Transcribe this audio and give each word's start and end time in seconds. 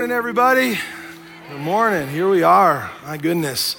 morning, 0.00 0.16
everybody. 0.16 0.78
Good 1.50 1.60
morning. 1.60 2.08
Here 2.08 2.26
we 2.26 2.42
are. 2.42 2.90
My 3.04 3.18
goodness. 3.18 3.76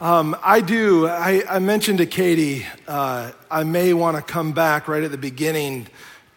Um, 0.00 0.36
I 0.42 0.60
do. 0.60 1.06
I, 1.06 1.44
I, 1.48 1.60
mentioned 1.60 1.98
to 1.98 2.06
Katie, 2.06 2.66
uh, 2.88 3.30
I 3.48 3.62
may 3.62 3.94
want 3.94 4.16
to 4.16 4.22
come 4.24 4.50
back 4.50 4.88
right 4.88 5.04
at 5.04 5.12
the 5.12 5.16
beginning 5.16 5.86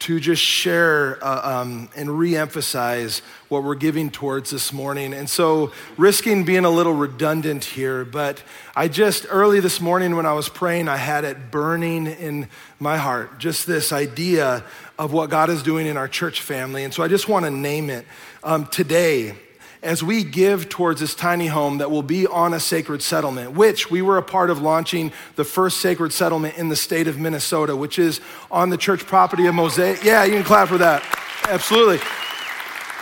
to 0.01 0.19
just 0.19 0.43
share 0.43 1.17
uh, 1.23 1.61
um, 1.61 1.89
and 1.95 2.09
reemphasize 2.09 3.21
what 3.49 3.63
we're 3.63 3.73
giving 3.73 4.11
towards 4.11 4.51
this 4.51 4.71
morning. 4.71 5.15
And 5.15 5.27
so, 5.27 5.71
risking 5.97 6.43
being 6.43 6.65
a 6.65 6.69
little 6.69 6.93
redundant 6.93 7.65
here, 7.65 8.05
but 8.05 8.43
I 8.75 8.87
just 8.87 9.25
early 9.29 9.59
this 9.59 9.81
morning 9.81 10.15
when 10.15 10.27
I 10.27 10.33
was 10.33 10.47
praying, 10.47 10.87
I 10.87 10.97
had 10.97 11.23
it 11.23 11.49
burning 11.49 12.05
in 12.05 12.49
my 12.79 12.97
heart, 12.97 13.39
just 13.39 13.65
this 13.65 13.91
idea 13.91 14.63
of 15.01 15.11
what 15.11 15.31
God 15.31 15.49
is 15.49 15.63
doing 15.63 15.87
in 15.87 15.97
our 15.97 16.07
church 16.07 16.41
family. 16.41 16.83
And 16.83 16.93
so, 16.93 17.01
I 17.01 17.07
just 17.07 17.27
want 17.27 17.45
to 17.45 17.49
name 17.49 17.89
it 17.89 18.05
um, 18.43 18.67
today 18.67 19.33
as 19.81 20.03
we 20.03 20.23
give 20.23 20.69
towards 20.69 20.99
this 20.99 21.15
tiny 21.15 21.47
home 21.47 21.79
that 21.79 21.89
will 21.89 22.03
be 22.03 22.27
on 22.27 22.53
a 22.53 22.59
sacred 22.59 23.01
settlement, 23.01 23.53
which 23.53 23.89
we 23.89 24.03
were 24.03 24.19
a 24.19 24.21
part 24.21 24.51
of 24.51 24.61
launching 24.61 25.11
the 25.37 25.43
first 25.43 25.77
sacred 25.77 26.13
settlement 26.13 26.55
in 26.59 26.69
the 26.69 26.75
state 26.75 27.07
of 27.07 27.17
Minnesota, 27.17 27.75
which 27.75 27.97
is 27.97 28.21
on 28.51 28.69
the 28.69 28.77
church 28.77 29.07
property 29.07 29.47
of 29.47 29.55
Mosaic. 29.55 30.03
Yeah, 30.03 30.23
you 30.23 30.33
can 30.33 30.43
clap 30.43 30.67
for 30.67 30.77
that. 30.77 31.01
Absolutely. 31.49 31.99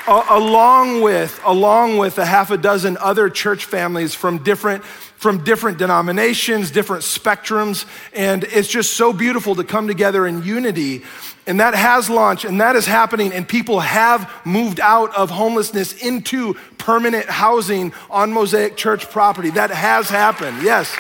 along 0.08 1.02
with, 1.02 1.38
along 1.44 1.98
with 1.98 2.18
a 2.18 2.26
half 2.26 2.50
a 2.50 2.58
dozen 2.58 2.98
other 3.02 3.30
church 3.30 3.66
families 3.66 4.16
from 4.16 4.42
different 4.42 4.86
from 5.20 5.44
different 5.44 5.78
denominations, 5.78 6.72
different 6.72 7.04
spectrums, 7.04 7.86
and 8.14 8.46
it's 8.46 8.70
just 8.70 8.94
so 8.94 9.12
beautiful 9.12 9.54
to 9.54 9.66
come 9.66 9.86
together 9.86 10.26
in 10.26 10.42
unity 10.44 11.04
and 11.50 11.60
that 11.60 11.74
has 11.74 12.12
launched 12.12 12.46
and 12.46 12.62
that 12.62 12.76
is 12.76 12.86
happening, 12.86 13.34
and 13.34 13.48
people 13.48 13.80
have 13.80 14.32
moved 14.46 14.80
out 14.80 15.14
of 15.16 15.32
homelessness 15.32 15.94
into 15.94 16.54
permanent 16.78 17.26
housing 17.26 17.92
on 18.12 18.32
Mosaic 18.32 18.78
Church 18.78 19.10
property. 19.10 19.50
That 19.50 19.72
has 19.72 20.10
happened, 20.10 20.62
yes. 20.62 20.96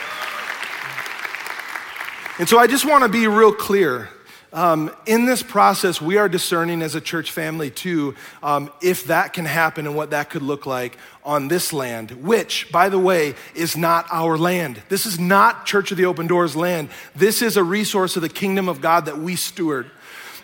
And 2.40 2.50
so 2.50 2.58
I 2.58 2.66
just 2.66 2.84
want 2.84 3.04
to 3.04 3.10
be 3.10 3.28
real 3.28 3.54
clear. 3.54 4.10
Um, 4.52 4.90
in 5.06 5.28
this 5.28 5.44
process, 5.44 6.02
we 6.02 6.18
are 6.18 6.28
discerning 6.28 6.82
as 6.82 6.96
a 6.96 7.02
church 7.02 7.32
family 7.32 7.70
too 7.70 8.16
um, 8.42 8.72
if 8.82 9.04
that 9.04 9.34
can 9.34 9.46
happen 9.46 9.86
and 9.86 9.96
what 9.96 10.10
that 10.10 10.32
could 10.32 10.42
look 10.42 10.66
like 10.66 10.98
on 11.24 11.48
this 11.48 11.72
land, 11.72 12.10
which, 12.10 12.72
by 12.72 12.90
the 12.90 12.98
way, 12.98 13.36
is 13.54 13.78
not 13.78 14.08
our 14.12 14.36
land. 14.36 14.82
This 14.90 15.06
is 15.06 15.20
not 15.20 15.68
Church 15.68 15.92
of 15.92 15.98
the 15.98 16.06
Open 16.06 16.26
Doors 16.26 16.56
land. 16.56 16.90
This 17.16 17.44
is 17.44 17.56
a 17.56 17.64
resource 17.64 18.16
of 18.16 18.24
the 18.24 18.30
kingdom 18.30 18.68
of 18.68 18.82
God 18.82 19.06
that 19.06 19.20
we 19.20 19.36
steward. 19.36 19.92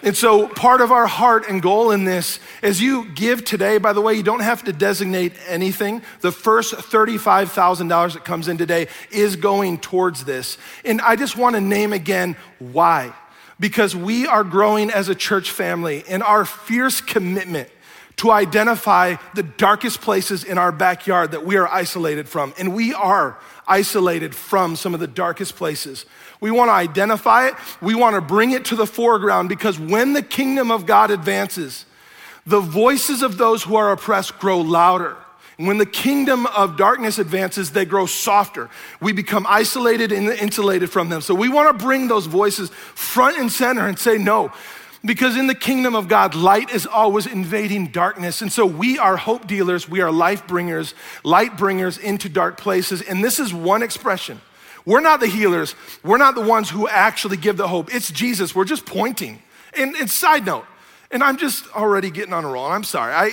And 0.04 0.16
so, 0.16 0.48
part 0.48 0.82
of 0.82 0.92
our 0.92 1.08
heart 1.08 1.50
and 1.50 1.62
goal 1.62 1.92
in 1.92 2.06
this, 2.06 2.40
as 2.62 2.82
you 2.82 3.06
give 3.12 3.44
today, 3.44 3.78
by 3.78 3.94
the 3.94 4.02
way, 4.02 4.14
you 4.14 4.24
don't 4.24 4.42
have 4.42 4.64
to 4.66 4.74
designate 4.74 5.34
anything. 5.48 6.02
The 6.22 6.32
first 6.32 6.74
$35,000 6.74 8.14
that 8.14 8.26
comes 8.26 8.48
in 8.48 8.58
today 8.58 8.88
is 9.12 9.36
going 9.36 9.80
towards 9.80 10.26
this. 10.26 10.58
And 10.84 11.02
I 11.02 11.16
just 11.16 11.38
want 11.38 11.56
to 11.56 11.62
name 11.62 11.94
again 11.94 12.36
why. 12.60 13.14
Because 13.60 13.96
we 13.96 14.28
are 14.28 14.44
growing 14.44 14.92
as 14.92 15.10
a 15.10 15.16
church 15.16 15.50
family, 15.50 16.04
and 16.10 16.22
our 16.22 16.46
fierce 16.46 17.02
commitment 17.02 17.70
to 18.18 18.32
identify 18.32 19.16
the 19.34 19.44
darkest 19.44 20.02
places 20.02 20.44
in 20.44 20.58
our 20.58 20.72
backyard 20.72 21.32
that 21.32 21.46
we 21.46 21.58
are 21.58 21.68
isolated 21.68 22.30
from. 22.30 22.54
And 22.58 22.74
we 22.74 22.94
are 22.94 23.38
isolated 23.68 24.34
from 24.34 24.76
some 24.76 24.94
of 24.94 25.00
the 25.00 25.08
darkest 25.08 25.56
places. 25.56 26.06
We 26.42 26.52
want 26.52 26.70
to 26.70 26.74
identify 26.74 27.48
it, 27.48 27.56
we 27.82 27.96
want 27.96 28.16
to 28.16 28.22
bring 28.22 28.52
it 28.52 28.66
to 28.66 28.76
the 28.76 28.86
foreground 28.86 29.50
because 29.50 29.80
when 29.80 30.14
the 30.14 30.22
kingdom 30.22 30.72
of 30.72 30.86
God 30.86 31.12
advances, 31.12 31.86
the 32.46 32.60
voices 32.60 33.22
of 33.22 33.38
those 33.38 33.64
who 33.64 33.76
are 33.76 33.92
oppressed 33.92 34.38
grow 34.40 34.60
louder. 34.62 35.18
And 35.58 35.68
when 35.68 35.78
the 35.78 35.86
kingdom 35.86 36.46
of 36.48 36.76
darkness 36.76 37.18
advances, 37.18 37.72
they 37.72 37.86
grow 37.86 38.06
softer. 38.06 38.70
We 39.00 39.14
become 39.14 39.46
isolated 39.48 40.12
and 40.12 40.28
insulated 40.28 40.90
from 40.90 41.10
them. 41.10 41.22
So 41.22 41.34
we 41.34 41.48
want 41.48 41.78
to 41.78 41.84
bring 41.84 42.08
those 42.08 42.26
voices 42.26 42.70
front 42.70 43.38
and 43.38 43.52
center 43.52 43.88
and 43.88 43.98
say, 43.98 44.18
no, 44.18 44.52
because 45.06 45.38
in 45.38 45.48
the 45.48 45.56
kingdom 45.56 45.96
of 45.96 46.08
God, 46.08 46.36
light 46.36 46.72
is 46.72 46.86
always 46.86 47.26
invading 47.26 47.88
darkness. 47.88 48.42
And 48.42 48.52
so 48.52 48.66
we 48.66 49.00
are 49.00 49.16
hope 49.16 49.48
dealers, 49.48 49.88
we 49.88 50.02
are 50.02 50.12
life 50.12 50.46
bringers, 50.48 50.94
light 51.24 51.58
bringers 51.58 51.98
into 51.98 52.28
dark 52.28 52.58
places. 52.58 53.02
And 53.02 53.24
this 53.24 53.40
is 53.40 53.54
one 53.54 53.82
expression. 53.82 54.42
We're 54.86 55.02
not 55.02 55.20
the 55.20 55.28
healers, 55.28 55.76
we're 56.04 56.18
not 56.18 56.36
the 56.36 56.42
ones 56.42 56.70
who 56.70 56.88
actually 56.88 57.38
give 57.38 57.58
the 57.58 57.68
hope. 57.68 57.94
It's 57.94 58.12
Jesus. 58.12 58.54
We're 58.54 58.66
just 58.66 58.86
pointing. 58.86 59.42
And, 59.78 59.96
and 59.96 60.10
side 60.10 60.46
note, 60.46 60.66
and 61.12 61.24
I'm 61.24 61.38
just 61.38 61.68
already 61.76 62.10
getting 62.10 62.34
on 62.34 62.46
a 62.46 62.48
roll. 62.48 62.66
I'm 62.66 62.84
sorry. 62.84 63.14
I, 63.14 63.32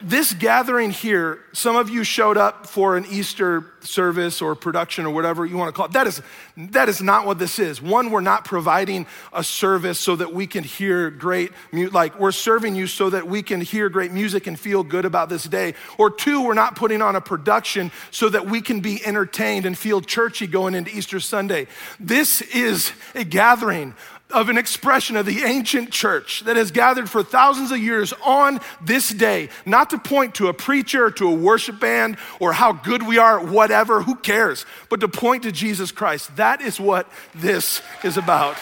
this 0.00 0.32
gathering 0.32 0.90
here, 0.90 1.40
some 1.52 1.76
of 1.76 1.90
you 1.90 2.04
showed 2.04 2.36
up 2.36 2.66
for 2.66 2.96
an 2.96 3.06
Easter 3.10 3.64
service 3.80 4.40
or 4.40 4.54
production 4.54 5.06
or 5.06 5.10
whatever 5.10 5.44
you 5.44 5.56
want 5.56 5.68
to 5.68 5.72
call 5.72 5.86
it. 5.86 5.92
That 5.92 6.06
is, 6.06 6.22
that 6.56 6.88
is 6.88 7.02
not 7.02 7.26
what 7.26 7.38
this 7.38 7.58
is. 7.58 7.80
One, 7.80 8.10
we're 8.10 8.20
not 8.20 8.44
providing 8.44 9.06
a 9.32 9.42
service 9.42 9.98
so 9.98 10.16
that 10.16 10.32
we 10.32 10.46
can 10.46 10.64
hear 10.64 11.10
great, 11.10 11.52
like 11.72 12.18
we're 12.18 12.32
serving 12.32 12.74
you 12.74 12.86
so 12.86 13.10
that 13.10 13.26
we 13.26 13.42
can 13.42 13.60
hear 13.60 13.88
great 13.88 14.12
music 14.12 14.46
and 14.46 14.58
feel 14.58 14.82
good 14.82 15.04
about 15.04 15.28
this 15.28 15.44
day. 15.44 15.74
Or 15.96 16.10
two, 16.10 16.44
we're 16.44 16.54
not 16.54 16.76
putting 16.76 17.02
on 17.02 17.16
a 17.16 17.20
production 17.20 17.90
so 18.10 18.28
that 18.28 18.46
we 18.46 18.60
can 18.60 18.80
be 18.80 19.04
entertained 19.04 19.66
and 19.66 19.76
feel 19.76 20.00
churchy 20.00 20.46
going 20.46 20.74
into 20.74 20.96
Easter 20.96 21.20
Sunday. 21.20 21.66
This 21.98 22.40
is 22.42 22.92
a 23.14 23.24
gathering 23.24 23.94
of 24.30 24.50
an 24.50 24.58
expression 24.58 25.16
of 25.16 25.24
the 25.24 25.42
ancient 25.42 25.90
church 25.90 26.42
that 26.44 26.56
has 26.56 26.70
gathered 26.70 27.08
for 27.08 27.22
thousands 27.22 27.70
of 27.70 27.78
years 27.78 28.12
on 28.24 28.60
this 28.82 29.08
day, 29.08 29.48
not 29.64 29.90
to 29.90 29.98
point 29.98 30.34
to 30.34 30.48
a 30.48 30.54
preacher, 30.54 31.10
to 31.10 31.28
a 31.28 31.34
worship 31.34 31.80
band, 31.80 32.18
or 32.38 32.52
how 32.52 32.72
good 32.72 33.02
we 33.02 33.16
are 33.16 33.40
at 33.40 33.48
whatever, 33.48 34.02
who 34.02 34.14
cares, 34.14 34.66
but 34.90 35.00
to 35.00 35.08
point 35.08 35.44
to 35.44 35.52
Jesus 35.52 35.90
Christ. 35.90 36.36
That 36.36 36.60
is 36.60 36.78
what 36.78 37.10
this 37.34 37.80
is 38.04 38.18
about. 38.18 38.56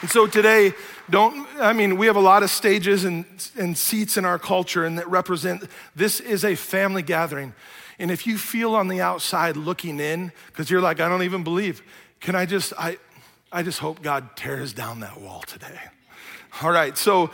And 0.00 0.10
so 0.10 0.26
today, 0.26 0.72
don't, 1.10 1.46
I 1.58 1.72
mean, 1.72 1.96
we 1.96 2.06
have 2.06 2.16
a 2.16 2.20
lot 2.20 2.42
of 2.42 2.50
stages 2.50 3.04
and, 3.04 3.24
and 3.56 3.76
seats 3.76 4.16
in 4.16 4.24
our 4.24 4.38
culture 4.38 4.84
and 4.84 4.98
that 4.98 5.08
represent 5.08 5.64
this 5.94 6.20
is 6.20 6.44
a 6.44 6.54
family 6.54 7.02
gathering. 7.02 7.52
And 8.00 8.10
if 8.10 8.26
you 8.26 8.38
feel 8.38 8.74
on 8.74 8.88
the 8.88 9.02
outside 9.02 9.58
looking 9.58 10.00
in, 10.00 10.32
because 10.46 10.70
you're 10.70 10.80
like, 10.80 11.00
I 11.00 11.08
don't 11.08 11.22
even 11.22 11.44
believe, 11.44 11.82
can 12.18 12.34
I 12.34 12.46
just, 12.46 12.72
I, 12.78 12.96
I 13.52 13.62
just 13.62 13.78
hope 13.78 14.00
God 14.00 14.36
tears 14.36 14.72
down 14.72 15.00
that 15.00 15.20
wall 15.20 15.42
today. 15.42 15.78
All 16.62 16.72
right, 16.72 16.96
so 16.96 17.30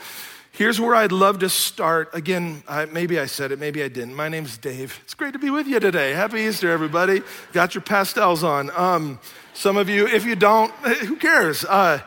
here's 0.51 0.77
where 0.77 0.93
I'd 0.93 1.13
love 1.13 1.39
to 1.39 1.47
start. 1.47 2.09
Again, 2.13 2.63
I, 2.67 2.83
maybe 2.83 3.17
I 3.17 3.27
said 3.27 3.53
it, 3.53 3.59
maybe 3.59 3.81
I 3.81 3.87
didn't. 3.87 4.13
My 4.13 4.27
name's 4.27 4.57
Dave. 4.57 4.99
It's 5.05 5.13
great 5.13 5.31
to 5.33 5.39
be 5.39 5.49
with 5.49 5.67
you 5.67 5.79
today. 5.79 6.11
Happy 6.11 6.41
Easter, 6.41 6.69
everybody. 6.69 7.21
Got 7.53 7.73
your 7.73 7.81
pastels 7.81 8.43
on. 8.43 8.69
Um, 8.75 9.21
some 9.53 9.77
of 9.77 9.87
you, 9.87 10.05
if 10.05 10.25
you 10.25 10.35
don't, 10.35 10.71
who 11.05 11.15
cares? 11.15 11.63
Uh, 11.63 12.01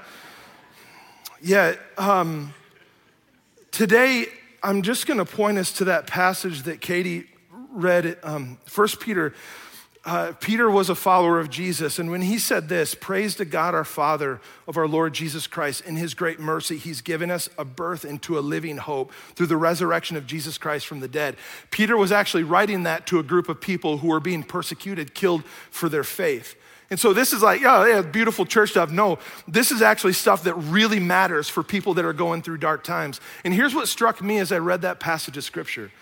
yeah, 1.40 1.76
um, 1.96 2.52
today 3.70 4.26
I'm 4.62 4.82
just 4.82 5.06
going 5.06 5.18
to 5.18 5.24
point 5.24 5.56
us 5.56 5.72
to 5.78 5.84
that 5.86 6.06
passage 6.06 6.64
that 6.64 6.82
Katie 6.82 7.29
read 7.72 8.18
um, 8.22 8.58
1 8.74 8.88
Peter, 9.00 9.34
uh, 10.04 10.32
Peter 10.40 10.70
was 10.70 10.88
a 10.88 10.94
follower 10.94 11.38
of 11.38 11.50
Jesus. 11.50 11.98
And 11.98 12.10
when 12.10 12.22
he 12.22 12.38
said 12.38 12.68
this, 12.68 12.94
Praise 12.94 13.34
to 13.36 13.44
God 13.44 13.74
our 13.74 13.84
Father 13.84 14.40
of 14.66 14.78
our 14.78 14.88
Lord 14.88 15.12
Jesus 15.12 15.46
Christ. 15.46 15.82
In 15.82 15.96
his 15.96 16.14
great 16.14 16.40
mercy, 16.40 16.78
he's 16.78 17.02
given 17.02 17.30
us 17.30 17.50
a 17.58 17.64
birth 17.66 18.04
into 18.04 18.38
a 18.38 18.40
living 18.40 18.78
hope 18.78 19.12
through 19.34 19.48
the 19.48 19.58
resurrection 19.58 20.16
of 20.16 20.26
Jesus 20.26 20.56
Christ 20.56 20.86
from 20.86 21.00
the 21.00 21.08
dead. 21.08 21.36
Peter 21.70 21.98
was 21.98 22.12
actually 22.12 22.44
writing 22.44 22.84
that 22.84 23.06
to 23.08 23.18
a 23.18 23.22
group 23.22 23.48
of 23.50 23.60
people 23.60 23.98
who 23.98 24.08
were 24.08 24.20
being 24.20 24.42
persecuted, 24.42 25.14
killed 25.14 25.44
for 25.70 25.90
their 25.90 26.04
faith. 26.04 26.56
And 26.88 26.98
so 26.98 27.12
this 27.12 27.32
is 27.32 27.42
like, 27.42 27.60
yeah, 27.60 27.86
yeah, 27.86 28.02
beautiful 28.02 28.44
church 28.46 28.70
stuff. 28.70 28.90
No, 28.90 29.18
this 29.46 29.70
is 29.70 29.80
actually 29.80 30.14
stuff 30.14 30.44
that 30.44 30.54
really 30.54 30.98
matters 30.98 31.48
for 31.48 31.62
people 31.62 31.94
that 31.94 32.04
are 32.04 32.12
going 32.12 32.42
through 32.42 32.56
dark 32.56 32.82
times. 32.82 33.20
And 33.44 33.54
here's 33.54 33.74
what 33.74 33.86
struck 33.86 34.22
me 34.22 34.38
as 34.38 34.50
I 34.50 34.58
read 34.58 34.82
that 34.82 34.98
passage 34.98 35.36
of 35.36 35.44
scripture 35.44 35.92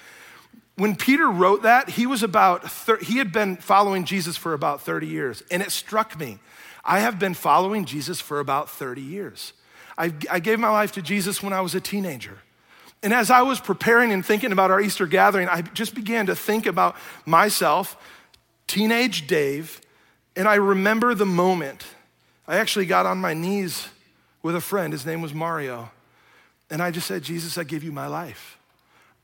when 0.78 0.94
Peter 0.94 1.28
wrote 1.28 1.62
that, 1.62 1.90
he 1.90 2.06
was 2.06 2.22
about, 2.22 2.70
thir- 2.70 2.98
he 2.98 3.18
had 3.18 3.32
been 3.32 3.56
following 3.56 4.04
Jesus 4.04 4.36
for 4.36 4.54
about 4.54 4.80
30 4.80 5.08
years. 5.08 5.42
And 5.50 5.60
it 5.60 5.72
struck 5.72 6.18
me. 6.18 6.38
I 6.84 7.00
have 7.00 7.18
been 7.18 7.34
following 7.34 7.84
Jesus 7.84 8.20
for 8.20 8.38
about 8.38 8.70
30 8.70 9.02
years. 9.02 9.52
I, 9.98 10.12
I 10.30 10.38
gave 10.38 10.60
my 10.60 10.70
life 10.70 10.92
to 10.92 11.02
Jesus 11.02 11.42
when 11.42 11.52
I 11.52 11.60
was 11.60 11.74
a 11.74 11.80
teenager. 11.80 12.38
And 13.02 13.12
as 13.12 13.30
I 13.30 13.42
was 13.42 13.60
preparing 13.60 14.12
and 14.12 14.24
thinking 14.24 14.52
about 14.52 14.70
our 14.70 14.80
Easter 14.80 15.06
gathering, 15.06 15.48
I 15.48 15.62
just 15.62 15.94
began 15.94 16.26
to 16.26 16.36
think 16.36 16.66
about 16.66 16.96
myself, 17.26 17.96
teenage 18.68 19.26
Dave, 19.26 19.80
and 20.36 20.48
I 20.48 20.54
remember 20.54 21.14
the 21.14 21.26
moment. 21.26 21.84
I 22.46 22.56
actually 22.56 22.86
got 22.86 23.04
on 23.04 23.18
my 23.18 23.34
knees 23.34 23.88
with 24.42 24.54
a 24.54 24.60
friend. 24.60 24.92
His 24.92 25.04
name 25.04 25.20
was 25.20 25.34
Mario. 25.34 25.90
And 26.70 26.80
I 26.80 26.92
just 26.92 27.06
said, 27.06 27.22
Jesus, 27.22 27.58
I 27.58 27.64
give 27.64 27.82
you 27.82 27.92
my 27.92 28.06
life. 28.06 28.57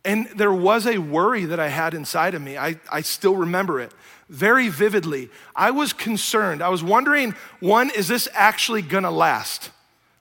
And 0.05 0.29
there 0.37 0.53
was 0.53 0.87
a 0.87 0.99
worry 0.99 1.47
that 1.47 1.59
I 1.59 1.69
had 1.69 1.95
inside 1.95 2.35
of 2.35 2.43
me. 2.43 2.59
I, 2.59 2.79
I 2.93 3.01
still 3.01 3.37
remember 3.37 3.81
it 3.81 3.93
very 4.29 4.69
vividly. 4.69 5.31
I 5.55 5.71
was 5.71 5.93
concerned. 5.93 6.63
I 6.63 6.69
was 6.69 6.83
wondering 6.83 7.35
one, 7.61 7.91
is 7.91 8.09
this 8.09 8.29
actually 8.33 8.83
gonna 8.83 9.11
last? 9.11 9.71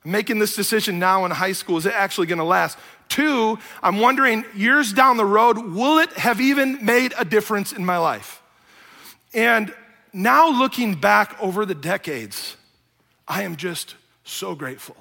I'm 0.04 0.10
making 0.10 0.38
this 0.38 0.54
decision 0.54 0.98
now 0.98 1.24
in 1.24 1.30
high 1.30 1.52
school. 1.52 1.76
Is 1.78 1.86
it 1.86 1.94
actually 1.94 2.26
to 2.28 2.44
last? 2.44 2.78
Two, 3.08 3.58
I'm 3.82 3.98
wondering 3.98 4.44
years 4.54 4.92
down 4.92 5.16
the 5.16 5.24
road, 5.24 5.58
will 5.58 5.98
it 5.98 6.12
have 6.14 6.40
even 6.40 6.84
made 6.84 7.14
a 7.18 7.24
difference 7.24 7.72
in 7.72 7.84
my 7.84 7.98
life? 7.98 8.42
And 9.32 9.74
now 10.12 10.48
looking 10.48 10.94
back 10.94 11.36
over 11.40 11.66
the 11.66 11.74
decades, 11.74 12.56
I 13.26 13.42
am 13.42 13.56
just 13.56 13.94
so 14.24 14.54
grateful. 14.54 14.96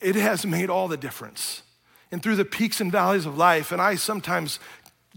It 0.00 0.16
has 0.16 0.44
made 0.44 0.70
all 0.70 0.88
the 0.88 0.96
difference. 0.96 1.62
And 2.12 2.22
through 2.22 2.36
the 2.36 2.44
peaks 2.44 2.80
and 2.80 2.92
valleys 2.92 3.26
of 3.26 3.36
life, 3.36 3.72
and 3.72 3.82
I 3.82 3.96
sometimes 3.96 4.58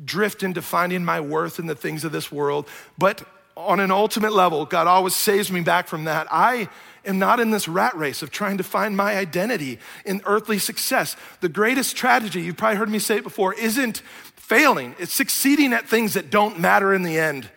drift 0.03 0.43
into 0.43 0.61
finding 0.61 1.05
my 1.05 1.19
worth 1.19 1.59
in 1.59 1.67
the 1.67 1.75
things 1.75 2.03
of 2.03 2.11
this 2.11 2.31
world, 2.31 2.67
but 2.97 3.23
on 3.55 3.79
an 3.79 3.91
ultimate 3.91 4.31
level, 4.31 4.65
God 4.65 4.87
always 4.87 5.15
saves 5.15 5.51
me 5.51 5.61
back 5.61 5.87
from 5.87 6.05
that. 6.05 6.27
I 6.31 6.69
am 7.05 7.19
not 7.19 7.39
in 7.39 7.51
this 7.51 7.67
rat 7.67 7.95
race 7.95 8.21
of 8.21 8.31
trying 8.31 8.57
to 8.57 8.63
find 8.63 8.95
my 8.95 9.17
identity 9.17 9.79
in 10.05 10.21
earthly 10.25 10.57
success. 10.57 11.15
The 11.41 11.49
greatest 11.49 11.95
tragedy, 11.95 12.41
you've 12.41 12.57
probably 12.57 12.77
heard 12.77 12.89
me 12.89 12.99
say 12.99 13.17
it 13.17 13.23
before, 13.23 13.53
isn't 13.53 14.01
failing, 14.35 14.95
it's 14.97 15.13
succeeding 15.13 15.73
at 15.73 15.87
things 15.87 16.13
that 16.13 16.31
don't 16.31 16.59
matter 16.59 16.93
in 16.93 17.03
the 17.03 17.19
end. 17.19 17.49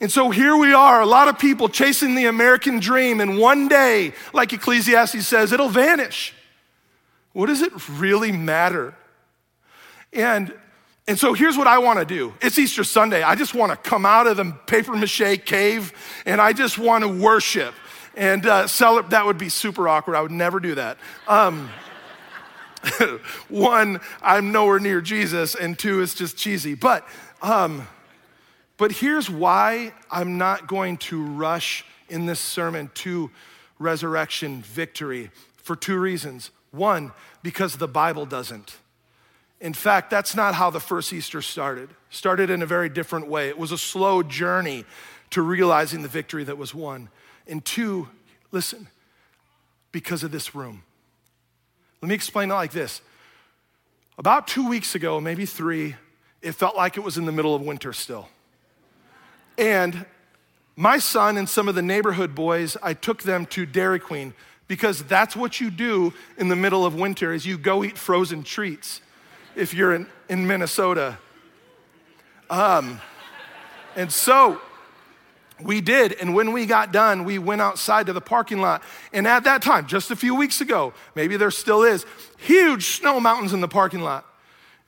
And 0.00 0.12
so 0.12 0.30
here 0.30 0.54
we 0.54 0.74
are, 0.74 1.00
a 1.00 1.06
lot 1.06 1.28
of 1.28 1.38
people 1.38 1.70
chasing 1.70 2.14
the 2.14 2.26
American 2.26 2.78
dream, 2.78 3.20
and 3.20 3.38
one 3.38 3.66
day, 3.66 4.12
like 4.34 4.52
Ecclesiastes 4.52 5.26
says, 5.26 5.52
it'll 5.52 5.70
vanish. 5.70 6.34
What 7.36 7.48
does 7.48 7.60
it 7.60 7.86
really 7.90 8.32
matter? 8.32 8.94
And 10.10 10.54
and 11.06 11.18
so 11.18 11.34
here's 11.34 11.58
what 11.58 11.66
I 11.66 11.76
want 11.76 11.98
to 11.98 12.06
do. 12.06 12.32
It's 12.40 12.58
Easter 12.58 12.82
Sunday. 12.82 13.22
I 13.22 13.34
just 13.34 13.52
want 13.52 13.72
to 13.72 13.76
come 13.76 14.06
out 14.06 14.26
of 14.26 14.38
the 14.38 14.56
paper 14.66 14.96
mache 14.96 15.44
cave 15.44 15.92
and 16.24 16.40
I 16.40 16.54
just 16.54 16.78
want 16.78 17.04
to 17.04 17.08
worship 17.08 17.74
and 18.16 18.46
uh, 18.46 18.66
celebrate. 18.66 19.10
That 19.10 19.26
would 19.26 19.36
be 19.36 19.50
super 19.50 19.86
awkward. 19.86 20.16
I 20.16 20.22
would 20.22 20.30
never 20.30 20.60
do 20.60 20.76
that. 20.76 20.96
Um, 21.28 21.68
one, 23.50 24.00
I'm 24.22 24.50
nowhere 24.50 24.80
near 24.80 25.02
Jesus, 25.02 25.54
and 25.54 25.78
two, 25.78 26.00
it's 26.00 26.14
just 26.14 26.38
cheesy. 26.38 26.74
But, 26.74 27.06
um, 27.42 27.86
but 28.78 28.92
here's 28.92 29.28
why 29.28 29.92
I'm 30.10 30.38
not 30.38 30.68
going 30.68 30.96
to 30.96 31.22
rush 31.22 31.84
in 32.08 32.24
this 32.24 32.40
sermon 32.40 32.90
to 32.94 33.30
resurrection 33.78 34.62
victory 34.62 35.30
for 35.58 35.76
two 35.76 35.98
reasons. 35.98 36.50
One, 36.76 37.12
because 37.42 37.76
the 37.76 37.88
Bible 37.88 38.26
doesn't. 38.26 38.76
In 39.60 39.72
fact, 39.72 40.10
that's 40.10 40.36
not 40.36 40.54
how 40.54 40.70
the 40.70 40.80
first 40.80 41.12
Easter 41.12 41.40
started. 41.40 41.88
Started 42.10 42.50
in 42.50 42.62
a 42.62 42.66
very 42.66 42.88
different 42.88 43.28
way. 43.28 43.48
It 43.48 43.58
was 43.58 43.72
a 43.72 43.78
slow 43.78 44.22
journey 44.22 44.84
to 45.30 45.42
realizing 45.42 46.02
the 46.02 46.08
victory 46.08 46.44
that 46.44 46.58
was 46.58 46.74
won. 46.74 47.08
And 47.46 47.64
two, 47.64 48.08
listen, 48.52 48.88
because 49.92 50.22
of 50.22 50.30
this 50.30 50.54
room. 50.54 50.82
Let 52.02 52.08
me 52.08 52.14
explain 52.14 52.50
it 52.50 52.54
like 52.54 52.72
this. 52.72 53.00
About 54.18 54.46
two 54.46 54.68
weeks 54.68 54.94
ago, 54.94 55.20
maybe 55.20 55.46
three, 55.46 55.96
it 56.42 56.52
felt 56.52 56.76
like 56.76 56.96
it 56.96 57.00
was 57.00 57.16
in 57.16 57.24
the 57.24 57.32
middle 57.32 57.54
of 57.54 57.62
winter 57.62 57.92
still. 57.92 58.28
And 59.58 60.04
my 60.76 60.98
son 60.98 61.38
and 61.38 61.48
some 61.48 61.68
of 61.68 61.74
the 61.74 61.82
neighborhood 61.82 62.34
boys, 62.34 62.76
I 62.82 62.92
took 62.92 63.22
them 63.22 63.46
to 63.46 63.64
Dairy 63.64 63.98
Queen 63.98 64.34
because 64.68 65.02
that's 65.04 65.36
what 65.36 65.60
you 65.60 65.70
do 65.70 66.12
in 66.38 66.48
the 66.48 66.56
middle 66.56 66.84
of 66.84 66.94
winter 66.94 67.32
is 67.32 67.46
you 67.46 67.56
go 67.56 67.84
eat 67.84 67.96
frozen 67.96 68.42
treats 68.42 69.00
if 69.54 69.72
you're 69.72 69.94
in, 69.94 70.06
in 70.28 70.46
Minnesota. 70.46 71.18
Um, 72.50 73.00
and 73.94 74.12
so 74.12 74.60
we 75.60 75.80
did. 75.80 76.12
And 76.14 76.34
when 76.34 76.52
we 76.52 76.66
got 76.66 76.92
done, 76.92 77.24
we 77.24 77.38
went 77.38 77.60
outside 77.62 78.06
to 78.06 78.12
the 78.12 78.20
parking 78.20 78.60
lot. 78.60 78.82
And 79.12 79.26
at 79.26 79.44
that 79.44 79.62
time, 79.62 79.86
just 79.86 80.10
a 80.10 80.16
few 80.16 80.34
weeks 80.34 80.60
ago, 80.60 80.92
maybe 81.14 81.36
there 81.36 81.50
still 81.50 81.82
is, 81.82 82.04
huge 82.36 82.86
snow 82.86 83.20
mountains 83.20 83.52
in 83.52 83.60
the 83.60 83.68
parking 83.68 84.02
lot. 84.02 84.26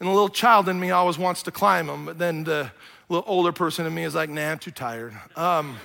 And 0.00 0.08
the 0.08 0.12
little 0.12 0.28
child 0.28 0.68
in 0.68 0.78
me 0.78 0.90
always 0.90 1.18
wants 1.18 1.42
to 1.44 1.50
climb 1.50 1.88
them, 1.88 2.04
but 2.04 2.18
then 2.18 2.44
the 2.44 2.70
little 3.08 3.24
older 3.26 3.52
person 3.52 3.86
in 3.86 3.94
me 3.94 4.04
is 4.04 4.14
like, 4.14 4.30
nah, 4.30 4.52
I'm 4.52 4.58
too 4.58 4.70
tired. 4.70 5.12
Um, 5.34 5.76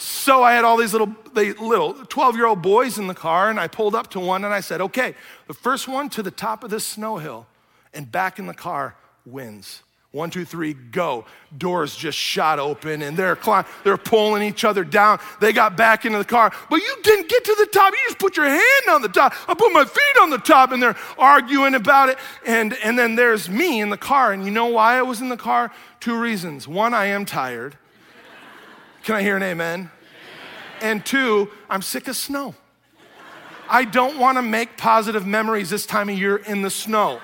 so 0.00 0.42
I 0.42 0.52
had 0.54 0.64
all 0.64 0.76
these 0.76 0.92
little, 0.92 1.14
they, 1.34 1.52
little 1.52 1.92
12 1.92 2.36
year 2.36 2.46
old 2.46 2.62
boys 2.62 2.98
in 2.98 3.06
the 3.06 3.14
car, 3.14 3.50
and 3.50 3.60
I 3.60 3.68
pulled 3.68 3.94
up 3.94 4.08
to 4.10 4.20
one 4.20 4.44
and 4.44 4.54
I 4.54 4.60
said, 4.60 4.80
okay, 4.80 5.14
the 5.46 5.54
first 5.54 5.88
one 5.88 6.08
to 6.10 6.22
the 6.22 6.30
top 6.30 6.64
of 6.64 6.70
this 6.70 6.86
snow 6.86 7.18
hill 7.18 7.46
and 7.92 8.10
back 8.10 8.38
in 8.38 8.46
the 8.46 8.54
car 8.54 8.96
wins. 9.26 9.82
One, 10.12 10.30
two, 10.30 10.44
three, 10.44 10.72
go. 10.72 11.24
Doors 11.56 11.94
just 11.94 12.18
shot 12.18 12.58
open 12.58 13.02
and 13.02 13.16
they're 13.16 13.36
climb, 13.36 13.64
they're 13.84 13.96
pulling 13.96 14.42
each 14.42 14.64
other 14.64 14.82
down. 14.82 15.20
They 15.40 15.52
got 15.52 15.76
back 15.76 16.04
into 16.04 16.18
the 16.18 16.24
car, 16.24 16.52
but 16.68 16.76
you 16.76 16.96
didn't 17.02 17.28
get 17.28 17.44
to 17.44 17.54
the 17.58 17.66
top. 17.66 17.92
You 17.92 17.98
just 18.08 18.18
put 18.18 18.36
your 18.36 18.48
hand 18.48 18.88
on 18.88 19.02
the 19.02 19.08
top. 19.08 19.34
I 19.48 19.54
put 19.54 19.72
my 19.72 19.84
feet 19.84 20.20
on 20.20 20.30
the 20.30 20.38
top 20.38 20.72
and 20.72 20.82
they're 20.82 20.96
arguing 21.16 21.74
about 21.74 22.08
it. 22.08 22.18
And, 22.44 22.74
and 22.82 22.98
then 22.98 23.14
there's 23.14 23.48
me 23.48 23.80
in 23.80 23.90
the 23.90 23.96
car. 23.96 24.32
And 24.32 24.44
you 24.44 24.50
know 24.50 24.66
why 24.66 24.98
I 24.98 25.02
was 25.02 25.20
in 25.20 25.28
the 25.28 25.36
car? 25.36 25.70
Two 26.00 26.18
reasons. 26.18 26.66
One, 26.66 26.92
I 26.92 27.06
am 27.06 27.24
tired. 27.24 27.76
Can 29.04 29.14
I 29.14 29.22
hear 29.22 29.36
an 29.36 29.42
amen? 29.42 29.90
And 30.80 31.04
two, 31.04 31.50
I'm 31.68 31.82
sick 31.82 32.08
of 32.08 32.16
snow. 32.16 32.54
I 33.68 33.84
don't 33.84 34.18
want 34.18 34.36
to 34.36 34.42
make 34.42 34.76
positive 34.76 35.26
memories 35.26 35.70
this 35.70 35.86
time 35.86 36.08
of 36.08 36.18
year 36.18 36.36
in 36.36 36.62
the 36.62 36.70
snow. 36.70 37.20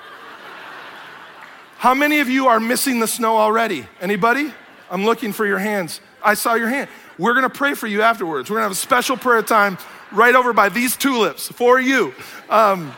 How 1.77 1.93
many 1.93 2.19
of 2.19 2.29
you 2.29 2.47
are 2.47 2.59
missing 2.59 2.99
the 2.99 3.07
snow 3.07 3.37
already? 3.37 3.85
Anybody? 4.01 4.51
I'm 4.89 5.05
looking 5.05 5.33
for 5.33 5.45
your 5.45 5.59
hands. 5.59 6.01
I 6.23 6.33
saw 6.33 6.55
your 6.55 6.69
hand. 6.69 6.89
We're 7.19 7.33
gonna 7.33 7.49
pray 7.49 7.73
for 7.73 7.87
you 7.87 8.01
afterwards. 8.01 8.49
We're 8.49 8.57
gonna 8.57 8.65
have 8.65 8.71
a 8.71 8.75
special 8.75 9.17
prayer 9.17 9.41
time 9.41 9.77
right 10.11 10.33
over 10.33 10.53
by 10.53 10.69
these 10.69 10.95
tulips 10.95 11.51
for 11.51 11.79
you. 11.79 12.13
Um, 12.49 12.93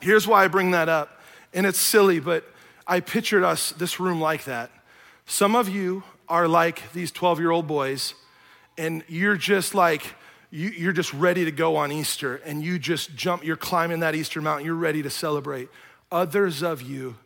here's 0.00 0.26
why 0.26 0.44
I 0.44 0.48
bring 0.48 0.72
that 0.72 0.88
up. 0.88 1.20
And 1.52 1.66
it's 1.66 1.78
silly, 1.78 2.18
but 2.18 2.44
I 2.86 3.00
pictured 3.00 3.44
us, 3.44 3.70
this 3.72 4.00
room 4.00 4.20
like 4.20 4.44
that. 4.44 4.70
Some 5.26 5.54
of 5.54 5.68
you 5.68 6.02
are 6.28 6.48
like 6.48 6.92
these 6.92 7.10
12 7.10 7.40
year 7.40 7.50
old 7.50 7.66
boys, 7.66 8.14
and 8.76 9.02
you're 9.08 9.36
just 9.36 9.74
like, 9.74 10.14
you, 10.50 10.88
are 10.88 10.92
just 10.92 11.12
ready 11.12 11.44
to 11.44 11.52
go 11.52 11.76
on 11.76 11.92
Easter, 11.92 12.36
and 12.36 12.62
you 12.62 12.78
just 12.78 13.14
jump, 13.14 13.44
you're 13.44 13.56
climbing 13.56 14.00
that 14.00 14.14
Easter 14.14 14.40
mountain, 14.40 14.64
you're 14.64 14.74
ready 14.74 15.02
to 15.02 15.10
celebrate. 15.10 15.68
Others 16.10 16.62
of 16.62 16.82
you 16.82 17.16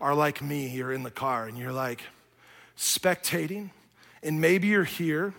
are 0.00 0.14
like 0.14 0.42
me, 0.42 0.68
you're 0.68 0.92
in 0.92 1.02
the 1.02 1.10
car 1.10 1.46
and 1.46 1.58
you're 1.58 1.72
like 1.72 2.02
spectating, 2.76 3.70
and 4.22 4.40
maybe 4.40 4.68
you're 4.68 4.84
here, 4.84 5.34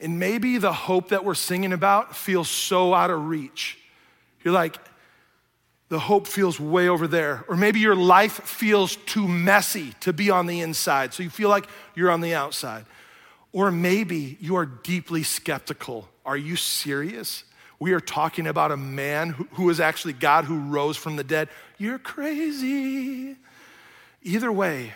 and 0.00 0.18
maybe 0.18 0.58
the 0.58 0.72
hope 0.72 1.08
that 1.08 1.24
we're 1.24 1.34
singing 1.34 1.72
about 1.72 2.14
feels 2.14 2.48
so 2.48 2.92
out 2.92 3.10
of 3.10 3.26
reach. 3.26 3.78
You're 4.42 4.52
like, 4.52 4.76
the 5.92 5.98
hope 5.98 6.26
feels 6.26 6.58
way 6.58 6.88
over 6.88 7.06
there. 7.06 7.44
Or 7.48 7.54
maybe 7.54 7.78
your 7.78 7.94
life 7.94 8.44
feels 8.44 8.96
too 8.96 9.28
messy 9.28 9.92
to 10.00 10.14
be 10.14 10.30
on 10.30 10.46
the 10.46 10.62
inside, 10.62 11.12
so 11.12 11.22
you 11.22 11.28
feel 11.28 11.50
like 11.50 11.68
you're 11.94 12.10
on 12.10 12.22
the 12.22 12.34
outside. 12.34 12.86
Or 13.52 13.70
maybe 13.70 14.38
you 14.40 14.56
are 14.56 14.64
deeply 14.64 15.22
skeptical. 15.22 16.08
Are 16.24 16.38
you 16.38 16.56
serious? 16.56 17.44
We 17.78 17.92
are 17.92 18.00
talking 18.00 18.46
about 18.46 18.72
a 18.72 18.76
man 18.78 19.30
who, 19.30 19.46
who 19.52 19.68
is 19.68 19.80
actually 19.80 20.14
God 20.14 20.46
who 20.46 20.60
rose 20.60 20.96
from 20.96 21.16
the 21.16 21.24
dead. 21.24 21.50
You're 21.76 21.98
crazy. 21.98 23.36
Either 24.22 24.50
way, 24.50 24.94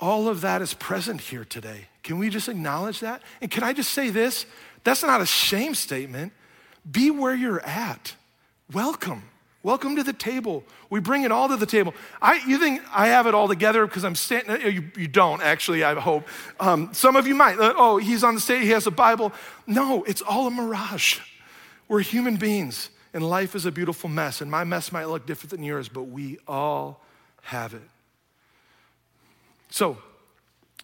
all 0.00 0.26
of 0.26 0.40
that 0.40 0.60
is 0.62 0.74
present 0.74 1.20
here 1.20 1.44
today. 1.44 1.86
Can 2.02 2.18
we 2.18 2.28
just 2.28 2.48
acknowledge 2.48 2.98
that? 2.98 3.22
And 3.40 3.52
can 3.52 3.62
I 3.62 3.72
just 3.72 3.92
say 3.92 4.10
this? 4.10 4.46
That's 4.82 5.04
not 5.04 5.20
a 5.20 5.26
shame 5.26 5.76
statement. 5.76 6.32
Be 6.90 7.12
where 7.12 7.36
you're 7.36 7.64
at. 7.64 8.16
Welcome. 8.72 9.22
Welcome 9.64 9.96
to 9.96 10.02
the 10.04 10.12
table. 10.12 10.62
We 10.90 11.00
bring 11.00 11.22
it 11.22 11.32
all 11.32 11.48
to 11.48 11.56
the 11.56 11.64
table. 11.64 11.94
I, 12.20 12.34
you 12.46 12.58
think 12.58 12.82
I 12.92 13.06
have 13.06 13.26
it 13.26 13.34
all 13.34 13.48
together 13.48 13.86
because 13.86 14.04
I'm 14.04 14.14
standing? 14.14 14.60
You, 14.60 14.84
you, 14.94 15.08
don't 15.08 15.40
actually. 15.40 15.82
I 15.82 15.94
hope. 15.94 16.28
Um, 16.60 16.92
some 16.92 17.16
of 17.16 17.26
you 17.26 17.34
might. 17.34 17.58
Uh, 17.58 17.72
oh, 17.74 17.96
he's 17.96 18.22
on 18.22 18.34
the 18.34 18.42
stage. 18.42 18.64
He 18.64 18.70
has 18.70 18.86
a 18.86 18.90
Bible. 18.90 19.32
No, 19.66 20.04
it's 20.04 20.20
all 20.20 20.46
a 20.46 20.50
mirage. 20.50 21.18
We're 21.88 22.00
human 22.00 22.36
beings, 22.36 22.90
and 23.14 23.26
life 23.26 23.54
is 23.54 23.64
a 23.64 23.72
beautiful 23.72 24.10
mess. 24.10 24.42
And 24.42 24.50
my 24.50 24.64
mess 24.64 24.92
might 24.92 25.06
look 25.06 25.24
different 25.24 25.52
than 25.52 25.62
yours, 25.62 25.88
but 25.88 26.02
we 26.02 26.36
all 26.46 27.02
have 27.44 27.72
it. 27.72 27.88
So, 29.70 29.96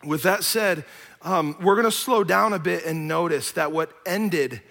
with 0.03 0.23
that 0.23 0.43
said, 0.43 0.87
um, 1.21 1.55
we're 1.61 1.75
going 1.75 1.85
to 1.85 1.93
slow 1.93 2.25
down 2.25 2.55
a 2.55 2.59
bit 2.59 2.87
and 2.87 3.07
notice 3.07 3.53
that 3.53 3.73
what 3.73 3.93
ended, 4.07 4.63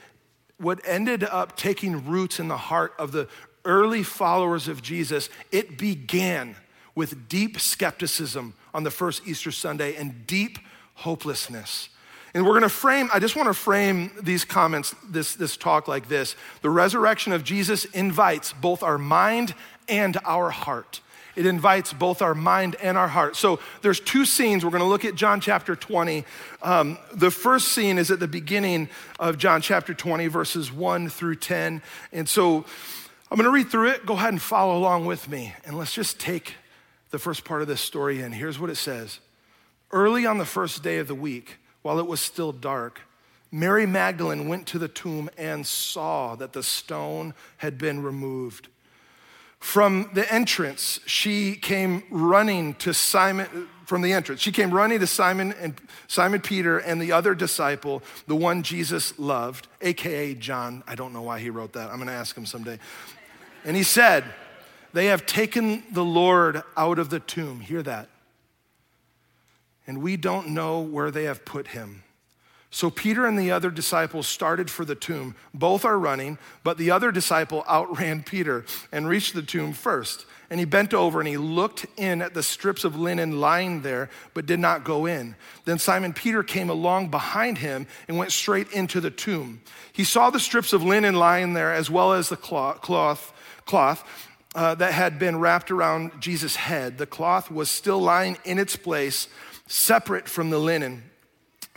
what 0.57 0.81
ended 0.83 1.23
up 1.23 1.55
taking 1.55 2.07
roots 2.07 2.39
in 2.39 2.47
the 2.47 2.57
heart 2.57 2.93
of 2.97 3.11
the 3.11 3.27
early 3.65 4.03
followers 4.03 4.67
of 4.67 4.81
Jesus, 4.81 5.29
it 5.51 5.77
began 5.77 6.55
with 6.95 7.29
deep 7.29 7.59
skepticism 7.59 8.53
on 8.73 8.83
the 8.83 8.91
first 8.91 9.25
Easter 9.25 9.51
Sunday 9.51 9.95
and 9.95 10.27
deep 10.27 10.59
hopelessness. 10.95 11.89
And 12.33 12.45
we're 12.45 12.51
going 12.51 12.63
to 12.63 12.69
frame, 12.69 13.09
I 13.13 13.19
just 13.19 13.35
want 13.35 13.47
to 13.47 13.53
frame 13.53 14.11
these 14.21 14.45
comments, 14.45 14.93
this, 15.07 15.33
this 15.35 15.57
talk 15.57 15.87
like 15.87 16.07
this. 16.07 16.35
The 16.61 16.69
resurrection 16.69 17.33
of 17.33 17.43
Jesus 17.43 17.85
invites 17.85 18.53
both 18.53 18.83
our 18.83 18.97
mind 18.97 19.55
and 19.87 20.17
our 20.25 20.49
heart. 20.49 21.01
it 21.35 21.45
invites 21.45 21.93
both 21.93 22.21
our 22.21 22.35
mind 22.35 22.75
and 22.81 22.97
our 22.97 23.07
heart. 23.07 23.35
So 23.37 23.59
there's 23.81 24.01
two 24.01 24.25
scenes. 24.25 24.65
We're 24.65 24.71
going 24.71 24.83
to 24.83 24.89
look 24.89 25.05
at 25.05 25.15
John 25.15 25.39
chapter 25.39 25.75
20. 25.75 26.25
Um, 26.61 26.97
the 27.13 27.31
first 27.31 27.69
scene 27.69 27.97
is 27.97 28.11
at 28.11 28.19
the 28.19 28.27
beginning 28.27 28.89
of 29.19 29.37
John 29.37 29.61
chapter 29.61 29.93
20, 29.93 30.27
verses 30.27 30.71
1 30.71 31.07
through 31.07 31.35
10. 31.35 31.81
And 32.11 32.27
so 32.27 32.65
I'm 33.31 33.37
going 33.37 33.45
to 33.45 33.51
read 33.51 33.69
through 33.69 33.89
it. 33.89 34.05
Go 34.07 34.15
ahead 34.15 34.29
and 34.29 34.41
follow 34.41 34.75
along 34.75 35.05
with 35.05 35.29
me. 35.29 35.53
And 35.63 35.77
let's 35.77 35.93
just 35.93 36.19
take 36.19 36.55
the 37.11 37.19
first 37.19 37.45
part 37.45 37.61
of 37.61 37.67
this 37.67 37.81
story 37.81 38.21
in. 38.21 38.31
Here's 38.31 38.59
what 38.59 38.69
it 38.69 38.75
says 38.75 39.19
Early 39.91 40.25
on 40.25 40.37
the 40.39 40.45
first 40.45 40.81
day 40.81 40.97
of 40.97 41.07
the 41.07 41.15
week, 41.15 41.57
while 41.83 41.99
it 41.99 42.07
was 42.07 42.21
still 42.21 42.51
dark, 42.51 43.01
Mary 43.51 43.85
Magdalene 43.85 44.47
went 44.47 44.67
to 44.67 44.79
the 44.79 44.87
tomb 44.87 45.29
and 45.37 45.65
saw 45.65 46.35
that 46.35 46.53
the 46.53 46.63
stone 46.63 47.33
had 47.57 47.77
been 47.77 48.01
removed. 48.01 48.67
From 49.59 50.09
the 50.13 50.31
entrance, 50.31 50.99
she 51.05 51.55
came 51.55 52.03
running 52.09 52.75
to 52.75 52.93
Simon 52.93 53.67
from 53.85 54.01
the 54.01 54.13
entrance. 54.13 54.39
She 54.39 54.51
came 54.51 54.71
running 54.71 54.99
to 54.99 55.07
Simon 55.07 55.53
and 55.59 55.73
Simon 56.07 56.39
Peter 56.39 56.77
and 56.77 57.01
the 57.01 57.11
other 57.11 57.35
disciple, 57.35 58.01
the 58.27 58.35
one 58.35 58.63
Jesus 58.63 59.17
loved, 59.19 59.67
aka 59.81 60.35
John. 60.35 60.83
I 60.87 60.95
don't 60.95 61.11
know 61.11 61.23
why 61.23 61.39
he 61.39 61.49
wrote 61.49 61.73
that. 61.73 61.89
I'm 61.89 61.97
going 61.97 62.07
to 62.07 62.13
ask 62.13 62.37
him 62.37 62.45
someday. 62.45 62.79
And 63.63 63.75
he 63.75 63.83
said, 63.83 64.23
"They 64.93 65.07
have 65.07 65.25
taken 65.25 65.83
the 65.91 66.05
Lord 66.05 66.63
out 66.77 66.99
of 66.99 67.09
the 67.09 67.19
tomb." 67.19 67.61
Hear 67.61 67.83
that. 67.83 68.09
And 69.87 70.01
we 70.01 70.17
don't 70.17 70.49
know 70.49 70.81
where 70.81 71.11
they 71.11 71.23
have 71.23 71.45
put 71.45 71.67
him. 71.67 72.03
So 72.71 72.91
Peter 72.91 73.25
and 73.25 73.37
the 73.37 73.49
other 73.51 73.71
disciples 73.71 74.27
started 74.27 74.69
for 74.69 74.85
the 74.85 74.93
tomb. 74.93 75.35
Both 75.53 75.85
are 75.85 75.97
running, 75.97 76.37
but 76.63 76.77
the 76.77 76.91
other 76.91 77.11
disciple 77.11 77.63
outran 77.67 78.23
Peter 78.25 78.65
and 78.91 79.07
reached 79.07 79.33
the 79.33 79.41
tomb 79.41 79.73
first. 79.73 80.25
And 80.51 80.59
he 80.59 80.65
bent 80.65 80.93
over 80.93 81.19
and 81.19 81.27
he 81.27 81.37
looked 81.37 81.85
in 81.97 82.21
at 82.21 82.33
the 82.33 82.43
strips 82.43 82.83
of 82.83 82.95
linen 82.95 83.39
lying 83.39 83.81
there, 83.81 84.09
but 84.33 84.45
did 84.45 84.59
not 84.59 84.83
go 84.83 85.05
in. 85.05 85.35
Then 85.65 85.79
Simon 85.79 86.13
Peter 86.13 86.43
came 86.43 86.69
along 86.69 87.09
behind 87.09 87.59
him 87.59 87.87
and 88.07 88.17
went 88.17 88.31
straight 88.31 88.71
into 88.71 88.99
the 89.01 89.11
tomb. 89.11 89.61
He 89.91 90.03
saw 90.03 90.29
the 90.29 90.39
strips 90.39 90.73
of 90.73 90.83
linen 90.83 91.15
lying 91.15 91.53
there, 91.53 91.73
as 91.73 91.89
well 91.89 92.13
as 92.13 92.29
the 92.29 92.37
cloth, 92.37 93.33
cloth, 93.69 94.03
uh, 94.55 94.73
that 94.75 94.93
had 94.93 95.19
been 95.19 95.39
wrapped 95.39 95.69
around 95.69 96.19
Jesus' 96.19 96.55
head. 96.55 96.97
The 96.97 97.05
cloth 97.05 97.51
was 97.51 97.69
still 97.69 97.99
lying 97.99 98.37
in 98.43 98.57
its 98.57 98.75
place, 98.75 99.27
separate 99.67 100.27
from 100.27 100.49
the 100.49 100.57
linen. 100.57 101.03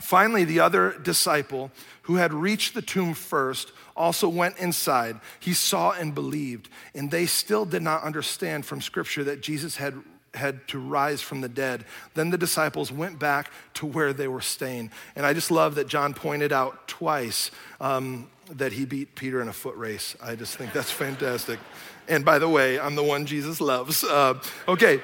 Finally, 0.01 0.43
the 0.43 0.59
other 0.59 0.97
disciple 1.03 1.71
who 2.03 2.15
had 2.15 2.33
reached 2.33 2.73
the 2.73 2.81
tomb 2.81 3.13
first 3.13 3.71
also 3.95 4.27
went 4.27 4.57
inside. 4.57 5.19
He 5.39 5.53
saw 5.53 5.91
and 5.91 6.15
believed, 6.15 6.67
and 6.95 7.11
they 7.11 7.27
still 7.27 7.63
did 7.63 7.83
not 7.83 8.03
understand 8.03 8.65
from 8.65 8.81
Scripture 8.81 9.23
that 9.25 9.41
Jesus 9.41 9.77
had 9.77 9.93
had 10.33 10.67
to 10.67 10.79
rise 10.79 11.21
from 11.21 11.41
the 11.41 11.47
dead. 11.47 11.85
Then 12.15 12.31
the 12.31 12.39
disciples 12.39 12.91
went 12.91 13.19
back 13.19 13.51
to 13.75 13.85
where 13.85 14.13
they 14.13 14.27
were 14.27 14.41
staying. 14.41 14.89
And 15.15 15.27
I 15.27 15.33
just 15.33 15.51
love 15.51 15.75
that 15.75 15.87
John 15.87 16.15
pointed 16.15 16.51
out 16.51 16.87
twice 16.87 17.51
um, 17.79 18.29
that 18.53 18.73
he 18.73 18.85
beat 18.85 19.15
Peter 19.15 19.41
in 19.41 19.47
a 19.47 19.53
foot 19.53 19.75
race. 19.75 20.15
I 20.21 20.35
just 20.35 20.57
think 20.57 20.73
that's 20.73 20.91
fantastic. 20.91 21.59
And 22.07 22.23
by 22.25 22.39
the 22.39 22.49
way, 22.49 22.79
I'm 22.79 22.95
the 22.95 23.03
one 23.03 23.25
Jesus 23.25 23.61
loves. 23.61 24.03
Uh, 24.03 24.39
okay, 24.67 25.01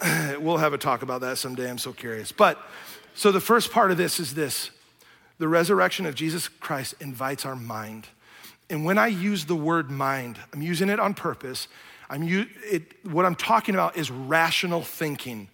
we'll 0.38 0.58
have 0.58 0.72
a 0.72 0.78
talk 0.78 1.02
about 1.02 1.20
that 1.22 1.38
someday. 1.38 1.70
I'm 1.70 1.78
so 1.78 1.92
curious. 1.92 2.32
But 2.32 2.60
so 3.14 3.32
the 3.32 3.40
first 3.40 3.70
part 3.70 3.90
of 3.90 3.96
this 3.96 4.20
is 4.20 4.34
this 4.34 4.70
the 5.38 5.48
resurrection 5.48 6.06
of 6.06 6.14
Jesus 6.14 6.48
Christ 6.48 6.94
invites 7.00 7.44
our 7.44 7.56
mind. 7.56 8.06
And 8.68 8.84
when 8.84 8.98
I 8.98 9.08
use 9.08 9.44
the 9.44 9.54
word 9.54 9.90
mind, 9.90 10.38
I'm 10.52 10.62
using 10.62 10.88
it 10.88 10.98
on 10.98 11.14
purpose. 11.14 11.68
I'm 12.08 12.22
it, 12.28 13.04
what 13.06 13.24
I'm 13.24 13.34
talking 13.34 13.74
about 13.74 13.96
is 13.96 14.10
rational 14.10 14.82
thinking. 14.82 15.48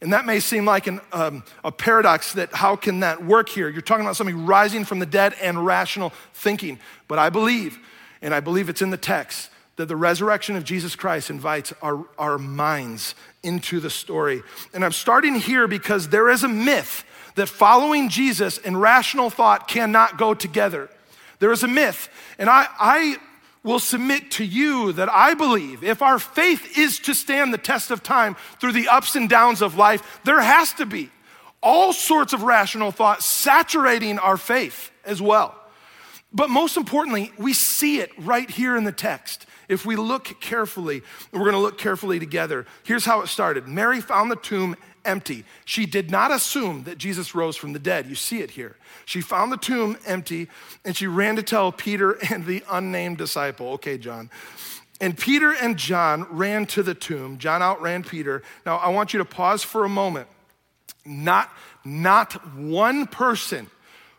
And 0.00 0.12
that 0.12 0.26
may 0.26 0.40
seem 0.40 0.64
like 0.64 0.86
an, 0.86 1.00
um, 1.12 1.42
a 1.64 1.72
paradox 1.72 2.34
that 2.34 2.52
how 2.52 2.76
can 2.76 3.00
that 3.00 3.24
work 3.24 3.48
here? 3.48 3.68
You're 3.68 3.80
talking 3.80 4.04
about 4.04 4.16
something 4.16 4.44
rising 4.44 4.84
from 4.84 4.98
the 4.98 5.06
dead 5.06 5.34
and 5.40 5.64
rational 5.64 6.12
thinking. 6.34 6.78
But 7.08 7.18
I 7.18 7.30
believe, 7.30 7.78
and 8.20 8.34
I 8.34 8.40
believe 8.40 8.68
it's 8.68 8.82
in 8.82 8.90
the 8.90 8.98
text, 8.98 9.50
that 9.76 9.86
the 9.86 9.96
resurrection 9.96 10.56
of 10.56 10.64
Jesus 10.64 10.96
Christ 10.96 11.30
invites 11.30 11.72
our, 11.82 12.04
our 12.18 12.38
minds 12.38 13.14
into 13.42 13.80
the 13.80 13.90
story. 13.90 14.42
And 14.74 14.84
I'm 14.84 14.92
starting 14.92 15.34
here 15.34 15.68
because 15.68 16.08
there 16.08 16.28
is 16.28 16.44
a 16.44 16.48
myth 16.48 17.04
that 17.36 17.48
following 17.48 18.08
Jesus 18.08 18.58
and 18.58 18.80
rational 18.80 19.30
thought 19.30 19.68
cannot 19.68 20.18
go 20.18 20.34
together. 20.34 20.90
There 21.38 21.52
is 21.52 21.62
a 21.62 21.68
myth, 21.68 22.08
and 22.38 22.48
I, 22.48 22.66
I 22.78 23.18
will 23.66 23.80
submit 23.80 24.30
to 24.30 24.44
you 24.44 24.92
that 24.92 25.10
I 25.12 25.34
believe 25.34 25.82
if 25.82 26.00
our 26.00 26.20
faith 26.20 26.78
is 26.78 27.00
to 27.00 27.14
stand 27.14 27.52
the 27.52 27.58
test 27.58 27.90
of 27.90 28.02
time 28.02 28.36
through 28.60 28.72
the 28.72 28.88
ups 28.88 29.16
and 29.16 29.28
downs 29.28 29.60
of 29.60 29.76
life, 29.76 30.20
there 30.24 30.40
has 30.40 30.72
to 30.74 30.86
be 30.86 31.10
all 31.60 31.92
sorts 31.92 32.32
of 32.32 32.44
rational 32.44 32.92
thought 32.92 33.24
saturating 33.24 34.20
our 34.20 34.36
faith 34.36 34.92
as 35.04 35.20
well. 35.20 35.54
But 36.32 36.48
most 36.48 36.76
importantly, 36.76 37.32
we 37.38 37.52
see 37.52 37.98
it 37.98 38.12
right 38.18 38.48
here 38.48 38.76
in 38.76 38.84
the 38.84 38.92
text. 38.92 39.46
If 39.68 39.84
we 39.84 39.96
look 39.96 40.40
carefully, 40.40 41.02
we're 41.32 41.40
going 41.40 41.52
to 41.52 41.58
look 41.58 41.76
carefully 41.76 42.20
together. 42.20 42.66
Here's 42.84 43.04
how 43.04 43.20
it 43.22 43.26
started 43.26 43.66
Mary 43.66 44.00
found 44.00 44.30
the 44.30 44.36
tomb 44.36 44.76
empty. 45.06 45.44
She 45.64 45.86
did 45.86 46.10
not 46.10 46.30
assume 46.30 46.84
that 46.84 46.98
Jesus 46.98 47.34
rose 47.34 47.56
from 47.56 47.72
the 47.72 47.78
dead. 47.78 48.06
You 48.06 48.14
see 48.14 48.40
it 48.40 48.50
here. 48.50 48.76
She 49.04 49.20
found 49.20 49.52
the 49.52 49.56
tomb 49.56 49.96
empty 50.04 50.48
and 50.84 50.96
she 50.96 51.06
ran 51.06 51.36
to 51.36 51.42
tell 51.42 51.72
Peter 51.72 52.12
and 52.30 52.44
the 52.44 52.62
unnamed 52.70 53.18
disciple. 53.18 53.68
Okay, 53.72 53.98
John. 53.98 54.30
And 55.00 55.16
Peter 55.16 55.52
and 55.52 55.76
John 55.76 56.26
ran 56.30 56.66
to 56.66 56.82
the 56.82 56.94
tomb. 56.94 57.38
John 57.38 57.62
outran 57.62 58.02
Peter. 58.02 58.42
Now, 58.64 58.76
I 58.76 58.88
want 58.88 59.12
you 59.12 59.18
to 59.18 59.24
pause 59.24 59.62
for 59.62 59.84
a 59.84 59.88
moment. 59.88 60.28
Not, 61.04 61.52
not 61.84 62.32
one 62.56 63.06
person 63.06 63.70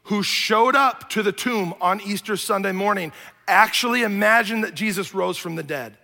who 0.04 0.24
showed 0.24 0.76
up 0.76 1.10
to 1.10 1.24
the 1.24 1.32
tomb 1.32 1.74
on 1.82 2.00
Easter 2.02 2.38
Sunday 2.38 2.72
morning 2.72 3.12
actually 3.48 4.04
imagined 4.04 4.64
that 4.64 4.76
Jesus 4.76 5.14
rose 5.14 5.38
from 5.38 5.56
the 5.56 5.64
dead. 5.64 5.98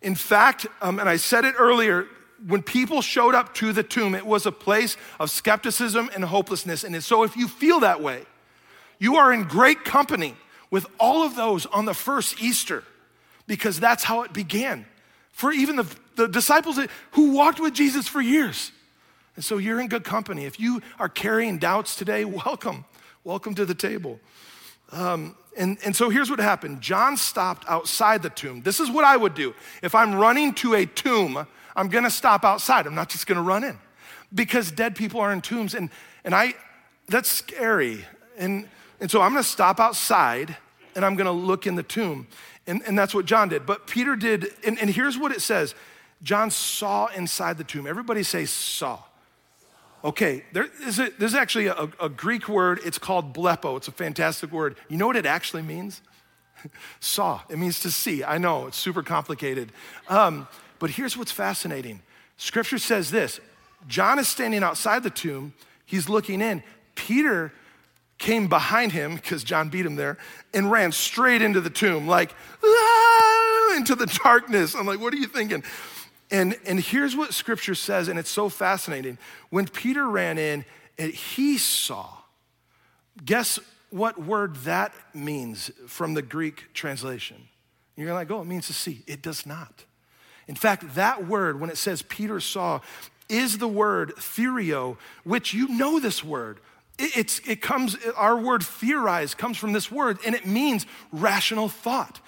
In 0.00 0.14
fact, 0.14 0.66
um, 0.80 0.98
and 0.98 1.08
I 1.08 1.16
said 1.16 1.44
it 1.44 1.54
earlier, 1.58 2.06
when 2.46 2.62
people 2.62 3.02
showed 3.02 3.34
up 3.34 3.54
to 3.54 3.72
the 3.72 3.82
tomb, 3.82 4.14
it 4.14 4.26
was 4.26 4.46
a 4.46 4.52
place 4.52 4.96
of 5.18 5.30
skepticism 5.30 6.10
and 6.14 6.24
hopelessness. 6.24 6.84
And 6.84 7.02
so, 7.02 7.22
if 7.22 7.36
you 7.36 7.48
feel 7.48 7.80
that 7.80 8.00
way, 8.00 8.24
you 8.98 9.16
are 9.16 9.32
in 9.32 9.44
great 9.44 9.84
company 9.84 10.36
with 10.70 10.86
all 11.00 11.24
of 11.24 11.36
those 11.36 11.66
on 11.66 11.84
the 11.84 11.94
first 11.94 12.42
Easter 12.42 12.84
because 13.46 13.80
that's 13.80 14.04
how 14.04 14.22
it 14.22 14.32
began. 14.32 14.86
For 15.32 15.52
even 15.52 15.76
the, 15.76 15.96
the 16.16 16.28
disciples 16.28 16.78
who 17.12 17.32
walked 17.32 17.60
with 17.60 17.74
Jesus 17.74 18.06
for 18.06 18.20
years. 18.20 18.72
And 19.34 19.44
so, 19.44 19.58
you're 19.58 19.80
in 19.80 19.88
good 19.88 20.04
company. 20.04 20.44
If 20.44 20.60
you 20.60 20.82
are 20.98 21.08
carrying 21.08 21.58
doubts 21.58 21.96
today, 21.96 22.24
welcome. 22.24 22.84
Welcome 23.24 23.54
to 23.56 23.66
the 23.66 23.74
table. 23.74 24.20
Um, 24.92 25.36
and, 25.56 25.76
and 25.84 25.94
so 25.94 26.08
here's 26.08 26.30
what 26.30 26.38
happened 26.38 26.80
John 26.80 27.16
stopped 27.16 27.64
outside 27.68 28.22
the 28.22 28.30
tomb. 28.30 28.62
This 28.62 28.80
is 28.80 28.90
what 28.90 29.04
I 29.04 29.16
would 29.16 29.34
do. 29.34 29.54
If 29.82 29.94
I'm 29.94 30.14
running 30.14 30.54
to 30.54 30.74
a 30.74 30.86
tomb, 30.86 31.46
I'm 31.78 31.88
gonna 31.88 32.10
stop 32.10 32.44
outside. 32.44 32.88
I'm 32.88 32.96
not 32.96 33.08
just 33.08 33.28
gonna 33.28 33.40
run 33.40 33.62
in 33.62 33.78
because 34.34 34.72
dead 34.72 34.96
people 34.96 35.20
are 35.20 35.32
in 35.32 35.40
tombs. 35.40 35.74
And, 35.74 35.90
and 36.24 36.34
I, 36.34 36.54
that's 37.06 37.28
scary. 37.28 38.04
And, 38.36 38.68
and 39.00 39.08
so 39.08 39.22
I'm 39.22 39.30
gonna 39.30 39.44
stop 39.44 39.78
outside 39.78 40.56
and 40.96 41.04
I'm 41.04 41.14
gonna 41.14 41.30
look 41.30 41.68
in 41.68 41.76
the 41.76 41.84
tomb. 41.84 42.26
And, 42.66 42.82
and 42.84 42.98
that's 42.98 43.14
what 43.14 43.26
John 43.26 43.48
did. 43.48 43.64
But 43.64 43.86
Peter 43.86 44.16
did, 44.16 44.48
and, 44.66 44.76
and 44.80 44.90
here's 44.90 45.16
what 45.16 45.30
it 45.30 45.40
says 45.40 45.76
John 46.20 46.50
saw 46.50 47.06
inside 47.06 47.58
the 47.58 47.64
tomb. 47.64 47.86
Everybody 47.86 48.24
say 48.24 48.44
saw. 48.44 48.98
Okay, 50.02 50.44
there 50.52 50.66
is 50.84 50.98
a, 50.98 51.10
there's 51.18 51.34
actually 51.34 51.68
a, 51.68 51.88
a 52.00 52.08
Greek 52.08 52.48
word. 52.48 52.80
It's 52.84 52.98
called 52.98 53.32
blepo. 53.32 53.76
It's 53.76 53.88
a 53.88 53.92
fantastic 53.92 54.50
word. 54.50 54.76
You 54.88 54.96
know 54.96 55.06
what 55.06 55.16
it 55.16 55.26
actually 55.26 55.62
means? 55.62 56.02
Saw. 57.00 57.40
It 57.48 57.58
means 57.58 57.80
to 57.80 57.90
see. 57.90 58.22
I 58.22 58.38
know 58.38 58.66
it's 58.68 58.76
super 58.76 59.02
complicated. 59.02 59.72
Um, 60.08 60.46
but 60.78 60.90
here's 60.90 61.16
what's 61.16 61.32
fascinating 61.32 62.00
Scripture 62.36 62.78
says 62.78 63.10
this 63.10 63.40
John 63.86 64.18
is 64.18 64.28
standing 64.28 64.62
outside 64.62 65.02
the 65.02 65.10
tomb, 65.10 65.52
he's 65.84 66.08
looking 66.08 66.40
in. 66.40 66.62
Peter 66.94 67.52
came 68.18 68.48
behind 68.48 68.92
him, 68.92 69.14
because 69.14 69.44
John 69.44 69.68
beat 69.68 69.86
him 69.86 69.96
there, 69.96 70.18
and 70.52 70.70
ran 70.70 70.90
straight 70.90 71.40
into 71.40 71.60
the 71.60 71.70
tomb, 71.70 72.08
like, 72.08 72.34
ah, 72.64 73.76
into 73.76 73.94
the 73.94 74.06
darkness. 74.24 74.74
I'm 74.74 74.86
like, 74.86 75.00
what 75.00 75.14
are 75.14 75.18
you 75.18 75.28
thinking? 75.28 75.62
And, 76.30 76.56
and 76.66 76.80
here's 76.80 77.16
what 77.16 77.32
scripture 77.32 77.76
says, 77.76 78.08
and 78.08 78.18
it's 78.18 78.30
so 78.30 78.48
fascinating. 78.48 79.18
When 79.50 79.66
Peter 79.66 80.06
ran 80.08 80.36
in, 80.36 80.64
he 80.98 81.58
saw. 81.58 82.08
Guess 83.24 83.60
what 83.90 84.20
word 84.20 84.56
that 84.56 84.92
means 85.14 85.70
from 85.86 86.14
the 86.14 86.22
Greek 86.22 86.74
translation? 86.74 87.48
You're 87.96 88.12
like, 88.12 88.30
oh, 88.30 88.42
it 88.42 88.46
means 88.46 88.66
to 88.66 88.72
see. 88.72 89.02
It 89.06 89.22
does 89.22 89.46
not. 89.46 89.84
In 90.48 90.54
fact, 90.54 90.94
that 90.94 91.28
word, 91.28 91.60
when 91.60 91.70
it 91.70 91.76
says 91.76 92.02
Peter 92.02 92.40
saw, 92.40 92.80
is 93.28 93.58
the 93.58 93.68
word 93.68 94.14
theoreo, 94.16 94.96
which 95.24 95.52
you 95.52 95.68
know 95.68 96.00
this 96.00 96.24
word. 96.24 96.58
It, 96.98 97.16
it's, 97.16 97.38
it 97.40 97.60
comes, 97.60 97.96
our 98.16 98.36
word 98.36 98.62
theorize 98.62 99.34
comes 99.34 99.58
from 99.58 99.72
this 99.72 99.90
word, 99.90 100.18
and 100.24 100.34
it 100.34 100.46
means 100.46 100.86
rational 101.12 101.68
thought. 101.68 102.20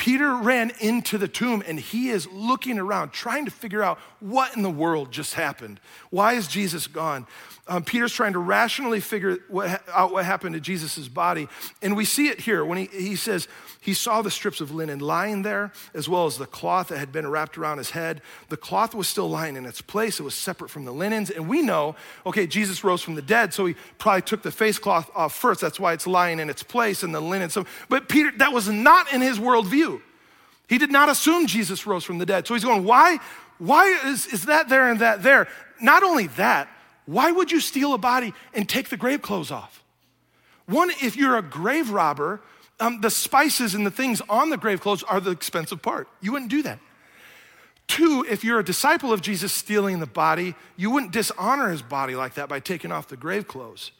Peter 0.00 0.34
ran 0.34 0.72
into 0.80 1.18
the 1.18 1.28
tomb 1.28 1.62
and 1.68 1.78
he 1.78 2.08
is 2.08 2.26
looking 2.32 2.78
around, 2.78 3.12
trying 3.12 3.44
to 3.44 3.50
figure 3.50 3.82
out 3.82 3.98
what 4.18 4.56
in 4.56 4.62
the 4.62 4.70
world 4.70 5.12
just 5.12 5.34
happened. 5.34 5.78
Why 6.08 6.32
is 6.32 6.48
Jesus 6.48 6.86
gone? 6.86 7.26
Um, 7.68 7.84
Peter's 7.84 8.12
trying 8.12 8.32
to 8.32 8.38
rationally 8.38 9.00
figure 9.00 9.38
what, 9.48 9.82
out 9.92 10.12
what 10.12 10.24
happened 10.24 10.54
to 10.54 10.60
Jesus' 10.60 11.06
body. 11.06 11.48
And 11.82 11.96
we 11.96 12.04
see 12.04 12.28
it 12.28 12.40
here 12.40 12.64
when 12.64 12.78
he, 12.78 12.86
he 12.86 13.14
says 13.14 13.46
he 13.80 13.94
saw 13.94 14.22
the 14.22 14.30
strips 14.30 14.60
of 14.60 14.72
linen 14.72 14.98
lying 14.98 15.42
there, 15.42 15.72
as 15.94 16.08
well 16.08 16.26
as 16.26 16.36
the 16.36 16.46
cloth 16.46 16.88
that 16.88 16.98
had 16.98 17.12
been 17.12 17.28
wrapped 17.28 17.56
around 17.56 17.78
his 17.78 17.90
head. 17.90 18.22
The 18.48 18.56
cloth 18.56 18.94
was 18.94 19.06
still 19.06 19.30
lying 19.30 19.56
in 19.56 19.66
its 19.66 19.80
place, 19.80 20.18
it 20.18 20.24
was 20.24 20.34
separate 20.34 20.68
from 20.68 20.84
the 20.84 20.92
linens. 20.92 21.30
And 21.30 21.48
we 21.48 21.62
know, 21.62 21.94
okay, 22.26 22.46
Jesus 22.46 22.82
rose 22.82 23.02
from 23.02 23.14
the 23.14 23.22
dead, 23.22 23.54
so 23.54 23.66
he 23.66 23.76
probably 23.98 24.22
took 24.22 24.42
the 24.42 24.50
face 24.50 24.78
cloth 24.78 25.10
off 25.14 25.34
first. 25.34 25.60
That's 25.60 25.78
why 25.78 25.92
it's 25.92 26.06
lying 26.06 26.40
in 26.40 26.50
its 26.50 26.62
place 26.62 27.02
and 27.02 27.14
the 27.14 27.20
linen. 27.20 27.50
So, 27.50 27.66
but 27.88 28.08
Peter, 28.08 28.32
that 28.38 28.52
was 28.52 28.68
not 28.68 29.12
in 29.12 29.20
his 29.20 29.38
worldview. 29.38 30.00
He 30.68 30.78
did 30.78 30.92
not 30.92 31.08
assume 31.08 31.46
Jesus 31.46 31.86
rose 31.86 32.04
from 32.04 32.18
the 32.18 32.26
dead. 32.26 32.46
So 32.46 32.54
he's 32.54 32.64
going, 32.64 32.84
why, 32.84 33.18
why 33.58 33.86
is, 34.06 34.26
is 34.26 34.44
that 34.44 34.68
there 34.68 34.88
and 34.88 35.00
that 35.00 35.22
there? 35.22 35.48
Not 35.80 36.02
only 36.02 36.28
that, 36.28 36.68
why 37.10 37.32
would 37.32 37.50
you 37.50 37.58
steal 37.58 37.92
a 37.92 37.98
body 37.98 38.32
and 38.54 38.68
take 38.68 38.88
the 38.88 38.96
grave 38.96 39.20
clothes 39.20 39.50
off? 39.50 39.82
One, 40.66 40.90
if 41.02 41.16
you're 41.16 41.36
a 41.36 41.42
grave 41.42 41.90
robber, 41.90 42.40
um, 42.78 43.00
the 43.00 43.10
spices 43.10 43.74
and 43.74 43.84
the 43.84 43.90
things 43.90 44.22
on 44.28 44.50
the 44.50 44.56
grave 44.56 44.80
clothes 44.80 45.02
are 45.02 45.18
the 45.18 45.32
expensive 45.32 45.82
part. 45.82 46.06
You 46.20 46.30
wouldn't 46.30 46.52
do 46.52 46.62
that. 46.62 46.78
Two, 47.88 48.24
if 48.28 48.44
you're 48.44 48.60
a 48.60 48.64
disciple 48.64 49.12
of 49.12 49.22
Jesus 49.22 49.52
stealing 49.52 49.98
the 49.98 50.06
body, 50.06 50.54
you 50.76 50.92
wouldn't 50.92 51.10
dishonor 51.10 51.70
his 51.70 51.82
body 51.82 52.14
like 52.14 52.34
that 52.34 52.48
by 52.48 52.60
taking 52.60 52.92
off 52.92 53.08
the 53.08 53.16
grave 53.16 53.48
clothes. 53.48 53.90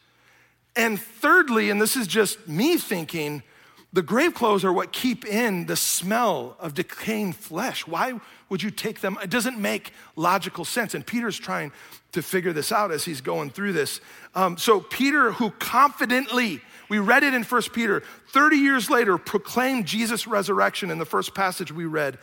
And 0.76 1.00
thirdly, 1.00 1.68
and 1.68 1.82
this 1.82 1.96
is 1.96 2.06
just 2.06 2.46
me 2.46 2.76
thinking, 2.76 3.42
the 3.92 4.02
grave 4.02 4.34
clothes 4.34 4.64
are 4.64 4.72
what 4.72 4.92
keep 4.92 5.26
in 5.26 5.66
the 5.66 5.76
smell 5.76 6.56
of 6.60 6.74
decaying 6.74 7.32
flesh. 7.32 7.86
Why 7.86 8.20
would 8.48 8.62
you 8.62 8.70
take 8.70 9.00
them? 9.00 9.18
It 9.22 9.30
doesn't 9.30 9.58
make 9.58 9.92
logical 10.14 10.64
sense. 10.64 10.94
And 10.94 11.04
Peter's 11.04 11.38
trying 11.38 11.72
to 12.12 12.22
figure 12.22 12.52
this 12.52 12.70
out 12.70 12.92
as 12.92 13.04
he's 13.04 13.20
going 13.20 13.50
through 13.50 13.72
this. 13.72 14.00
Um, 14.34 14.58
so, 14.58 14.80
Peter, 14.80 15.32
who 15.32 15.50
confidently, 15.52 16.60
we 16.88 16.98
read 16.98 17.24
it 17.24 17.34
in 17.34 17.42
1 17.42 17.62
Peter, 17.72 18.02
30 18.28 18.56
years 18.56 18.90
later, 18.90 19.18
proclaimed 19.18 19.86
Jesus' 19.86 20.26
resurrection 20.26 20.90
in 20.90 20.98
the 20.98 21.04
first 21.04 21.34
passage 21.34 21.72
we 21.72 21.84
read. 21.84 22.18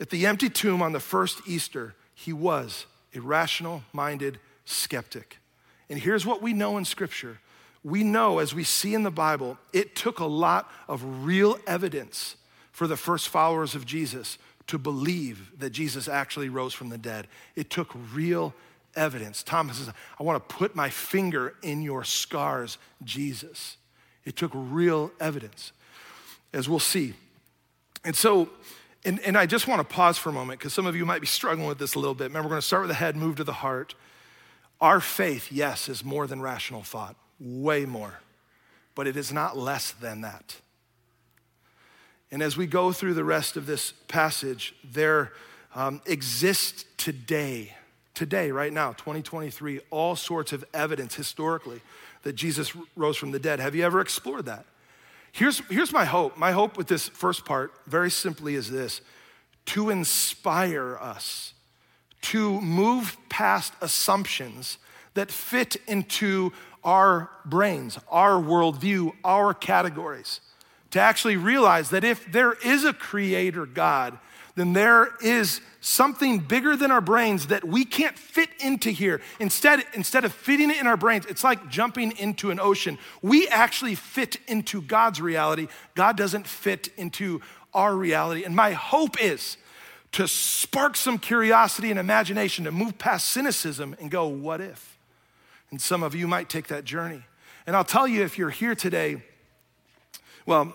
At 0.00 0.10
the 0.10 0.26
empty 0.26 0.48
tomb 0.48 0.82
on 0.82 0.92
the 0.92 1.00
first 1.00 1.40
Easter, 1.46 1.94
he 2.14 2.32
was 2.32 2.86
a 3.14 3.20
rational 3.20 3.82
minded 3.92 4.38
skeptic. 4.64 5.38
And 5.90 5.98
here's 5.98 6.24
what 6.24 6.42
we 6.42 6.52
know 6.52 6.78
in 6.78 6.84
Scripture 6.84 7.38
we 7.84 8.02
know, 8.02 8.38
as 8.38 8.54
we 8.54 8.64
see 8.64 8.94
in 8.94 9.02
the 9.02 9.10
Bible, 9.10 9.58
it 9.72 9.94
took 9.94 10.18
a 10.18 10.24
lot 10.24 10.70
of 10.88 11.26
real 11.26 11.58
evidence 11.66 12.36
for 12.72 12.86
the 12.86 12.96
first 12.96 13.28
followers 13.28 13.74
of 13.74 13.84
Jesus 13.84 14.38
to 14.66 14.78
believe 14.78 15.52
that 15.58 15.70
Jesus 15.70 16.08
actually 16.08 16.48
rose 16.48 16.72
from 16.72 16.88
the 16.88 16.96
dead. 16.96 17.28
It 17.54 17.68
took 17.68 17.94
real 18.14 18.54
evidence. 18.96 19.42
Thomas 19.42 19.76
says, 19.76 19.90
I 20.18 20.22
want 20.22 20.48
to 20.48 20.54
put 20.54 20.74
my 20.74 20.88
finger 20.88 21.54
in 21.62 21.82
your 21.82 22.04
scars, 22.04 22.78
Jesus. 23.04 23.76
It 24.24 24.34
took 24.34 24.52
real 24.54 25.12
evidence, 25.20 25.72
as 26.54 26.70
we'll 26.70 26.78
see. 26.78 27.12
And 28.02 28.16
so, 28.16 28.48
and, 29.04 29.20
and 29.20 29.36
I 29.36 29.44
just 29.44 29.68
want 29.68 29.86
to 29.86 29.94
pause 29.94 30.16
for 30.16 30.30
a 30.30 30.32
moment 30.32 30.58
because 30.58 30.72
some 30.72 30.86
of 30.86 30.96
you 30.96 31.04
might 31.04 31.20
be 31.20 31.26
struggling 31.26 31.68
with 31.68 31.78
this 31.78 31.96
a 31.96 31.98
little 31.98 32.14
bit. 32.14 32.24
Remember, 32.24 32.46
we're 32.46 32.52
going 32.52 32.62
to 32.62 32.66
start 32.66 32.82
with 32.82 32.90
the 32.90 32.94
head, 32.94 33.14
move 33.14 33.36
to 33.36 33.44
the 33.44 33.52
heart. 33.52 33.94
Our 34.80 35.00
faith, 35.00 35.52
yes, 35.52 35.90
is 35.90 36.02
more 36.02 36.26
than 36.26 36.40
rational 36.40 36.82
thought 36.82 37.16
way 37.40 37.84
more, 37.84 38.20
but 38.94 39.06
it 39.06 39.16
is 39.16 39.32
not 39.32 39.56
less 39.56 39.92
than 39.92 40.20
that. 40.22 40.56
And 42.30 42.42
as 42.42 42.56
we 42.56 42.66
go 42.66 42.92
through 42.92 43.14
the 43.14 43.24
rest 43.24 43.56
of 43.56 43.66
this 43.66 43.92
passage, 44.08 44.74
there 44.82 45.32
um, 45.74 46.00
exists 46.06 46.84
today, 46.96 47.74
today, 48.14 48.50
right 48.50 48.72
now, 48.72 48.92
2023, 48.92 49.80
all 49.90 50.16
sorts 50.16 50.52
of 50.52 50.64
evidence 50.74 51.14
historically 51.14 51.80
that 52.22 52.34
Jesus 52.34 52.74
rose 52.96 53.16
from 53.16 53.30
the 53.30 53.38
dead. 53.38 53.60
Have 53.60 53.74
you 53.74 53.84
ever 53.84 54.00
explored 54.00 54.46
that? 54.46 54.64
Here's, 55.32 55.58
here's 55.68 55.92
my 55.92 56.04
hope. 56.04 56.36
My 56.36 56.52
hope 56.52 56.76
with 56.76 56.86
this 56.86 57.08
first 57.08 57.44
part, 57.44 57.72
very 57.86 58.10
simply, 58.10 58.54
is 58.54 58.70
this 58.70 59.00
to 59.66 59.90
inspire 59.90 60.96
us 60.96 61.54
to 62.22 62.60
move 62.60 63.16
past 63.28 63.74
assumptions 63.80 64.78
that 65.14 65.30
fit 65.30 65.76
into 65.86 66.52
our 66.84 67.30
brains, 67.44 67.98
our 68.10 68.40
worldview, 68.40 69.12
our 69.24 69.54
categories, 69.54 70.40
to 70.90 71.00
actually 71.00 71.36
realize 71.36 71.90
that 71.90 72.04
if 72.04 72.30
there 72.30 72.52
is 72.64 72.84
a 72.84 72.92
creator 72.92 73.66
God, 73.66 74.18
then 74.54 74.72
there 74.72 75.08
is 75.20 75.60
something 75.80 76.38
bigger 76.38 76.76
than 76.76 76.90
our 76.90 77.00
brains 77.00 77.48
that 77.48 77.64
we 77.64 77.84
can't 77.84 78.16
fit 78.16 78.48
into 78.60 78.90
here. 78.90 79.20
Instead, 79.40 79.82
instead 79.94 80.24
of 80.24 80.32
fitting 80.32 80.70
it 80.70 80.78
in 80.78 80.86
our 80.86 80.96
brains, 80.96 81.26
it's 81.26 81.42
like 81.42 81.68
jumping 81.68 82.12
into 82.18 82.50
an 82.50 82.60
ocean. 82.60 82.98
We 83.20 83.48
actually 83.48 83.96
fit 83.96 84.36
into 84.46 84.80
God's 84.80 85.20
reality. 85.20 85.66
God 85.94 86.16
doesn't 86.16 86.46
fit 86.46 86.88
into 86.96 87.40
our 87.72 87.96
reality. 87.96 88.44
And 88.44 88.54
my 88.54 88.72
hope 88.72 89.20
is 89.22 89.56
to 90.12 90.28
spark 90.28 90.96
some 90.96 91.18
curiosity 91.18 91.90
and 91.90 91.98
imagination 91.98 92.64
to 92.66 92.70
move 92.70 92.96
past 92.96 93.30
cynicism 93.30 93.96
and 94.00 94.10
go, 94.10 94.28
what 94.28 94.60
if? 94.60 94.93
And 95.74 95.82
some 95.82 96.04
of 96.04 96.14
you 96.14 96.28
might 96.28 96.48
take 96.48 96.68
that 96.68 96.84
journey. 96.84 97.24
And 97.66 97.74
I'll 97.74 97.82
tell 97.82 98.06
you 98.06 98.22
if 98.22 98.38
you're 98.38 98.48
here 98.48 98.76
today, 98.76 99.20
well, 100.46 100.72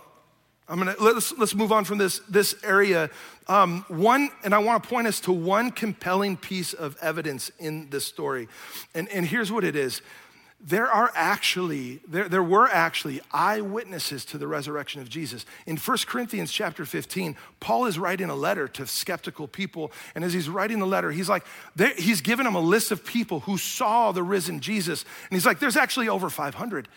I'm 0.68 0.78
gonna 0.78 0.94
let's 1.00 1.32
let's 1.38 1.56
move 1.56 1.72
on 1.72 1.86
from 1.86 2.00
this 2.00 2.20
this 2.28 2.54
area. 2.66 3.10
Um, 3.48 3.86
one, 3.88 4.30
and 4.44 4.54
I 4.54 4.58
want 4.58 4.84
to 4.84 4.90
point 4.90 5.08
us 5.08 5.22
to 5.22 5.32
one 5.32 5.72
compelling 5.72 6.36
piece 6.36 6.74
of 6.74 6.98
evidence 7.02 7.50
in 7.60 7.90
this 7.92 8.04
story, 8.04 8.50
and 8.94 9.08
and 9.08 9.26
here's 9.26 9.54
what 9.54 9.64
it 9.64 9.78
is: 9.78 10.02
there 10.62 10.88
are 10.88 11.12
actually 11.16 12.02
there, 12.08 12.28
there 12.28 12.44
were 12.44 12.68
actually 12.68 13.22
eyewitnesses 13.32 14.26
to 14.26 14.38
the 14.38 14.48
resurrection 14.48 15.02
of 15.02 15.10
jesus. 15.10 15.46
In 15.66 15.78
1 15.78 15.98
corinthians 16.06 16.52
chapter 16.52 16.86
15 16.86 17.36
paul 17.60 17.86
is 17.86 17.98
writing 17.98 18.30
a 18.30 18.36
letter 18.36 18.68
to 18.68 18.86
skeptical 18.86 19.48
people 19.48 19.92
and 20.16 20.24
as 20.24 20.34
he's 20.34 20.50
writing 20.50 20.80
the 20.80 20.88
letter 20.88 21.12
he's 21.12 21.30
like 21.30 21.46
he's 21.98 22.22
given 22.22 22.46
them 22.46 22.56
a 22.56 22.62
list 22.62 22.92
of 22.92 23.06
people 23.06 23.42
who 23.42 23.58
saw 23.58 24.12
the 24.12 24.24
risen 24.24 24.60
jesus 24.60 25.04
and 25.30 25.38
he's 25.38 25.46
like 25.46 25.60
there's 25.60 25.78
actually 25.78 26.10
over 26.10 26.30
500 26.30 26.88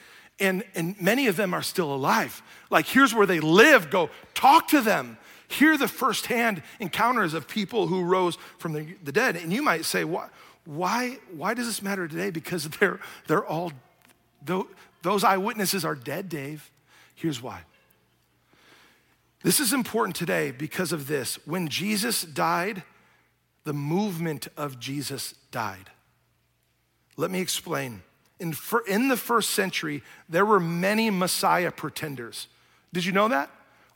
and, 0.41 0.65
and 0.75 1.01
many 1.01 1.27
of 1.29 1.37
them 1.37 1.55
are 1.55 1.63
still 1.63 1.95
alive. 1.95 2.43
Like 2.71 2.87
here's 2.87 3.15
where 3.15 3.27
they 3.27 3.41
live. 3.41 3.91
Go 3.91 4.11
talk 4.35 4.69
to 4.69 4.81
them. 4.81 5.19
Hear 5.49 5.77
the 5.77 5.89
firsthand 5.89 6.63
encounters 6.81 7.35
of 7.35 7.47
people 7.47 7.87
who 7.87 8.03
rose 8.03 8.39
from 8.59 8.73
the, 8.73 8.95
the 9.05 9.13
dead. 9.13 9.37
And 9.37 9.53
you 9.53 9.63
might 9.63 9.85
say 9.85 10.05
what 10.05 10.31
why, 10.65 11.19
why 11.35 11.55
does 11.55 11.67
this 11.67 11.83
matter 11.83 12.07
today? 12.07 12.31
Because 12.31 12.69
they're, 12.69 13.01
they're 13.27 13.45
all, 13.45 13.73
those 15.03 15.25
eyewitnesses 15.25 15.85
are 15.85 15.95
dead, 15.95 16.29
Dave. 16.29 16.71
Here's 17.15 17.43
why. 17.43 17.63
This 19.43 19.59
is 19.59 19.73
important 19.73 20.15
today 20.15 20.53
because 20.53 20.93
of 20.93 21.09
this. 21.09 21.45
When 21.47 21.69
Jesus 21.69 22.23
died, 22.23 22.85
the 23.65 23.73
movement 23.73 24.49
of 24.57 24.79
Jesus 24.79 25.35
died. 25.51 25.91
Let 27.17 27.31
me 27.31 27.41
explain. 27.41 28.03
In, 28.39 28.55
in 28.89 29.09
the 29.09 29.17
first 29.17 29.51
century, 29.51 30.03
there 30.29 30.47
were 30.47 30.61
many 30.61 31.11
Messiah 31.11 31.71
pretenders. 31.71 32.49
Did 32.93 33.05
you 33.05 33.13
know 33.13 33.29
that? 33.29 33.51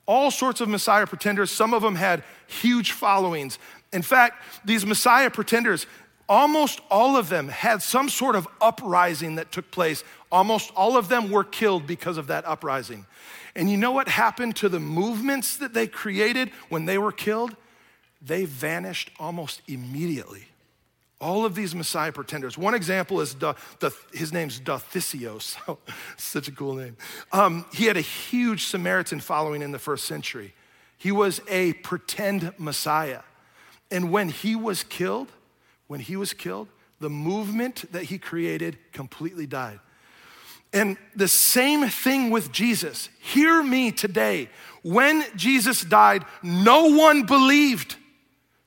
All 0.07 0.31
sorts 0.31 0.61
of 0.61 0.68
Messiah 0.68 1.07
pretenders. 1.07 1.50
Some 1.50 1.74
of 1.74 1.83
them 1.83 1.96
had 1.96 2.22
huge 2.46 2.92
followings. 2.92 3.59
In 3.92 4.02
fact, 4.02 4.42
these 4.64 4.87
Messiah 4.87 5.31
pretenders, 5.31 5.87
Almost 6.28 6.80
all 6.90 7.16
of 7.16 7.28
them 7.28 7.48
had 7.48 7.82
some 7.82 8.08
sort 8.08 8.34
of 8.34 8.48
uprising 8.60 9.36
that 9.36 9.52
took 9.52 9.70
place. 9.70 10.02
Almost 10.32 10.72
all 10.74 10.96
of 10.96 11.08
them 11.08 11.30
were 11.30 11.44
killed 11.44 11.86
because 11.86 12.18
of 12.18 12.26
that 12.26 12.44
uprising. 12.44 13.06
And 13.54 13.70
you 13.70 13.76
know 13.76 13.92
what 13.92 14.08
happened 14.08 14.56
to 14.56 14.68
the 14.68 14.80
movements 14.80 15.56
that 15.58 15.72
they 15.72 15.86
created 15.86 16.50
when 16.68 16.84
they 16.84 16.98
were 16.98 17.12
killed? 17.12 17.56
They 18.20 18.44
vanished 18.44 19.10
almost 19.18 19.62
immediately. 19.68 20.48
All 21.20 21.46
of 21.46 21.54
these 21.54 21.74
Messiah 21.74 22.12
pretenders. 22.12 22.58
One 22.58 22.74
example 22.74 23.20
is 23.20 23.34
the, 23.34 23.54
the, 23.78 23.90
his 24.12 24.32
name's 24.32 24.60
Diothesios. 24.60 25.56
Such 26.18 26.48
a 26.48 26.52
cool 26.52 26.74
name. 26.74 26.96
Um, 27.32 27.64
he 27.72 27.86
had 27.86 27.96
a 27.96 28.02
huge 28.02 28.66
Samaritan 28.66 29.20
following 29.20 29.62
in 29.62 29.72
the 29.72 29.78
first 29.78 30.04
century. 30.04 30.52
He 30.98 31.12
was 31.12 31.40
a 31.48 31.72
pretend 31.74 32.52
Messiah. 32.58 33.22
And 33.90 34.10
when 34.10 34.28
he 34.28 34.56
was 34.56 34.82
killed, 34.82 35.30
when 35.87 36.01
he 36.01 36.16
was 36.16 36.33
killed, 36.33 36.68
the 37.01 37.11
movement 37.11 37.90
that 37.92 38.05
he 38.05 38.18
created 38.18 38.79
completely 38.92 39.46
died. 39.46 39.81
And 40.72 40.96
the 41.14 41.29
same 41.29 41.88
thing 41.88 42.31
with 42.31 42.53
Jesus. 42.53 43.09
Hear 43.20 43.62
me 43.62 43.92
today. 43.92 44.49
When 44.83 45.25
Jesus 45.37 45.83
died, 45.83 46.25
no 46.42 46.87
one 46.96 47.25
believed. 47.25 47.96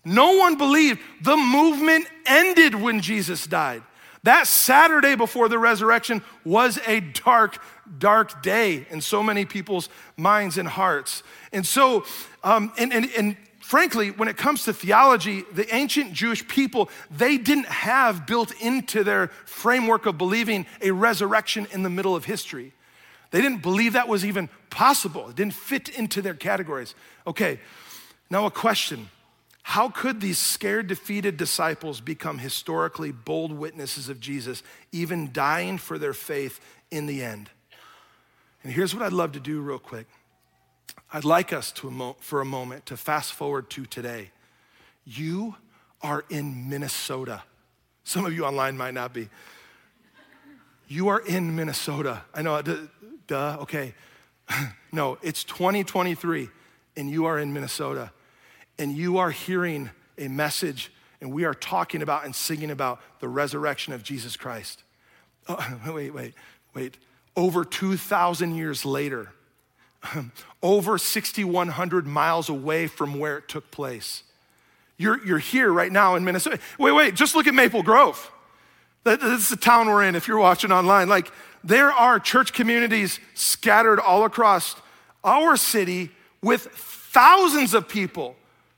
No 0.06 0.38
one 0.38 0.58
believed. 0.58 1.00
The 1.22 1.38
movement 1.38 2.08
ended 2.26 2.76
when 2.76 3.02
Jesus 3.02 3.46
died. 3.46 3.84
That 4.24 4.48
Saturday 4.48 5.16
before 5.16 5.50
the 5.50 5.60
resurrection 5.60 6.24
was 6.44 6.80
a 6.88 7.00
dark, 7.00 7.62
dark 7.98 8.42
day 8.42 8.86
in 8.90 9.02
so 9.02 9.24
many 9.24 9.46
people's 9.46 9.88
minds 10.18 10.58
and 10.58 10.68
hearts. 10.68 11.24
And 11.54 11.66
so, 11.66 12.06
um, 12.44 12.74
and, 12.78 12.92
and, 12.92 13.10
and 13.18 13.38
frankly, 13.70 14.10
when 14.10 14.28
it 14.28 14.36
comes 14.36 14.64
to 14.64 14.74
theology, 14.74 15.44
the 15.54 15.76
ancient 15.76 16.12
Jewish 16.12 16.46
people, 16.48 16.90
they 17.12 17.38
didn't 17.38 17.68
have 17.68 18.26
built 18.26 18.52
into 18.60 19.04
their 19.04 19.28
framework 19.46 20.08
of 20.08 20.18
believing 20.18 20.66
a 20.82 20.90
resurrection 20.90 21.68
in 21.72 21.84
the 21.84 21.90
middle 21.90 22.16
of 22.16 22.26
history. 22.26 22.74
They 23.30 23.42
didn't 23.42 23.62
believe 23.62 23.94
that 23.94 24.08
was 24.08 24.26
even 24.26 24.50
possible. 24.72 25.30
It 25.30 25.36
didn't 25.36 25.54
fit 25.54 25.88
into 25.88 26.20
their 26.20 26.34
categories. 26.34 26.96
Okay, 27.28 27.60
now 28.32 28.48
a 28.48 28.52
question. 28.52 29.08
How 29.62 29.90
could 29.90 30.20
these 30.20 30.40
scared, 30.40 30.88
defeated 30.88 31.38
disciples 31.38 32.02
become 32.02 32.40
historically 32.40 33.12
bold 33.12 33.52
witnesses 33.52 34.10
of 34.10 34.20
Jesus, 34.20 34.64
even 34.92 35.32
dying 35.32 35.78
for 35.78 36.00
their 36.00 36.14
faith 36.14 36.60
in 36.90 37.06
the 37.06 37.22
end? 37.22 37.52
And 38.64 38.74
here's 38.74 38.96
what 38.96 39.04
I'd 39.04 39.14
love 39.14 39.34
to 39.34 39.40
do, 39.40 39.62
real 39.62 39.78
quick. 39.78 40.08
I'd 41.12 41.26
like 41.26 41.52
us 41.54 41.72
to, 41.74 42.16
for 42.20 42.40
a 42.40 42.46
moment, 42.46 42.86
to 42.88 42.98
fast 42.98 43.34
forward 43.34 43.70
to 43.72 43.86
today. 43.86 44.30
You 45.06 45.56
are 46.02 46.24
in 46.30 46.70
Minnesota. 46.70 47.42
Some 48.04 48.26
of 48.26 48.34
you 48.34 48.46
online 48.46 48.78
might 48.78 48.94
not 48.94 49.12
be. 49.14 49.30
You 50.88 51.08
are 51.08 51.20
in 51.20 51.56
Minnesota. 51.56 52.22
I 52.34 52.44
know, 52.44 52.62
duh, 52.62 52.78
duh 53.26 53.58
okay. 53.62 53.96
no, 54.92 55.18
it's 55.24 55.44
2023, 55.44 56.50
and 56.96 57.10
you 57.10 57.26
are 57.26 57.40
in 57.40 57.54
Minnesota, 57.54 58.12
and 58.78 58.96
you 58.96 59.18
are 59.18 59.32
hearing 59.32 59.90
a 60.20 60.28
message, 60.28 60.92
and 61.22 61.34
we 61.34 61.44
are 61.44 61.56
talking 61.56 62.04
about 62.04 62.26
and 62.26 62.36
singing 62.36 62.70
about 62.70 63.02
the 63.20 63.28
resurrection 63.28 63.94
of 63.94 64.04
Jesus 64.04 64.38
Christ. 64.38 64.84
Oh, 65.48 65.80
wait, 65.88 66.12
wait, 66.12 66.34
wait. 66.76 66.98
Over 67.36 67.66
2,000 67.66 68.54
years 68.54 68.86
later, 68.86 69.32
over 70.64 70.98
6,100 70.98 72.08
miles 72.08 72.50
away 72.50 72.88
from 72.88 73.20
where 73.20 73.38
it 73.38 73.48
took 73.48 73.70
place. 73.72 74.24
You're, 74.98 75.26
you're 75.26 75.40
here 75.40 75.72
right 75.72 75.92
now 75.92 76.16
in 76.16 76.24
Minnesota. 76.24 76.60
Wait, 76.78 76.92
wait, 76.92 77.16
just 77.16 77.36
look 77.36 77.48
at 77.48 77.54
Maple 77.54 77.84
Grove. 77.84 78.32
This 79.04 79.22
is 79.24 79.50
the 79.50 79.56
town 79.56 79.88
we're 79.88 80.04
in 80.04 80.16
if 80.16 80.28
you're 80.28 80.40
watching 80.40 80.72
online. 80.72 81.08
Like, 81.08 81.32
there 81.64 81.92
are 81.92 82.20
church 82.20 82.54
communities 82.54 83.20
scattered 83.34 84.00
all 84.00 84.26
across 84.26 84.76
our 85.24 85.58
city 85.58 86.12
with 86.42 86.64
thousands 86.64 87.74
of 87.74 87.88
people 87.88 88.36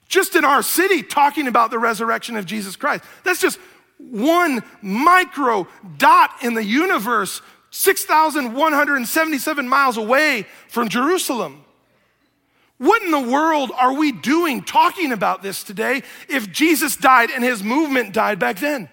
just 0.07 0.35
in 0.35 0.43
our 0.43 0.61
city 0.61 1.01
talking 1.01 1.47
about 1.47 1.71
the 1.71 1.79
resurrection 1.79 2.35
of 2.35 2.45
Jesus 2.45 2.75
Christ. 2.75 3.03
That's 3.23 3.39
just 3.39 3.59
one 3.97 4.63
micro 4.81 5.67
dot 5.97 6.31
in 6.41 6.53
the 6.53 6.63
universe 6.63 7.41
6,177 7.71 9.67
miles 9.67 9.97
away 9.97 10.45
from 10.67 10.89
Jerusalem. 10.89 11.63
What 12.77 13.01
in 13.03 13.11
the 13.11 13.19
world 13.19 13.71
are 13.77 13.93
we 13.93 14.11
doing 14.11 14.63
talking 14.63 15.11
about 15.11 15.41
this 15.43 15.63
today 15.63 16.03
if 16.27 16.51
Jesus 16.51 16.95
died 16.95 17.29
and 17.29 17.43
his 17.43 17.63
movement 17.63 18.13
died 18.13 18.39
back 18.39 18.59
then? 18.59 18.89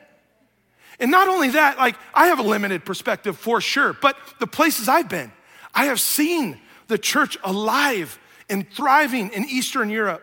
And 1.00 1.10
not 1.10 1.28
only 1.28 1.50
that, 1.50 1.78
like 1.78 1.96
I 2.14 2.26
have 2.28 2.38
a 2.38 2.42
limited 2.42 2.84
perspective 2.84 3.36
for 3.36 3.60
sure, 3.60 3.92
but 3.94 4.16
the 4.40 4.46
places 4.46 4.88
I've 4.88 5.08
been, 5.08 5.32
I 5.74 5.86
have 5.86 6.00
seen 6.00 6.60
the 6.88 6.98
church 6.98 7.36
alive 7.42 8.18
and 8.50 8.68
thriving 8.70 9.30
in 9.30 9.44
Eastern 9.44 9.90
Europe, 9.90 10.22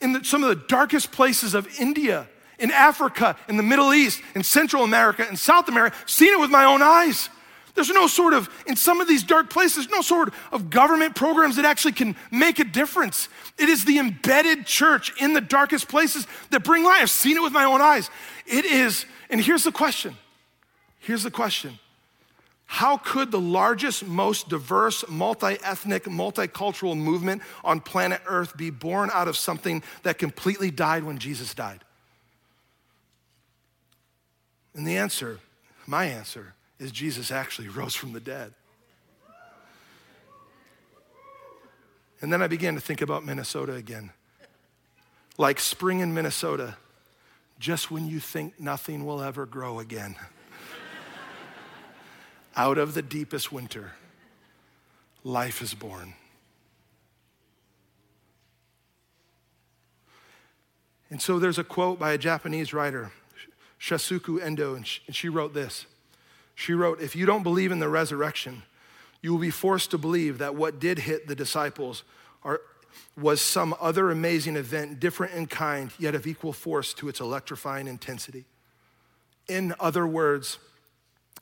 in 0.00 0.12
the, 0.12 0.24
some 0.24 0.42
of 0.42 0.48
the 0.48 0.66
darkest 0.66 1.12
places 1.12 1.54
of 1.54 1.68
India, 1.80 2.28
in 2.58 2.70
Africa, 2.70 3.36
in 3.48 3.56
the 3.56 3.62
Middle 3.62 3.92
East, 3.92 4.20
in 4.34 4.42
Central 4.42 4.84
America, 4.84 5.28
in 5.28 5.36
South 5.36 5.68
America, 5.68 5.96
seen 6.06 6.32
it 6.32 6.40
with 6.40 6.50
my 6.50 6.64
own 6.64 6.82
eyes. 6.82 7.28
There's 7.74 7.90
no 7.90 8.06
sort 8.06 8.34
of, 8.34 8.48
in 8.66 8.76
some 8.76 9.00
of 9.00 9.08
these 9.08 9.24
dark 9.24 9.50
places, 9.50 9.88
no 9.90 10.00
sort 10.00 10.32
of 10.52 10.70
government 10.70 11.16
programs 11.16 11.56
that 11.56 11.64
actually 11.64 11.92
can 11.92 12.14
make 12.30 12.60
a 12.60 12.64
difference. 12.64 13.28
It 13.58 13.68
is 13.68 13.84
the 13.84 13.98
embedded 13.98 14.64
church 14.64 15.12
in 15.20 15.32
the 15.32 15.40
darkest 15.40 15.88
places 15.88 16.26
that 16.50 16.62
bring 16.62 16.84
life. 16.84 17.02
I've 17.02 17.10
seen 17.10 17.36
it 17.36 17.42
with 17.42 17.52
my 17.52 17.64
own 17.64 17.80
eyes. 17.80 18.10
It 18.46 18.64
is, 18.64 19.06
and 19.28 19.40
here's 19.40 19.64
the 19.64 19.72
question. 19.72 20.16
Here's 21.00 21.24
the 21.24 21.30
question. 21.30 21.78
How 22.66 22.96
could 22.96 23.30
the 23.30 23.40
largest, 23.40 24.06
most 24.06 24.48
diverse, 24.48 25.04
multi 25.08 25.58
ethnic, 25.62 26.04
multicultural 26.04 26.96
movement 26.96 27.42
on 27.62 27.80
planet 27.80 28.20
Earth 28.26 28.56
be 28.56 28.70
born 28.70 29.10
out 29.12 29.28
of 29.28 29.36
something 29.36 29.82
that 30.02 30.18
completely 30.18 30.70
died 30.70 31.04
when 31.04 31.18
Jesus 31.18 31.54
died? 31.54 31.84
And 34.74 34.86
the 34.86 34.96
answer, 34.96 35.40
my 35.86 36.06
answer, 36.06 36.54
is 36.78 36.90
Jesus 36.90 37.30
actually 37.30 37.68
rose 37.68 37.94
from 37.94 38.12
the 38.12 38.20
dead. 38.20 38.52
And 42.20 42.32
then 42.32 42.42
I 42.42 42.46
began 42.46 42.74
to 42.74 42.80
think 42.80 43.02
about 43.02 43.24
Minnesota 43.24 43.74
again. 43.74 44.10
Like 45.36 45.60
spring 45.60 46.00
in 46.00 46.14
Minnesota, 46.14 46.76
just 47.58 47.90
when 47.90 48.06
you 48.06 48.20
think 48.20 48.58
nothing 48.58 49.04
will 49.04 49.22
ever 49.22 49.46
grow 49.46 49.78
again. 49.78 50.16
Out 52.56 52.78
of 52.78 52.94
the 52.94 53.02
deepest 53.02 53.52
winter, 53.52 53.92
life 55.22 55.60
is 55.60 55.74
born. 55.74 56.14
And 61.10 61.20
so 61.20 61.38
there's 61.38 61.58
a 61.58 61.64
quote 61.64 61.98
by 61.98 62.12
a 62.12 62.18
Japanese 62.18 62.72
writer, 62.72 63.12
Shusaku 63.78 64.42
Endo, 64.42 64.74
and 64.74 64.86
she 64.86 65.28
wrote 65.28 65.52
this 65.52 65.86
she 66.54 66.72
wrote, 66.72 67.00
If 67.00 67.16
you 67.16 67.26
don't 67.26 67.42
believe 67.42 67.72
in 67.72 67.78
the 67.78 67.88
resurrection, 67.88 68.62
you 69.22 69.32
will 69.32 69.40
be 69.40 69.50
forced 69.50 69.90
to 69.90 69.98
believe 69.98 70.38
that 70.38 70.54
what 70.54 70.78
did 70.78 71.00
hit 71.00 71.26
the 71.26 71.34
disciples 71.34 72.04
are, 72.42 72.60
was 73.16 73.40
some 73.40 73.74
other 73.80 74.10
amazing 74.10 74.56
event, 74.56 75.00
different 75.00 75.34
in 75.34 75.46
kind, 75.46 75.90
yet 75.98 76.14
of 76.14 76.26
equal 76.26 76.52
force 76.52 76.94
to 76.94 77.08
its 77.08 77.20
electrifying 77.20 77.88
intensity. 77.88 78.44
In 79.48 79.74
other 79.80 80.06
words, 80.06 80.58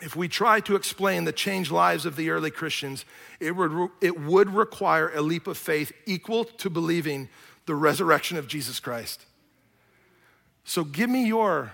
if 0.00 0.16
we 0.16 0.28
try 0.28 0.60
to 0.60 0.74
explain 0.74 1.24
the 1.24 1.32
changed 1.32 1.70
lives 1.70 2.04
of 2.06 2.16
the 2.16 2.30
early 2.30 2.50
Christians, 2.50 3.04
it 3.38 3.52
would, 3.52 3.90
it 4.00 4.18
would 4.20 4.50
require 4.50 5.10
a 5.14 5.20
leap 5.20 5.46
of 5.46 5.56
faith 5.56 5.92
equal 6.06 6.44
to 6.44 6.68
believing 6.68 7.28
the 7.66 7.74
resurrection 7.74 8.36
of 8.36 8.48
Jesus 8.48 8.80
Christ. 8.80 9.24
So 10.64 10.84
give 10.84 11.08
me 11.08 11.26
your 11.26 11.72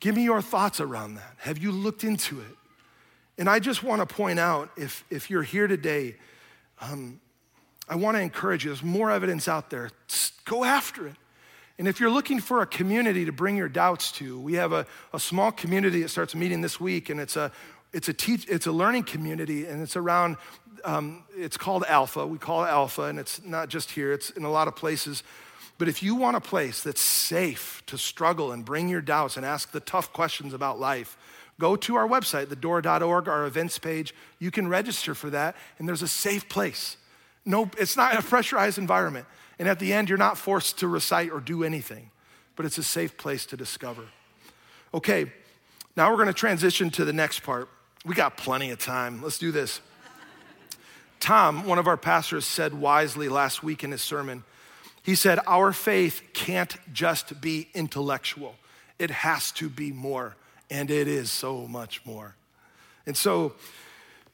Give 0.00 0.14
me 0.14 0.24
your 0.24 0.42
thoughts 0.42 0.80
around 0.80 1.14
that. 1.14 1.34
Have 1.38 1.58
you 1.58 1.72
looked 1.72 2.04
into 2.04 2.40
it? 2.40 2.56
And 3.38 3.48
I 3.48 3.58
just 3.58 3.82
want 3.82 4.06
to 4.06 4.14
point 4.14 4.38
out 4.38 4.70
if, 4.76 5.04
if 5.10 5.30
you're 5.30 5.42
here 5.42 5.66
today, 5.66 6.16
um, 6.80 7.20
I 7.88 7.96
want 7.96 8.16
to 8.16 8.20
encourage 8.20 8.64
you. 8.64 8.70
There's 8.70 8.82
more 8.82 9.10
evidence 9.10 9.48
out 9.48 9.70
there. 9.70 9.90
Go 10.44 10.64
after 10.64 11.06
it. 11.06 11.16
And 11.78 11.86
if 11.86 12.00
you're 12.00 12.10
looking 12.10 12.40
for 12.40 12.62
a 12.62 12.66
community 12.66 13.26
to 13.26 13.32
bring 13.32 13.56
your 13.56 13.68
doubts 13.68 14.10
to, 14.12 14.40
we 14.40 14.54
have 14.54 14.72
a, 14.72 14.86
a 15.12 15.20
small 15.20 15.52
community 15.52 16.02
that 16.02 16.08
starts 16.08 16.34
meeting 16.34 16.62
this 16.62 16.80
week, 16.80 17.10
and 17.10 17.20
it's 17.20 17.36
a 17.36 17.52
it's 17.92 18.08
a 18.08 18.14
teach 18.14 18.48
it's 18.48 18.66
a 18.66 18.72
learning 18.72 19.04
community, 19.04 19.66
and 19.66 19.82
it's 19.82 19.96
around. 19.96 20.36
Um, 20.84 21.24
it's 21.36 21.56
called 21.56 21.84
Alpha. 21.86 22.26
We 22.26 22.38
call 22.38 22.64
it 22.64 22.68
Alpha, 22.68 23.02
and 23.02 23.18
it's 23.18 23.42
not 23.42 23.68
just 23.68 23.90
here. 23.90 24.12
It's 24.12 24.30
in 24.30 24.44
a 24.44 24.50
lot 24.50 24.68
of 24.68 24.76
places. 24.76 25.22
But 25.78 25.88
if 25.88 26.02
you 26.02 26.14
want 26.14 26.36
a 26.36 26.40
place 26.40 26.82
that's 26.82 27.00
safe 27.00 27.82
to 27.86 27.98
struggle 27.98 28.52
and 28.52 28.64
bring 28.64 28.88
your 28.88 29.02
doubts 29.02 29.36
and 29.36 29.44
ask 29.44 29.72
the 29.72 29.80
tough 29.80 30.12
questions 30.12 30.54
about 30.54 30.80
life, 30.80 31.18
go 31.60 31.76
to 31.76 31.96
our 31.96 32.08
website, 32.08 32.46
thedoor.org, 32.46 33.28
our 33.28 33.46
events 33.46 33.78
page. 33.78 34.14
You 34.38 34.50
can 34.50 34.68
register 34.68 35.14
for 35.14 35.30
that, 35.30 35.54
and 35.78 35.86
there's 35.86 36.02
a 36.02 36.08
safe 36.08 36.48
place. 36.48 36.96
No, 37.44 37.70
it's 37.78 37.96
not 37.96 38.18
a 38.18 38.22
pressurized 38.22 38.78
environment. 38.78 39.26
And 39.58 39.68
at 39.68 39.78
the 39.78 39.92
end, 39.92 40.08
you're 40.08 40.18
not 40.18 40.38
forced 40.38 40.78
to 40.78 40.88
recite 40.88 41.30
or 41.30 41.40
do 41.40 41.62
anything, 41.62 42.10
but 42.56 42.66
it's 42.66 42.78
a 42.78 42.82
safe 42.82 43.16
place 43.16 43.46
to 43.46 43.56
discover. 43.56 44.02
Okay, 44.94 45.30
now 45.96 46.10
we're 46.10 46.16
going 46.16 46.28
to 46.28 46.34
transition 46.34 46.90
to 46.90 47.04
the 47.04 47.12
next 47.12 47.40
part. 47.40 47.68
We 48.04 48.14
got 48.14 48.36
plenty 48.36 48.70
of 48.70 48.78
time. 48.78 49.22
Let's 49.22 49.38
do 49.38 49.52
this. 49.52 49.80
Tom, 51.20 51.66
one 51.66 51.78
of 51.78 51.86
our 51.86 51.96
pastors, 51.96 52.44
said 52.44 52.72
wisely 52.74 53.28
last 53.28 53.62
week 53.62 53.82
in 53.82 53.90
his 53.90 54.02
sermon 54.02 54.44
he 55.06 55.14
said, 55.14 55.38
Our 55.46 55.72
faith 55.72 56.20
can't 56.34 56.76
just 56.92 57.40
be 57.40 57.68
intellectual, 57.74 58.56
it 58.98 59.10
has 59.10 59.52
to 59.52 59.68
be 59.68 59.92
more. 59.92 60.36
And 60.68 60.90
it 60.90 61.06
is 61.06 61.30
so 61.30 61.68
much 61.68 62.04
more. 62.04 62.34
And 63.06 63.16
so, 63.16 63.54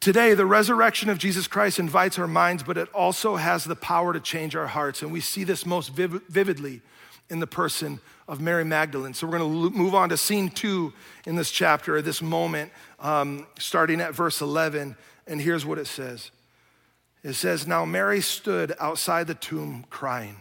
Today, 0.01 0.35
the 0.35 0.47
resurrection 0.47 1.11
of 1.11 1.19
Jesus 1.19 1.47
Christ 1.47 1.79
invites 1.79 2.19
our 2.19 2.27
minds, 2.27 2.65
but 2.65 2.77
it 2.77 2.93
also 2.93 3.37
has 3.37 3.63
the 3.63 3.77
power 3.77 4.13
to 4.13 4.19
change 4.19 4.57
our 4.57 4.67
hearts. 4.67 5.01
And 5.01 5.13
we 5.13 5.21
see 5.21 5.45
this 5.45 5.65
most 5.65 5.91
vividly 5.91 6.83
in 7.31 7.39
the 7.39 7.47
person 7.47 8.01
of 8.27 8.41
Mary 8.41 8.65
Magdalene. 8.65 9.15
So 9.15 9.29
we're 9.29 9.39
going 9.39 9.71
to 9.71 9.79
move 9.79 9.95
on 9.95 10.09
to 10.09 10.17
scene 10.17 10.49
two 10.49 10.93
in 11.25 11.37
this 11.37 11.53
chapter, 11.53 12.03
this 12.03 12.21
moment, 12.21 12.73
um, 12.99 13.47
starting 13.61 14.01
at 14.01 14.13
verse 14.13 14.41
11. 14.41 14.97
And 15.29 15.41
here's 15.41 15.65
what 15.65 15.79
it 15.79 15.87
says 15.87 16.33
It 17.23 17.35
says, 17.35 17.69
Now 17.69 17.85
Mary 17.85 18.23
stood 18.23 18.75
outside 18.81 19.29
the 19.29 19.35
tomb 19.35 19.85
crying. 19.89 20.35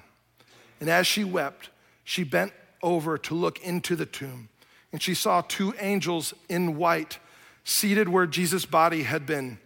And 0.81 0.89
as 0.89 1.07
she 1.07 1.23
wept, 1.23 1.69
she 2.03 2.25
bent 2.25 2.51
over 2.83 3.17
to 3.19 3.35
look 3.35 3.59
into 3.59 3.95
the 3.95 4.05
tomb. 4.05 4.49
and 4.91 5.01
she 5.01 5.13
saw 5.13 5.39
two 5.39 5.73
angels 5.79 6.33
in 6.49 6.75
white 6.75 7.19
seated 7.63 8.09
where 8.09 8.27
Jesus' 8.27 8.65
body 8.65 9.03
had 9.03 9.25
been, 9.25 9.57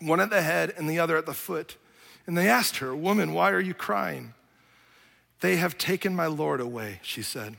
one 0.00 0.20
at 0.20 0.30
the 0.30 0.42
head 0.42 0.72
and 0.76 0.88
the 0.88 1.00
other 1.00 1.16
at 1.16 1.26
the 1.26 1.34
foot. 1.34 1.76
And 2.24 2.38
they 2.38 2.48
asked 2.48 2.76
her, 2.76 2.94
Woman, 2.94 3.32
why 3.32 3.50
are 3.50 3.58
you 3.58 3.74
crying? 3.74 4.34
They 5.40 5.56
have 5.56 5.76
taken 5.76 6.14
my 6.14 6.26
Lord 6.26 6.60
away, 6.60 7.00
she 7.02 7.22
said, 7.22 7.56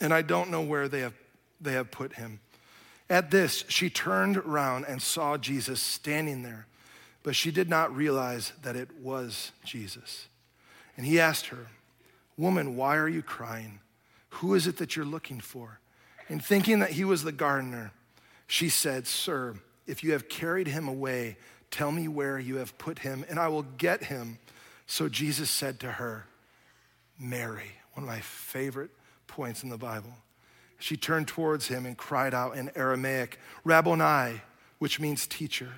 and 0.00 0.14
I 0.14 0.22
don't 0.22 0.50
know 0.50 0.62
where 0.62 0.88
they 0.88 1.00
have, 1.00 1.14
they 1.60 1.72
have 1.72 1.90
put 1.90 2.14
him. 2.14 2.40
At 3.08 3.30
this, 3.30 3.64
she 3.68 3.90
turned 3.90 4.36
around 4.36 4.86
and 4.86 5.02
saw 5.02 5.36
Jesus 5.36 5.80
standing 5.82 6.42
there, 6.42 6.66
but 7.22 7.36
she 7.36 7.50
did 7.50 7.68
not 7.68 7.94
realize 7.94 8.52
that 8.62 8.76
it 8.76 8.88
was 9.00 9.52
Jesus. 9.64 10.28
And 10.96 11.04
he 11.04 11.20
asked 11.20 11.46
her, 11.46 11.66
Woman, 12.40 12.74
why 12.74 12.96
are 12.96 13.08
you 13.08 13.20
crying? 13.20 13.80
Who 14.30 14.54
is 14.54 14.66
it 14.66 14.78
that 14.78 14.96
you're 14.96 15.04
looking 15.04 15.40
for? 15.40 15.78
And 16.30 16.42
thinking 16.42 16.78
that 16.78 16.92
he 16.92 17.04
was 17.04 17.22
the 17.22 17.32
gardener, 17.32 17.92
she 18.46 18.70
said, 18.70 19.06
Sir, 19.06 19.56
if 19.86 20.02
you 20.02 20.12
have 20.12 20.30
carried 20.30 20.66
him 20.66 20.88
away, 20.88 21.36
tell 21.70 21.92
me 21.92 22.08
where 22.08 22.38
you 22.38 22.56
have 22.56 22.78
put 22.78 23.00
him, 23.00 23.26
and 23.28 23.38
I 23.38 23.48
will 23.48 23.64
get 23.64 24.04
him. 24.04 24.38
So 24.86 25.06
Jesus 25.06 25.50
said 25.50 25.80
to 25.80 25.92
her, 25.92 26.24
Mary, 27.18 27.72
one 27.92 28.04
of 28.04 28.08
my 28.08 28.20
favorite 28.20 28.90
points 29.26 29.62
in 29.62 29.68
the 29.68 29.76
Bible. 29.76 30.14
She 30.78 30.96
turned 30.96 31.28
towards 31.28 31.68
him 31.68 31.84
and 31.84 31.94
cried 31.94 32.32
out 32.32 32.56
in 32.56 32.70
Aramaic, 32.74 33.38
Rabboni, 33.64 34.40
which 34.78 34.98
means 34.98 35.26
teacher. 35.26 35.74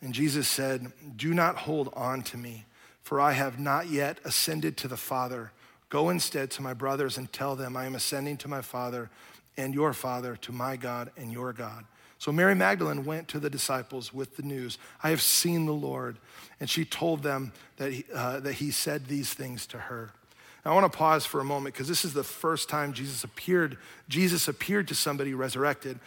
And 0.00 0.14
Jesus 0.14 0.46
said, 0.46 0.92
Do 1.16 1.34
not 1.34 1.56
hold 1.56 1.92
on 1.96 2.22
to 2.22 2.36
me, 2.36 2.66
for 3.00 3.20
I 3.20 3.32
have 3.32 3.58
not 3.58 3.88
yet 3.88 4.18
ascended 4.24 4.76
to 4.76 4.86
the 4.86 4.96
Father. 4.96 5.50
Go 5.92 6.08
instead 6.08 6.50
to 6.52 6.62
my 6.62 6.72
brothers 6.72 7.18
and 7.18 7.30
tell 7.30 7.54
them, 7.54 7.76
I 7.76 7.84
am 7.84 7.94
ascending 7.94 8.38
to 8.38 8.48
my 8.48 8.62
Father 8.62 9.10
and 9.58 9.74
your 9.74 9.92
Father, 9.92 10.36
to 10.36 10.50
my 10.50 10.74
God 10.74 11.10
and 11.18 11.30
your 11.30 11.52
God. 11.52 11.84
So 12.18 12.32
Mary 12.32 12.54
Magdalene 12.54 13.04
went 13.04 13.28
to 13.28 13.38
the 13.38 13.50
disciples 13.50 14.10
with 14.10 14.38
the 14.38 14.42
news 14.42 14.78
I 15.02 15.10
have 15.10 15.20
seen 15.20 15.66
the 15.66 15.74
Lord. 15.74 16.16
And 16.60 16.70
she 16.70 16.86
told 16.86 17.22
them 17.22 17.52
that 17.76 17.92
he, 17.92 18.06
uh, 18.14 18.40
that 18.40 18.54
he 18.54 18.70
said 18.70 19.06
these 19.06 19.34
things 19.34 19.66
to 19.66 19.76
her. 19.76 20.12
Now, 20.64 20.70
I 20.70 20.74
want 20.74 20.90
to 20.90 20.96
pause 20.96 21.26
for 21.26 21.40
a 21.40 21.44
moment 21.44 21.74
because 21.74 21.88
this 21.88 22.06
is 22.06 22.14
the 22.14 22.24
first 22.24 22.70
time 22.70 22.94
Jesus 22.94 23.22
appeared. 23.22 23.76
Jesus 24.08 24.48
appeared 24.48 24.88
to 24.88 24.94
somebody 24.94 25.34
resurrected. 25.34 25.98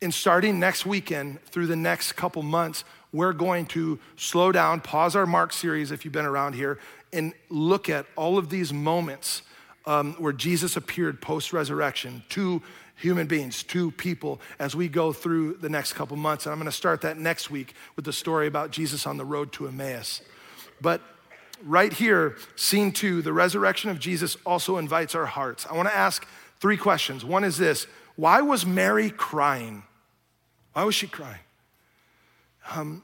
And 0.00 0.14
starting 0.14 0.60
next 0.60 0.86
weekend 0.86 1.42
through 1.46 1.66
the 1.66 1.74
next 1.74 2.12
couple 2.12 2.44
months, 2.44 2.84
we're 3.12 3.32
going 3.32 3.66
to 3.66 3.98
slow 4.16 4.52
down, 4.52 4.80
pause 4.80 5.16
our 5.16 5.26
Mark 5.26 5.52
series 5.52 5.90
if 5.90 6.04
you've 6.04 6.12
been 6.12 6.24
around 6.24 6.54
here, 6.54 6.78
and 7.14 7.32
look 7.48 7.88
at 7.88 8.06
all 8.16 8.36
of 8.36 8.50
these 8.50 8.72
moments 8.72 9.42
um, 9.86 10.14
where 10.14 10.32
Jesus 10.32 10.76
appeared 10.76 11.20
post 11.20 11.52
resurrection 11.52 12.22
to 12.30 12.62
human 12.96 13.26
beings, 13.26 13.62
to 13.64 13.90
people, 13.92 14.40
as 14.58 14.74
we 14.74 14.88
go 14.88 15.12
through 15.12 15.54
the 15.54 15.68
next 15.68 15.94
couple 15.94 16.16
months. 16.16 16.46
And 16.46 16.52
I'm 16.52 16.58
going 16.58 16.70
to 16.70 16.76
start 16.76 17.00
that 17.02 17.18
next 17.18 17.50
week 17.50 17.74
with 17.96 18.04
the 18.04 18.12
story 18.12 18.46
about 18.46 18.70
Jesus 18.70 19.06
on 19.06 19.16
the 19.16 19.24
road 19.24 19.52
to 19.52 19.66
Emmaus. 19.66 20.22
But 20.80 21.00
right 21.64 21.92
here, 21.92 22.36
scene 22.56 22.92
two, 22.92 23.22
the 23.22 23.32
resurrection 23.32 23.90
of 23.90 23.98
Jesus 23.98 24.36
also 24.46 24.78
invites 24.78 25.14
our 25.14 25.26
hearts. 25.26 25.66
I 25.68 25.74
want 25.74 25.88
to 25.88 25.94
ask 25.94 26.26
three 26.60 26.76
questions. 26.76 27.24
One 27.24 27.44
is 27.44 27.58
this 27.58 27.86
Why 28.16 28.40
was 28.40 28.64
Mary 28.64 29.10
crying? 29.10 29.82
Why 30.72 30.84
was 30.84 30.94
she 30.94 31.06
crying? 31.06 31.40
Um, 32.74 33.02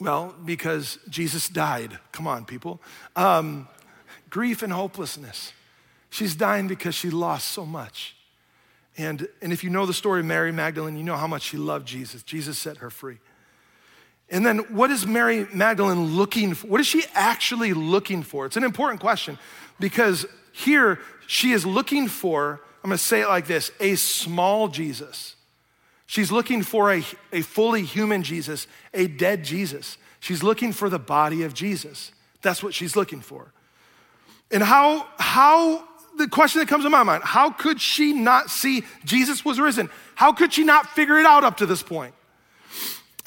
well, 0.00 0.34
because 0.44 0.98
Jesus 1.08 1.48
died. 1.48 1.98
Come 2.12 2.26
on, 2.26 2.44
people. 2.44 2.80
Um, 3.16 3.68
grief 4.30 4.62
and 4.62 4.72
hopelessness. 4.72 5.52
She's 6.10 6.34
dying 6.34 6.68
because 6.68 6.94
she 6.94 7.10
lost 7.10 7.48
so 7.48 7.66
much. 7.66 8.16
And, 8.96 9.28
and 9.42 9.52
if 9.52 9.62
you 9.62 9.70
know 9.70 9.86
the 9.86 9.94
story 9.94 10.20
of 10.20 10.26
Mary 10.26 10.52
Magdalene, 10.52 10.96
you 10.96 11.04
know 11.04 11.16
how 11.16 11.26
much 11.26 11.42
she 11.42 11.56
loved 11.56 11.86
Jesus. 11.86 12.22
Jesus 12.22 12.58
set 12.58 12.78
her 12.78 12.90
free. 12.90 13.18
And 14.30 14.44
then 14.44 14.58
what 14.74 14.90
is 14.90 15.06
Mary 15.06 15.46
Magdalene 15.52 16.16
looking 16.16 16.54
for? 16.54 16.66
What 16.66 16.80
is 16.80 16.86
she 16.86 17.04
actually 17.14 17.72
looking 17.72 18.22
for? 18.22 18.44
It's 18.46 18.56
an 18.56 18.64
important 18.64 19.00
question 19.00 19.38
because 19.80 20.26
here 20.52 20.98
she 21.26 21.52
is 21.52 21.64
looking 21.64 22.08
for, 22.08 22.60
I'm 22.84 22.90
gonna 22.90 22.98
say 22.98 23.22
it 23.22 23.28
like 23.28 23.46
this, 23.46 23.70
a 23.80 23.94
small 23.94 24.68
Jesus. 24.68 25.36
She's 26.08 26.32
looking 26.32 26.62
for 26.62 26.90
a, 26.90 27.04
a 27.34 27.42
fully 27.42 27.82
human 27.82 28.22
Jesus, 28.22 28.66
a 28.94 29.08
dead 29.08 29.44
Jesus. 29.44 29.98
She's 30.20 30.42
looking 30.42 30.72
for 30.72 30.88
the 30.88 30.98
body 30.98 31.42
of 31.42 31.52
Jesus. 31.52 32.12
That's 32.40 32.62
what 32.62 32.72
she's 32.72 32.96
looking 32.96 33.20
for. 33.20 33.52
And 34.50 34.62
how, 34.62 35.06
how, 35.18 35.86
the 36.16 36.26
question 36.26 36.60
that 36.60 36.66
comes 36.66 36.84
to 36.84 36.90
my 36.90 37.02
mind, 37.02 37.24
how 37.24 37.50
could 37.50 37.78
she 37.78 38.14
not 38.14 38.48
see 38.48 38.84
Jesus 39.04 39.44
was 39.44 39.60
risen? 39.60 39.90
How 40.14 40.32
could 40.32 40.54
she 40.54 40.64
not 40.64 40.88
figure 40.88 41.18
it 41.18 41.26
out 41.26 41.44
up 41.44 41.58
to 41.58 41.66
this 41.66 41.82
point? 41.82 42.14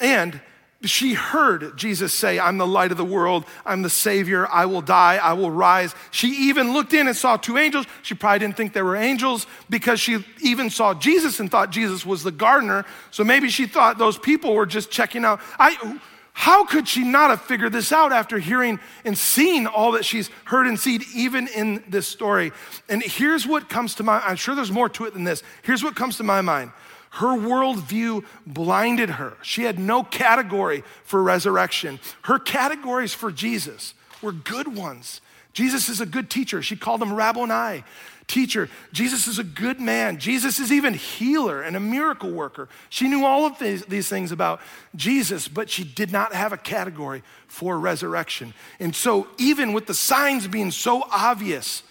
And 0.00 0.40
she 0.84 1.14
heard 1.14 1.76
Jesus 1.76 2.12
say, 2.12 2.38
I'm 2.38 2.58
the 2.58 2.66
light 2.66 2.90
of 2.90 2.96
the 2.96 3.04
world. 3.04 3.44
I'm 3.64 3.82
the 3.82 3.90
Savior. 3.90 4.48
I 4.48 4.66
will 4.66 4.80
die. 4.80 5.16
I 5.16 5.32
will 5.34 5.50
rise. 5.50 5.94
She 6.10 6.48
even 6.48 6.72
looked 6.72 6.92
in 6.92 7.06
and 7.06 7.16
saw 7.16 7.36
two 7.36 7.58
angels. 7.58 7.86
She 8.02 8.14
probably 8.14 8.40
didn't 8.40 8.56
think 8.56 8.72
they 8.72 8.82
were 8.82 8.96
angels 8.96 9.46
because 9.70 10.00
she 10.00 10.24
even 10.40 10.70
saw 10.70 10.94
Jesus 10.94 11.40
and 11.40 11.50
thought 11.50 11.70
Jesus 11.70 12.04
was 12.04 12.22
the 12.22 12.32
gardener. 12.32 12.84
So 13.10 13.22
maybe 13.22 13.48
she 13.48 13.66
thought 13.66 13.98
those 13.98 14.18
people 14.18 14.54
were 14.54 14.66
just 14.66 14.90
checking 14.90 15.24
out. 15.24 15.40
I, 15.58 15.98
how 16.32 16.64
could 16.64 16.88
she 16.88 17.04
not 17.04 17.30
have 17.30 17.42
figured 17.42 17.72
this 17.72 17.92
out 17.92 18.12
after 18.12 18.38
hearing 18.38 18.80
and 19.04 19.16
seeing 19.16 19.66
all 19.66 19.92
that 19.92 20.04
she's 20.04 20.30
heard 20.44 20.66
and 20.66 20.78
seen, 20.80 21.02
even 21.14 21.46
in 21.48 21.84
this 21.88 22.08
story? 22.08 22.52
And 22.88 23.02
here's 23.02 23.46
what 23.46 23.68
comes 23.68 23.94
to 23.96 24.02
my 24.02 24.20
I'm 24.20 24.36
sure 24.36 24.54
there's 24.54 24.72
more 24.72 24.88
to 24.90 25.04
it 25.04 25.12
than 25.12 25.24
this. 25.24 25.42
Here's 25.62 25.84
what 25.84 25.94
comes 25.94 26.16
to 26.16 26.22
my 26.22 26.40
mind. 26.40 26.72
Her 27.12 27.36
worldview 27.36 28.24
blinded 28.46 29.10
her. 29.10 29.34
She 29.42 29.64
had 29.64 29.78
no 29.78 30.02
category 30.02 30.82
for 31.04 31.22
resurrection. 31.22 32.00
Her 32.22 32.38
categories 32.38 33.12
for 33.12 33.30
Jesus 33.30 33.92
were 34.22 34.32
good 34.32 34.74
ones. 34.74 35.20
Jesus 35.52 35.90
is 35.90 36.00
a 36.00 36.06
good 36.06 36.30
teacher. 36.30 36.62
She 36.62 36.74
called 36.74 37.02
him 37.02 37.12
Rabboni, 37.12 37.84
teacher. 38.28 38.70
Jesus 38.94 39.26
is 39.26 39.38
a 39.38 39.44
good 39.44 39.78
man. 39.78 40.18
Jesus 40.18 40.58
is 40.58 40.72
even 40.72 40.94
healer 40.94 41.60
and 41.60 41.76
a 41.76 41.80
miracle 41.80 42.30
worker. 42.30 42.70
She 42.88 43.08
knew 43.08 43.26
all 43.26 43.44
of 43.44 43.58
these, 43.58 43.84
these 43.84 44.08
things 44.08 44.32
about 44.32 44.62
Jesus, 44.96 45.48
but 45.48 45.68
she 45.68 45.84
did 45.84 46.12
not 46.12 46.32
have 46.32 46.54
a 46.54 46.56
category 46.56 47.22
for 47.46 47.78
resurrection. 47.78 48.54
And 48.80 48.96
so, 48.96 49.26
even 49.36 49.74
with 49.74 49.86
the 49.86 49.92
signs 49.92 50.48
being 50.48 50.70
so 50.70 51.02
obvious, 51.12 51.82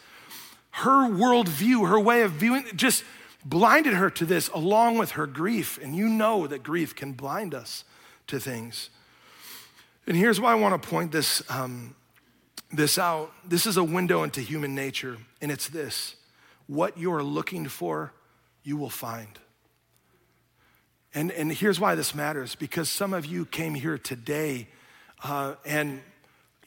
her 0.72 1.08
worldview, 1.08 1.88
her 1.88 2.00
way 2.00 2.24
of 2.24 2.32
viewing, 2.32 2.66
just 2.76 3.04
blinded 3.44 3.94
her 3.94 4.10
to 4.10 4.26
this 4.26 4.50
along 4.50 4.98
with 4.98 5.12
her 5.12 5.28
grief. 5.28 5.80
And 5.82 5.96
you 5.96 6.08
know 6.08 6.48
that 6.48 6.64
grief 6.64 6.96
can 6.96 7.14
blind 7.14 7.54
us 7.54 7.84
to 8.28 8.40
things. 8.40 8.90
And 10.08 10.18
here's 10.18 10.40
why 10.40 10.52
I 10.52 10.56
want 10.56 10.82
to 10.82 10.90
point 10.90 11.12
this, 11.12 11.44
um, 11.50 11.96
this 12.72 12.98
out. 12.98 13.32
This 13.46 13.66
is 13.66 13.78
a 13.78 13.84
window 13.84 14.24
into 14.24 14.42
human 14.42 14.74
nature, 14.74 15.18
and 15.42 15.52
it's 15.52 15.70
this 15.70 16.16
what 16.68 16.98
you're 16.98 17.22
looking 17.22 17.68
for, 17.68 18.14
you 18.64 18.78
will 18.78 18.90
find. 18.90 19.40
And, 21.14 21.30
and 21.32 21.52
here's 21.52 21.80
why 21.82 21.96
this 21.96 22.16
matters 22.16 22.56
because 22.56 22.90
some 22.90 23.14
of 23.14 23.26
you 23.26 23.46
came 23.46 23.74
here 23.74 23.98
today 23.98 24.70
uh, 25.24 25.56
and 25.66 26.02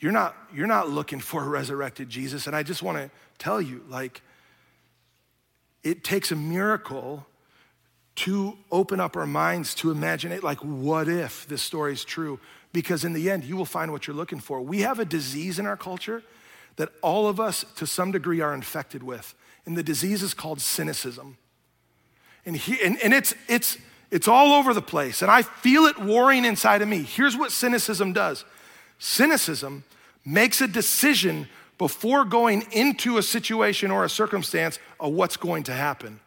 you're 0.00 0.12
not, 0.12 0.36
you're 0.54 0.66
not 0.66 0.90
looking 0.90 1.20
for 1.20 1.42
a 1.42 1.48
resurrected 1.48 2.10
Jesus. 2.10 2.46
And 2.46 2.54
I 2.54 2.62
just 2.62 2.82
want 2.82 2.98
to 2.98 3.10
tell 3.38 3.62
you, 3.62 3.82
like, 3.88 4.20
it 5.84 6.02
takes 6.02 6.32
a 6.32 6.36
miracle 6.36 7.26
to 8.16 8.56
open 8.72 9.00
up 9.00 9.16
our 9.16 9.26
minds 9.26 9.74
to 9.74 9.90
imagine 9.90 10.32
it 10.32 10.42
like, 10.42 10.58
what 10.58 11.08
if 11.08 11.46
this 11.46 11.62
story 11.62 11.92
is 11.92 12.04
true? 12.04 12.40
Because 12.72 13.04
in 13.04 13.12
the 13.12 13.30
end, 13.30 13.44
you 13.44 13.56
will 13.56 13.64
find 13.64 13.92
what 13.92 14.06
you're 14.06 14.16
looking 14.16 14.40
for. 14.40 14.60
We 14.60 14.80
have 14.80 14.98
a 14.98 15.04
disease 15.04 15.58
in 15.58 15.66
our 15.66 15.76
culture 15.76 16.22
that 16.76 16.90
all 17.02 17.28
of 17.28 17.38
us, 17.38 17.64
to 17.76 17.86
some 17.86 18.12
degree, 18.12 18.40
are 18.40 18.54
infected 18.54 19.02
with. 19.02 19.34
And 19.66 19.76
the 19.76 19.82
disease 19.82 20.22
is 20.22 20.34
called 20.34 20.60
cynicism. 20.60 21.36
And, 22.46 22.56
he, 22.56 22.82
and, 22.84 23.00
and 23.02 23.14
it's, 23.14 23.34
it's, 23.48 23.78
it's 24.10 24.28
all 24.28 24.52
over 24.52 24.74
the 24.74 24.82
place. 24.82 25.22
And 25.22 25.30
I 25.30 25.42
feel 25.42 25.84
it 25.84 25.98
warring 25.98 26.44
inside 26.44 26.82
of 26.82 26.88
me. 26.88 27.02
Here's 27.02 27.36
what 27.36 27.52
cynicism 27.52 28.12
does 28.12 28.44
cynicism 28.98 29.84
makes 30.24 30.60
a 30.60 30.68
decision 30.68 31.48
before 31.78 32.24
going 32.24 32.64
into 32.72 33.18
a 33.18 33.22
situation 33.22 33.90
or 33.90 34.04
a 34.04 34.08
circumstance 34.08 34.78
of 35.00 35.12
what's 35.12 35.36
going 35.36 35.64
to 35.64 35.72
happen. 35.72 36.20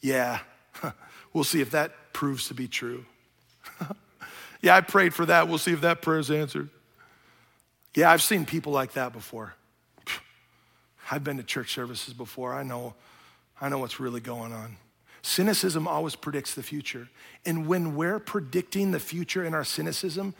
Yeah, 0.00 0.40
we'll 1.32 1.44
see 1.44 1.60
if 1.60 1.70
that 1.70 2.12
proves 2.12 2.48
to 2.48 2.54
be 2.54 2.68
true. 2.68 3.04
yeah, 4.62 4.76
I 4.76 4.80
prayed 4.80 5.14
for 5.14 5.26
that. 5.26 5.48
We'll 5.48 5.58
see 5.58 5.72
if 5.72 5.80
that 5.82 6.02
prayer 6.02 6.18
is 6.18 6.30
answered. 6.30 6.68
Yeah, 7.94 8.10
I've 8.10 8.22
seen 8.22 8.44
people 8.44 8.72
like 8.72 8.92
that 8.94 9.12
before. 9.12 9.54
I've 11.10 11.24
been 11.24 11.36
to 11.36 11.42
church 11.42 11.72
services 11.72 12.12
before. 12.12 12.52
I 12.52 12.62
know, 12.62 12.94
I 13.60 13.68
know 13.68 13.78
what's 13.78 14.00
really 14.00 14.20
going 14.20 14.52
on. 14.52 14.76
Cynicism 15.22 15.88
always 15.88 16.16
predicts 16.16 16.54
the 16.54 16.62
future. 16.62 17.08
And 17.46 17.66
when 17.66 17.96
we're 17.96 18.18
predicting 18.18 18.90
the 18.90 19.00
future 19.00 19.42
in 19.42 19.54
our 19.54 19.64
cynicism, 19.64 20.34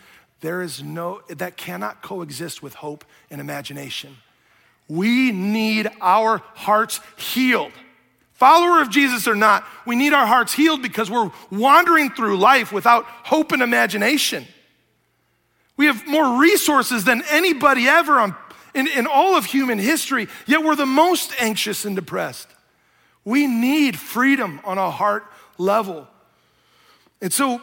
there 0.44 0.61
is 0.61 0.83
no, 0.83 1.22
that 1.28 1.57
cannot 1.57 2.02
coexist 2.02 2.62
with 2.62 2.74
hope 2.74 3.07
and 3.30 3.40
imagination. 3.40 4.14
We 4.88 5.33
need 5.33 5.90
our 6.02 6.42
hearts 6.52 7.00
healed. 7.16 7.72
follower 8.35 8.83
of 8.83 8.90
Jesus 8.90 9.26
or 9.26 9.35
not, 9.35 9.64
we 9.87 9.96
need 9.96 10.12
our 10.12 10.26
hearts 10.26 10.52
healed 10.52 10.83
because 10.83 11.11
we're 11.11 11.33
wandering 11.50 12.11
through 12.11 12.37
life 12.37 12.72
without 12.72 13.07
hope 13.07 13.52
and 13.52 13.62
imagination. 13.62 14.44
We 15.78 15.87
have 15.87 16.07
more 16.07 16.38
resources 16.38 17.04
than 17.04 17.22
anybody 17.30 17.88
ever 17.88 18.18
on, 18.18 18.37
in, 18.74 18.87
in 18.87 19.07
all 19.07 19.37
of 19.37 19.46
human 19.46 19.78
history, 19.78 20.28
yet 20.46 20.62
we're 20.62 20.76
the 20.76 20.85
most 20.85 21.33
anxious 21.40 21.87
and 21.87 21.96
depressed. 21.96 22.48
We 23.24 23.46
need 23.46 23.98
freedom 23.98 24.61
on 24.64 24.76
a 24.76 24.90
heart 24.90 25.24
level. 25.57 26.07
And 27.22 27.33
so 27.33 27.62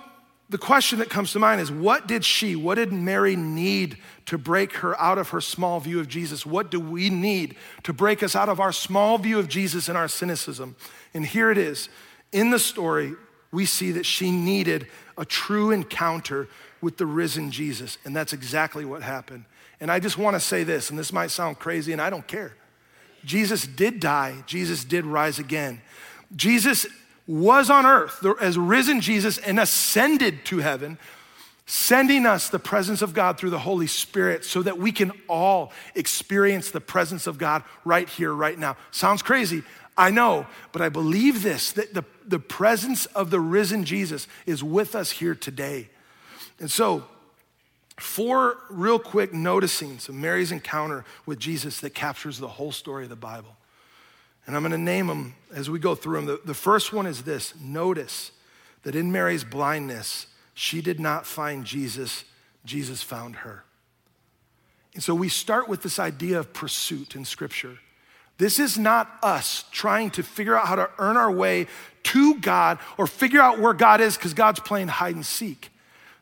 the 0.52 0.58
question 0.58 1.00
that 1.00 1.10
comes 1.10 1.32
to 1.32 1.40
mind 1.40 1.62
is 1.62 1.72
what 1.72 2.08
did 2.08 2.26
she, 2.26 2.58
what 2.58 2.76
did 2.76 2.92
Mary 2.92 3.38
need 3.38 3.98
to 4.26 4.38
break 4.38 4.74
her 4.74 5.00
out 5.00 5.18
of 5.18 5.30
her 5.30 5.40
small 5.40 5.80
view 5.80 6.02
of 6.02 6.10
Jesus? 6.10 6.46
What 6.46 6.70
do 6.70 6.78
we 6.78 7.10
need 7.10 7.56
to 7.84 7.94
break 7.94 8.22
us 8.22 8.36
out 8.36 8.50
of 8.50 8.60
our 8.60 8.74
small 8.74 9.18
view 9.18 9.40
of 9.40 9.48
Jesus 9.48 9.88
and 9.88 9.98
our 9.98 10.10
cynicism? 10.10 10.76
And 11.14 11.26
here 11.26 11.52
it 11.52 11.58
is. 11.58 11.88
In 12.34 12.50
the 12.50 12.60
story, 12.60 13.14
we 13.54 13.66
see 13.66 13.92
that 13.94 14.06
she 14.06 14.30
needed 14.30 14.88
a 15.18 15.24
true 15.24 15.72
encounter 15.72 16.50
with 16.82 16.98
the 16.98 17.06
risen 17.06 17.50
Jesus. 17.50 17.98
And 18.04 18.14
that's 18.14 18.34
exactly 18.34 18.84
what 18.84 19.04
happened. 19.04 19.46
And 19.80 19.90
I 19.90 20.02
just 20.02 20.18
want 20.18 20.36
to 20.36 20.42
say 20.42 20.66
this, 20.66 20.90
and 20.90 21.00
this 21.00 21.14
might 21.14 21.32
sound 21.32 21.60
crazy, 21.60 21.94
and 21.94 22.02
I 22.02 22.10
don't 22.10 22.28
care. 22.28 22.56
Jesus 23.24 23.66
did 23.66 24.02
die, 24.02 24.44
Jesus 24.48 24.84
did 24.84 25.06
rise 25.06 25.40
again. 25.40 25.82
Jesus 26.36 26.86
was 27.32 27.70
on 27.70 27.86
earth 27.86 28.26
as 28.42 28.58
risen 28.58 29.00
Jesus 29.00 29.38
and 29.38 29.58
ascended 29.58 30.44
to 30.46 30.58
heaven, 30.58 30.98
sending 31.66 32.26
us 32.26 32.50
the 32.50 32.60
presence 32.60 33.02
of 33.02 33.14
God 33.14 33.38
through 33.38 33.52
the 33.52 33.60
Holy 33.60 33.88
Spirit 33.88 34.44
so 34.44 34.62
that 34.62 34.78
we 34.78 34.92
can 34.92 35.14
all 35.30 35.72
experience 35.96 36.72
the 36.72 36.82
presence 36.82 37.28
of 37.28 37.38
God 37.38 37.64
right 37.86 38.10
here, 38.10 38.34
right 38.34 38.60
now. 38.60 38.76
Sounds 38.92 39.22
crazy, 39.22 39.64
I 39.98 40.12
know, 40.12 40.46
but 40.74 40.82
I 40.82 40.90
believe 40.90 41.42
this 41.42 41.72
that 41.74 41.94
the, 41.94 42.04
the 42.26 42.40
presence 42.40 43.06
of 43.08 43.30
the 43.30 43.40
risen 43.40 43.86
Jesus 43.86 44.28
is 44.46 44.62
with 44.62 44.94
us 44.94 45.12
here 45.12 45.36
today. 45.36 45.90
And 46.60 46.70
so, 46.70 47.06
four 47.98 48.58
real 48.70 49.00
quick 49.00 49.32
noticings 49.32 50.10
of 50.10 50.16
Mary's 50.16 50.52
encounter 50.52 51.06
with 51.26 51.40
Jesus 51.40 51.80
that 51.80 51.94
captures 51.94 52.40
the 52.40 52.48
whole 52.48 52.74
story 52.74 53.04
of 53.04 53.10
the 53.10 53.16
Bible. 53.16 53.56
And 54.52 54.58
I'm 54.58 54.64
going 54.64 54.74
to 54.74 54.78
name 54.78 55.08
them 55.08 55.36
as 55.54 55.70
we 55.70 55.80
go 55.80 55.96
through 55.96 56.18
them. 56.18 56.26
The, 56.26 56.42
the 56.44 56.54
first 56.54 56.92
one 56.92 57.06
is 57.06 57.22
this 57.22 57.54
notice 57.62 58.34
that 58.84 58.96
in 58.96 59.10
Mary's 59.10 59.46
blindness, 59.46 60.28
she 60.54 60.82
did 60.82 61.00
not 61.00 61.26
find 61.26 61.64
Jesus, 61.64 62.26
Jesus 62.66 63.02
found 63.02 63.38
her. 63.38 63.64
And 64.94 65.02
so 65.02 65.16
we 65.16 65.30
start 65.30 65.70
with 65.70 65.84
this 65.84 66.00
idea 66.00 66.38
of 66.38 66.52
pursuit 66.52 67.16
in 67.16 67.24
Scripture. 67.24 67.78
This 68.40 68.60
is 68.60 68.78
not 68.78 69.10
us 69.24 69.64
trying 69.72 70.10
to 70.12 70.22
figure 70.22 70.58
out 70.58 70.68
how 70.68 70.76
to 70.76 70.90
earn 71.00 71.16
our 71.16 71.32
way 71.32 71.68
to 72.04 72.36
God 72.36 72.78
or 72.98 73.08
figure 73.08 73.40
out 73.40 73.58
where 73.58 73.74
God 73.74 74.02
is 74.02 74.18
because 74.18 74.34
God's 74.34 74.60
playing 74.60 74.90
hide 74.90 75.16
and 75.16 75.26
seek. 75.26 75.72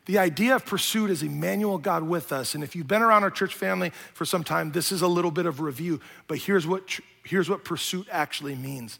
The 0.06 0.18
idea 0.18 0.54
of 0.54 0.64
pursuit 0.64 1.10
is 1.10 1.24
Emmanuel, 1.24 1.78
God 1.78 2.04
with 2.04 2.30
us. 2.30 2.54
And 2.54 2.62
if 2.62 2.76
you've 2.76 2.86
been 2.86 3.02
around 3.02 3.24
our 3.24 3.30
church 3.30 3.56
family 3.56 3.90
for 4.14 4.24
some 4.24 4.44
time, 4.44 4.70
this 4.70 4.92
is 4.92 5.02
a 5.02 5.08
little 5.08 5.32
bit 5.32 5.46
of 5.46 5.60
review. 5.60 6.00
But 6.28 6.38
here's 6.38 6.64
what, 6.64 7.00
here's 7.24 7.48
what 7.48 7.64
pursuit 7.64 8.06
actually 8.10 8.54
means. 8.54 8.98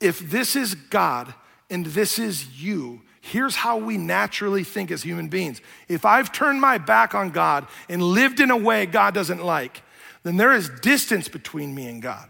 If 0.00 0.18
this 0.18 0.56
is 0.56 0.74
God 0.74 1.32
and 1.70 1.86
this 1.86 2.18
is 2.18 2.60
you, 2.60 3.02
here's 3.20 3.56
how 3.56 3.78
we 3.78 3.96
naturally 3.96 4.64
think 4.64 4.90
as 4.90 5.02
human 5.02 5.28
beings. 5.28 5.60
If 5.88 6.04
I've 6.04 6.32
turned 6.32 6.60
my 6.60 6.78
back 6.78 7.14
on 7.14 7.30
God 7.30 7.66
and 7.88 8.02
lived 8.02 8.40
in 8.40 8.50
a 8.50 8.56
way 8.56 8.86
God 8.86 9.14
doesn't 9.14 9.42
like, 9.42 9.82
then 10.24 10.36
there 10.36 10.52
is 10.52 10.68
distance 10.82 11.28
between 11.28 11.74
me 11.74 11.86
and 11.86 12.02
God. 12.02 12.28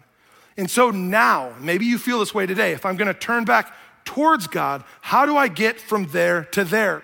And 0.57 0.71
so 0.71 0.91
now, 0.91 1.53
maybe 1.59 1.85
you 1.85 1.99
feel 1.99 2.21
this 2.21 2.35
way 2.35 2.47
today. 2.47 2.73
If 2.73 2.87
I'm 2.87 2.97
gonna 2.97 3.15
turn 3.15 3.45
back 3.45 3.75
towards 4.05 4.47
God, 4.47 4.85
how 5.01 5.27
do 5.27 5.37
I 5.37 5.49
get 5.49 5.81
from 5.81 6.07
there 6.07 6.45
to 6.53 6.65
there? 6.65 7.03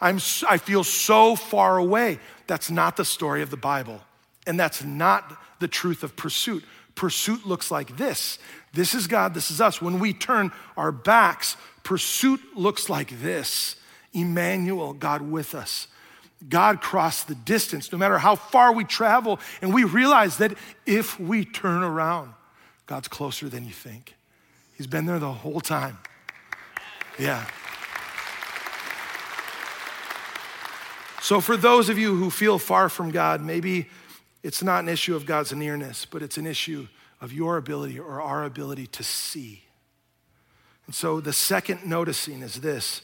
I'm, 0.00 0.16
I 0.48 0.58
feel 0.58 0.84
so 0.84 1.36
far 1.36 1.78
away. 1.78 2.20
That's 2.46 2.70
not 2.70 2.96
the 2.96 3.04
story 3.04 3.42
of 3.42 3.50
the 3.50 3.56
Bible. 3.56 4.00
And 4.46 4.60
that's 4.60 4.84
not 4.84 5.40
the 5.58 5.68
truth 5.68 6.02
of 6.02 6.16
pursuit. 6.16 6.64
Pursuit 6.96 7.46
looks 7.46 7.70
like 7.70 7.96
this 7.96 8.38
this 8.72 8.94
is 8.94 9.06
God, 9.06 9.32
this 9.32 9.50
is 9.50 9.60
us. 9.60 9.80
When 9.80 9.98
we 10.00 10.12
turn 10.12 10.52
our 10.76 10.92
backs, 10.92 11.56
pursuit 11.82 12.40
looks 12.54 12.90
like 12.90 13.22
this 13.22 13.76
Emmanuel, 14.12 14.92
God 14.92 15.22
with 15.22 15.54
us. 15.54 15.86
God 16.46 16.82
crossed 16.82 17.28
the 17.28 17.34
distance, 17.34 17.90
no 17.90 17.96
matter 17.96 18.18
how 18.18 18.34
far 18.34 18.72
we 18.72 18.84
travel, 18.84 19.40
and 19.62 19.72
we 19.72 19.84
realize 19.84 20.36
that 20.36 20.52
if 20.84 21.18
we 21.18 21.46
turn 21.46 21.82
around, 21.82 22.34
God's 22.86 23.08
closer 23.08 23.48
than 23.48 23.64
you 23.64 23.72
think. 23.72 24.14
He's 24.76 24.86
been 24.86 25.06
there 25.06 25.18
the 25.18 25.32
whole 25.32 25.60
time. 25.60 25.96
Yeah. 27.18 27.46
So, 31.22 31.40
for 31.40 31.56
those 31.56 31.88
of 31.88 31.98
you 31.98 32.14
who 32.14 32.30
feel 32.30 32.58
far 32.58 32.88
from 32.88 33.10
God, 33.10 33.40
maybe 33.40 33.88
it's 34.46 34.62
not 34.62 34.84
an 34.84 34.88
issue 34.88 35.16
of 35.16 35.26
God's 35.26 35.52
nearness, 35.52 36.06
but 36.08 36.22
it's 36.22 36.38
an 36.38 36.46
issue 36.46 36.86
of 37.20 37.32
your 37.32 37.56
ability 37.56 37.98
or 37.98 38.22
our 38.22 38.44
ability 38.44 38.86
to 38.86 39.02
see. 39.02 39.64
And 40.86 40.94
so, 40.94 41.20
the 41.20 41.32
second 41.32 41.84
noticing 41.84 42.42
is 42.42 42.60
this 42.60 43.02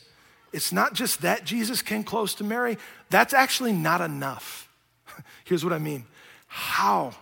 it's 0.52 0.72
not 0.72 0.94
just 0.94 1.22
that 1.22 1.44
Jesus 1.44 1.82
came 1.82 2.04
close 2.04 2.36
to 2.36 2.44
Mary, 2.44 2.78
that's 3.10 3.34
actually 3.34 3.72
not 3.72 4.00
enough. 4.00 4.68
Here's 5.44 5.64
what 5.64 5.72
I 5.72 5.78
mean 5.78 6.04
How 6.46 7.12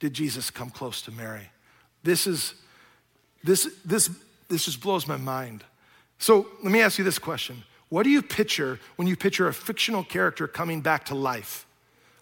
did 0.00 0.14
Jesus 0.14 0.50
come 0.50 0.70
close 0.70 1.02
to 1.02 1.12
Mary? 1.12 1.50
This 2.02 2.26
is, 2.26 2.54
this, 3.44 3.68
this, 3.84 4.08
this 4.48 4.64
just 4.64 4.80
blows 4.80 5.06
my 5.06 5.18
mind. 5.18 5.62
So, 6.18 6.46
let 6.62 6.72
me 6.72 6.80
ask 6.80 6.96
you 6.96 7.04
this 7.04 7.18
question 7.18 7.64
what 7.90 8.04
do 8.04 8.08
you 8.08 8.22
picture 8.22 8.80
when 8.96 9.06
you 9.06 9.14
picture 9.14 9.46
a 9.46 9.52
fictional 9.52 10.04
character 10.04 10.48
coming 10.48 10.80
back 10.80 11.04
to 11.06 11.14
life? 11.14 11.66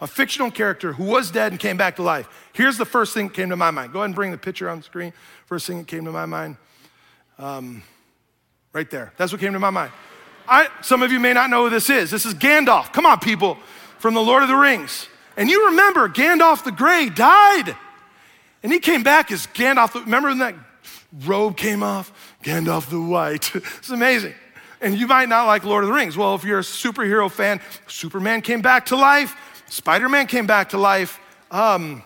A 0.01 0.07
fictional 0.07 0.51
character 0.51 0.93
who 0.93 1.05
was 1.05 1.31
dead 1.31 1.53
and 1.53 1.61
came 1.61 1.77
back 1.77 1.97
to 1.97 2.03
life. 2.03 2.29
Here's 2.53 2.77
the 2.77 2.85
first 2.85 3.15
thing 3.15 3.29
that 3.29 3.35
came 3.35 3.49
to 3.51 3.57
my 3.57 3.71
mind. 3.71 3.93
Go 3.93 4.01
ahead 4.01 4.07
and 4.07 4.15
bring 4.15 4.31
the 4.31 4.39
picture 4.39 4.69
on 4.69 4.79
the 4.79 4.85
screen. 4.85 5.13
First 5.47 5.67
thing 5.67 5.79
that 5.79 5.87
came 5.87 6.05
to 6.05 6.13
my 6.13 6.27
mind. 6.27 6.57
Um, 7.39 7.83
right 8.73 8.91
there. 8.91 9.13
That's 9.17 9.33
what 9.33 9.41
came 9.41 9.55
to 9.55 9.59
my 9.59 9.71
mind. 9.71 9.93
I, 10.49 10.69
some 10.83 11.03
of 11.03 11.11
you 11.11 11.19
may 11.19 11.33
not 11.33 11.51
know 11.51 11.65
who 11.65 11.71
this 11.71 11.91
is. 11.91 12.11
This 12.11 12.27
is 12.27 12.35
Gandalf. 12.35 12.93
Come 12.93 13.07
on, 13.07 13.19
people, 13.19 13.57
from 13.99 14.15
the 14.15 14.21
Lord 14.21 14.43
of 14.43 14.49
the 14.49 14.55
Rings. 14.55 15.09
And 15.37 15.51
you 15.51 15.67
remember 15.67 16.09
Gandalf 16.09 16.65
the 16.65 16.73
Grey 16.73 17.09
died. 17.09 17.75
And 18.63 18.73
he 18.73 18.79
came 18.79 19.03
back 19.03 19.31
as 19.31 19.47
Gandalf. 19.49 19.95
Remember 19.95 20.29
when 20.29 20.39
that 20.39 20.55
robe 21.25 21.57
came 21.57 21.83
off? 21.83 22.35
Gandalf 22.43 22.89
the 22.91 23.01
White. 23.01 23.51
it's 23.55 23.91
amazing. 23.91 24.35
And 24.81 24.99
you 24.99 25.07
might 25.07 25.29
not 25.29 25.47
like 25.47 25.65
Lord 25.65 25.85
of 25.85 25.89
the 25.89 25.95
Rings. 25.95 26.17
Well, 26.17 26.35
if 26.35 26.45
you're 26.45 26.59
a 26.59 26.63
superhero 26.63 27.31
fan, 27.31 27.61
Superman 27.87 28.43
came 28.43 28.61
back 28.61 28.87
to 28.87 28.97
life, 28.97 29.35
Spider 29.69 30.09
Man 30.09 30.27
came 30.27 30.47
back 30.47 30.71
to 30.71 30.79
life. 30.79 31.19
Um, 31.51 32.03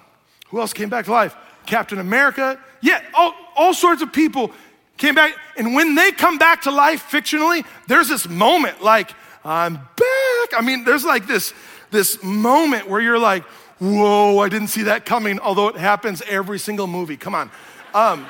who 0.48 0.60
else 0.60 0.72
came 0.72 0.88
back 0.88 1.04
to 1.06 1.12
life? 1.12 1.36
Captain 1.66 1.98
America. 1.98 2.58
Yeah, 2.80 3.02
all, 3.14 3.34
all 3.56 3.74
sorts 3.74 4.02
of 4.02 4.12
people 4.12 4.52
came 4.96 5.14
back. 5.14 5.34
And 5.56 5.74
when 5.74 5.94
they 5.94 6.12
come 6.12 6.38
back 6.38 6.62
to 6.62 6.70
life 6.70 7.10
fictionally, 7.10 7.64
there's 7.86 8.08
this 8.08 8.28
moment 8.28 8.82
like, 8.82 9.10
I'm 9.44 9.74
back. 9.74 10.50
I 10.56 10.62
mean, 10.62 10.84
there's 10.84 11.04
like 11.04 11.26
this, 11.26 11.54
this 11.90 12.22
moment 12.22 12.88
where 12.88 13.00
you're 13.00 13.18
like, 13.18 13.44
whoa, 13.78 14.38
I 14.38 14.48
didn't 14.48 14.68
see 14.68 14.82
that 14.84 15.06
coming, 15.06 15.38
although 15.40 15.68
it 15.68 15.76
happens 15.76 16.22
every 16.28 16.58
single 16.58 16.86
movie. 16.86 17.16
Come 17.16 17.34
on. 17.34 17.50
Um, 17.94 18.26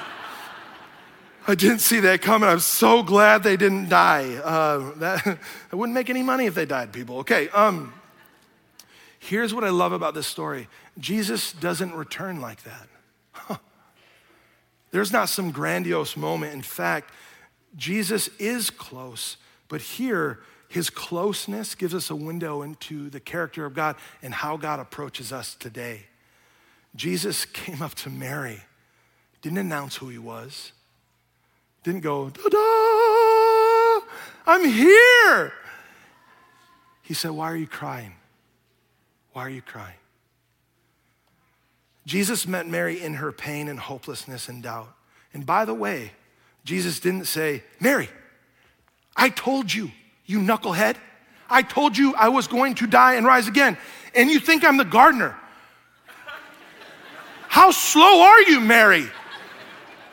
I 1.47 1.55
didn't 1.55 1.81
see 1.81 2.01
that 2.01 2.23
coming. 2.23 2.49
I'm 2.49 2.61
so 2.61 3.03
glad 3.03 3.43
they 3.43 3.57
didn't 3.57 3.89
die. 3.89 4.35
Uh, 4.37 4.93
that, 4.99 5.39
I 5.73 5.77
wouldn't 5.77 5.95
make 5.95 6.11
any 6.11 6.23
money 6.23 6.47
if 6.47 6.55
they 6.55 6.67
died, 6.67 6.93
people. 6.93 7.19
Okay, 7.19 7.49
um, 7.49 7.93
here's 9.21 9.55
what 9.55 9.63
I 9.63 9.69
love 9.69 9.93
about 9.93 10.15
this 10.15 10.27
story 10.27 10.67
Jesus 10.99 11.53
doesn't 11.53 11.95
return 11.95 12.41
like 12.41 12.65
that. 12.65 13.61
There's 14.91 15.13
not 15.13 15.29
some 15.29 15.53
grandiose 15.53 16.17
moment. 16.17 16.53
In 16.53 16.63
fact, 16.63 17.13
Jesus 17.77 18.29
is 18.41 18.71
close, 18.71 19.37
but 19.69 19.81
here, 19.81 20.41
his 20.69 20.91
closeness 20.91 21.77
gives 21.77 21.95
us 21.95 22.11
a 22.11 22.17
window 22.17 22.63
into 22.63 23.09
the 23.09 23.21
character 23.21 23.65
of 23.65 23.75
God 23.75 23.95
and 24.21 24.35
how 24.35 24.57
God 24.57 24.81
approaches 24.81 25.33
us 25.33 25.55
today. 25.55 26.07
Jesus 26.97 27.45
came 27.45 27.83
up 27.83 27.95
to 27.97 28.11
Mary, 28.11 28.63
didn't 29.43 29.59
announce 29.59 29.97
who 29.97 30.09
he 30.09 30.19
was 30.19 30.73
didn't 31.83 32.01
go, 32.01 32.31
da 32.31 32.49
da, 32.49 34.01
I'm 34.47 34.69
here. 34.69 35.53
He 37.03 37.15
said, 37.15 37.31
Why 37.31 37.51
are 37.51 37.57
you 37.57 37.67
crying? 37.67 38.13
Why 39.33 39.43
are 39.43 39.51
you 39.51 39.63
crying? 39.63 39.95
Jesus 42.07 42.47
met 42.47 42.67
Mary 42.67 43.01
in 43.01 43.15
her 43.15 43.31
pain 43.31 43.69
and 43.69 43.79
hopelessness 43.79 44.49
and 44.49 44.63
doubt. 44.63 44.93
And 45.33 45.47
by 45.47 45.65
the 45.65 45.75
way, 45.75 46.13
Jesus 46.65 47.01
didn't 47.01 47.27
say, 47.27 47.63
Mary, 47.79 48.09
I 49.17 49.29
told 49.29 49.73
you, 49.73 49.91
you 50.27 50.41
knucklehead. 50.41 50.97
I 51.49 51.63
told 51.63 51.97
you 51.97 52.15
I 52.15 52.29
was 52.29 52.47
going 52.47 52.75
to 52.77 52.87
die 52.87 53.15
and 53.15 53.27
rise 53.27 53.49
again. 53.49 53.77
And 54.15 54.31
you 54.31 54.41
think 54.41 54.65
I'm 54.65 54.77
the 54.77 54.85
gardener. 54.85 55.37
How 57.49 57.71
slow 57.71 58.23
are 58.23 58.43
you, 58.43 58.61
Mary? 58.61 59.07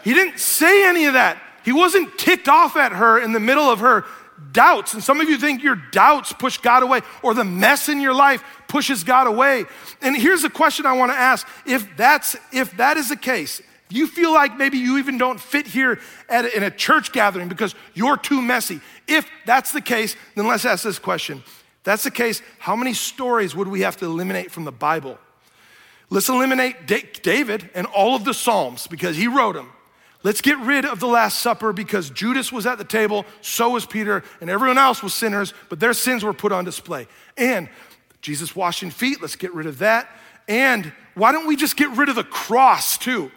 He 0.04 0.14
didn't 0.14 0.40
say 0.40 0.88
any 0.88 1.06
of 1.06 1.14
that. 1.14 1.42
He 1.66 1.72
wasn't 1.72 2.18
ticked 2.18 2.48
off 2.48 2.78
at 2.78 2.92
her 2.92 3.20
in 3.20 3.34
the 3.34 3.40
middle 3.40 3.70
of 3.70 3.80
her 3.80 4.06
doubts. 4.52 4.94
And 4.94 5.04
some 5.04 5.20
of 5.20 5.30
you 5.30 5.38
think 5.38 5.64
your 5.64 5.76
doubts 5.92 6.32
push 6.34 6.58
God 6.58 6.84
away 6.84 7.02
or 7.22 7.34
the 7.34 7.44
mess 7.44 7.90
in 7.90 8.00
your 8.00 8.14
life 8.14 8.44
pushes 8.68 9.04
God 9.04 9.28
away. 9.28 9.66
And 10.02 10.16
here's 10.16 10.44
a 10.44 10.50
question 10.50 10.86
I 10.86 10.94
want 10.94 11.12
to 11.12 11.18
ask. 11.18 11.48
If 11.66 11.96
that's 11.98 12.36
if 12.52 12.76
that 12.78 12.98
is 12.98 13.10
the 13.10 13.16
case, 13.16 13.62
you 13.90 14.08
feel 14.08 14.34
like 14.34 14.58
maybe 14.58 14.78
you 14.78 14.98
even 14.98 15.18
don't 15.18 15.40
fit 15.40 15.68
here 15.68 16.00
at 16.30 16.46
a, 16.46 16.56
in 16.56 16.64
a 16.64 16.72
church 16.72 17.12
gathering 17.12 17.48
because 17.48 17.76
you're 17.94 18.18
too 18.18 18.42
messy. 18.42 18.82
If 19.08 19.30
that's 19.46 19.72
the 19.72 19.82
case, 19.82 20.16
then 20.36 20.48
let's 20.48 20.66
ask 20.66 20.84
this 20.84 21.00
question. 21.00 21.44
If 21.46 21.64
that's 21.84 22.04
the 22.04 22.12
case, 22.12 22.42
how 22.60 22.76
many 22.76 22.94
stories 22.94 23.56
would 23.56 23.68
we 23.68 23.82
have 23.82 23.98
to 23.98 24.06
eliminate 24.06 24.52
from 24.52 24.66
the 24.66 24.72
Bible? 24.72 25.18
Let's 26.10 26.30
eliminate 26.30 26.88
David 26.88 27.70
and 27.74 27.86
all 27.88 28.16
of 28.16 28.24
the 28.24 28.34
Psalms 28.34 28.88
because 28.88 29.18
he 29.18 29.28
wrote 29.28 29.56
them. 29.56 29.72
Let's 30.24 30.42
get 30.42 30.58
rid 30.60 30.86
of 30.86 31.00
the 31.00 31.08
Last 31.08 31.40
Supper 31.40 31.72
because 31.72 32.10
Judas 32.10 32.52
was 32.52 32.66
at 32.66 32.78
the 32.78 32.84
table, 32.84 33.26
so 33.42 33.70
was 33.70 33.86
Peter, 33.86 34.24
and 34.42 34.50
everyone 34.50 34.78
else 34.78 35.04
was 35.04 35.14
sinners, 35.14 35.54
but 35.70 35.80
their 35.80 35.94
sins 35.94 36.24
were 36.24 36.34
put 36.34 36.52
on 36.52 36.66
display. 36.66 37.08
And 37.38 37.70
Jesus 38.28 38.54
washing 38.54 38.92
feet, 38.92 39.22
let's 39.22 39.38
get 39.38 39.54
rid 39.54 39.68
of 39.68 39.78
that. 39.78 40.10
And 40.50 40.92
why 41.14 41.32
don't 41.32 41.48
we 41.48 41.56
just 41.56 41.78
get 41.78 41.90
rid 41.92 42.10
of 42.10 42.16
the 42.16 42.26
cross 42.26 42.98
too? 42.98 43.32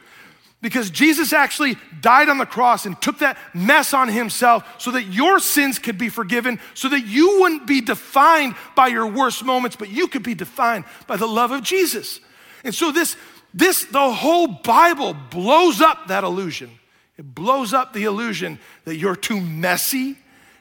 Because 0.62 0.91
Jesus 0.91 1.32
actually 1.32 1.76
died 2.01 2.28
on 2.28 2.38
the 2.38 2.45
cross 2.45 2.86
and 2.86 3.01
took 3.01 3.20
that 3.20 3.38
mess 3.55 3.95
on 3.95 4.09
himself 4.09 4.64
so 4.78 4.91
that 4.91 5.05
your 5.05 5.38
sins 5.38 5.78
could 5.78 5.97
be 5.97 6.09
forgiven, 6.09 6.59
so 6.74 6.88
that 6.88 7.07
you 7.07 7.41
wouldn't 7.41 7.68
be 7.68 7.80
defined 7.80 8.57
by 8.74 8.88
your 8.88 9.07
worst 9.07 9.45
moments, 9.45 9.76
but 9.76 9.91
you 9.91 10.09
could 10.09 10.24
be 10.24 10.34
defined 10.34 10.84
by 11.07 11.16
the 11.16 11.28
love 11.28 11.53
of 11.53 11.62
Jesus. 11.62 12.18
And 12.64 12.74
so 12.74 12.91
this, 12.91 13.16
this, 13.55 13.84
the 13.84 14.11
whole 14.11 14.49
Bible 14.49 15.14
blows 15.30 15.80
up 15.80 16.09
that 16.09 16.24
illusion. 16.24 16.72
It 17.16 17.32
blows 17.32 17.72
up 17.72 17.93
the 17.93 18.07
illusion 18.07 18.59
that 18.86 18.97
you're 18.97 19.14
too 19.14 19.41
messy 19.41 20.16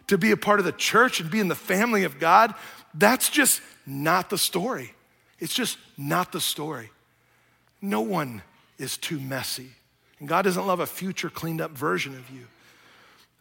to 0.06 0.20
be 0.20 0.30
a 0.30 0.38
part 0.38 0.60
of 0.60 0.68
the 0.68 0.72
church 0.72 1.20
and 1.20 1.32
be 1.32 1.40
in 1.40 1.48
the 1.48 1.56
family 1.56 2.04
of 2.04 2.20
God. 2.20 2.54
That's 2.94 3.30
just 3.30 3.60
not 3.90 4.30
the 4.30 4.38
story. 4.38 4.94
It's 5.40 5.54
just 5.54 5.78
not 5.98 6.32
the 6.32 6.42
story. 6.42 6.90
No 7.82 8.02
one 8.02 8.42
is 8.78 8.98
too 8.98 9.20
messy. 9.20 9.70
And 10.20 10.28
God 10.28 10.44
doesn't 10.44 10.68
love 10.68 10.80
a 10.80 10.86
future 10.86 11.30
cleaned 11.30 11.62
up 11.62 11.72
version 11.72 12.14
of 12.14 12.30
you. 12.30 12.46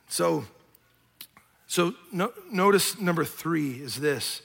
So, 0.08 0.44
so 1.66 1.94
no, 2.12 2.32
notice 2.50 3.00
number 3.00 3.24
three 3.24 3.72
is 3.72 3.96
this 3.96 4.42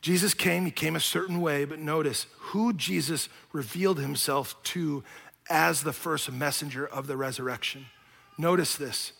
Jesus 0.00 0.34
came, 0.34 0.64
he 0.64 0.70
came 0.70 0.96
a 0.96 1.00
certain 1.00 1.40
way, 1.40 1.64
but 1.64 1.78
notice 1.78 2.26
who 2.38 2.72
Jesus 2.72 3.28
revealed 3.52 4.00
himself 4.00 4.60
to 4.64 5.04
as 5.48 5.82
the 5.82 5.92
first 5.92 6.30
messenger 6.32 6.86
of 6.86 7.06
the 7.06 7.16
resurrection. 7.16 7.86
Notice 8.38 8.76
this 8.76 9.12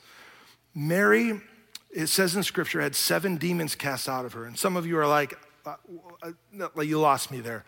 Mary, 0.75 1.41
it 1.91 2.07
says 2.07 2.35
in 2.35 2.43
scripture, 2.43 2.81
had 2.81 2.97
seven 2.97 3.37
demons 3.37 3.75
cast 3.75 4.09
out 4.09 4.25
of 4.25 4.33
her. 4.33 4.45
And 4.45 4.59
some 4.59 4.77
of 4.77 4.87
you 4.87 4.99
are 4.99 5.07
like, 5.07 5.35
uh, 5.67 5.77
uh, 6.61 6.81
you 6.81 6.99
lost 6.99 7.31
me 7.31 7.41
there 7.41 7.65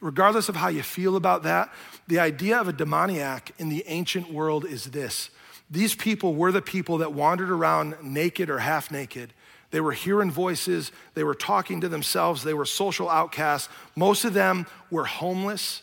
regardless 0.00 0.48
of 0.48 0.56
how 0.56 0.68
you 0.68 0.82
feel 0.82 1.16
about 1.16 1.42
that, 1.44 1.72
the 2.06 2.18
idea 2.18 2.58
of 2.58 2.68
a 2.68 2.72
demoniac 2.72 3.52
in 3.58 3.68
the 3.68 3.84
ancient 3.86 4.32
world 4.32 4.64
is 4.64 4.84
this 4.86 5.30
these 5.68 5.94
people 5.96 6.34
were 6.34 6.52
the 6.52 6.62
people 6.62 6.98
that 6.98 7.12
wandered 7.12 7.50
around 7.50 7.96
naked 8.00 8.50
or 8.50 8.58
half 8.60 8.90
naked. 8.92 9.32
They 9.72 9.80
were 9.80 9.92
hearing 9.92 10.30
voices, 10.30 10.92
they 11.14 11.24
were 11.24 11.34
talking 11.34 11.80
to 11.80 11.88
themselves, 11.88 12.44
they 12.44 12.54
were 12.54 12.64
social 12.64 13.10
outcasts. 13.10 13.68
Most 13.96 14.24
of 14.24 14.32
them 14.32 14.66
were 14.92 15.04
homeless. 15.04 15.82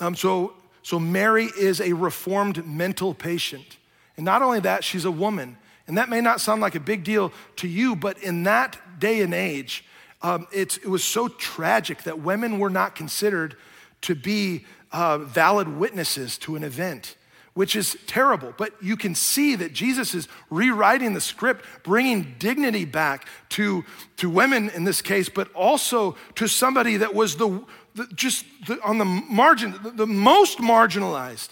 Um, 0.00 0.16
so, 0.16 0.54
so 0.82 0.98
Mary 0.98 1.50
is 1.58 1.80
a 1.80 1.92
reformed 1.92 2.66
mental 2.66 3.12
patient. 3.12 3.76
And 4.16 4.24
not 4.24 4.40
only 4.40 4.60
that, 4.60 4.82
she's 4.82 5.04
a 5.04 5.10
woman. 5.10 5.58
And 5.86 5.98
that 5.98 6.08
may 6.08 6.22
not 6.22 6.40
sound 6.40 6.62
like 6.62 6.74
a 6.74 6.80
big 6.80 7.04
deal 7.04 7.32
to 7.56 7.68
you, 7.68 7.94
but 7.94 8.16
in 8.22 8.44
that 8.44 8.78
day 8.98 9.20
and 9.20 9.34
age, 9.34 9.84
um, 10.22 10.46
it 10.52 10.86
was 10.86 11.04
so 11.04 11.28
tragic 11.28 12.04
that 12.04 12.20
women 12.20 12.58
were 12.58 12.70
not 12.70 12.94
considered 12.94 13.56
to 14.02 14.14
be 14.14 14.64
uh, 14.92 15.18
valid 15.18 15.68
witnesses 15.68 16.38
to 16.38 16.56
an 16.56 16.64
event, 16.64 17.16
which 17.54 17.74
is 17.76 17.96
terrible. 18.06 18.54
But 18.56 18.74
you 18.82 18.96
can 18.96 19.14
see 19.14 19.56
that 19.56 19.72
Jesus 19.72 20.14
is 20.14 20.28
rewriting 20.50 21.14
the 21.14 21.20
script, 21.20 21.64
bringing 21.82 22.34
dignity 22.38 22.84
back 22.84 23.26
to, 23.50 23.84
to 24.18 24.30
women 24.30 24.70
in 24.70 24.84
this 24.84 25.02
case, 25.02 25.28
but 25.28 25.52
also 25.54 26.16
to 26.36 26.46
somebody 26.46 26.98
that 26.98 27.14
was 27.14 27.36
the, 27.36 27.64
the 27.94 28.06
just 28.14 28.44
the, 28.66 28.80
on 28.82 28.98
the 28.98 29.04
margin, 29.04 29.74
the, 29.82 29.90
the 29.90 30.06
most 30.06 30.58
marginalized 30.58 31.50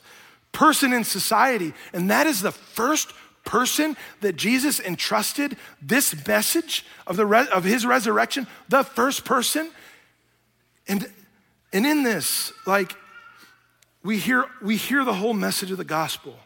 person 0.53 0.93
in 0.93 1.05
society. 1.05 1.73
And 1.93 2.11
that 2.11 2.27
is 2.27 2.43
the 2.43 2.53
first 2.53 3.13
person 3.45 3.97
that 4.21 4.37
Jesus 4.37 4.81
entrusted 4.81 5.57
this 5.83 6.15
message 6.27 6.85
of, 7.07 7.17
the 7.17 7.27
re- 7.27 7.49
of 7.49 7.65
his 7.65 7.85
resurrection, 7.85 8.47
the 8.69 8.83
first 8.83 9.25
person. 9.25 9.71
And, 10.87 11.11
and 11.73 11.87
in 11.87 12.03
this, 12.03 12.53
like, 12.67 12.95
we 14.03 14.19
hear, 14.19 14.45
we 14.63 14.77
hear 14.77 15.05
the 15.05 15.15
whole 15.15 15.35
message 15.35 15.71
of 15.71 15.79
the 15.79 15.85
gospel. 15.85 16.39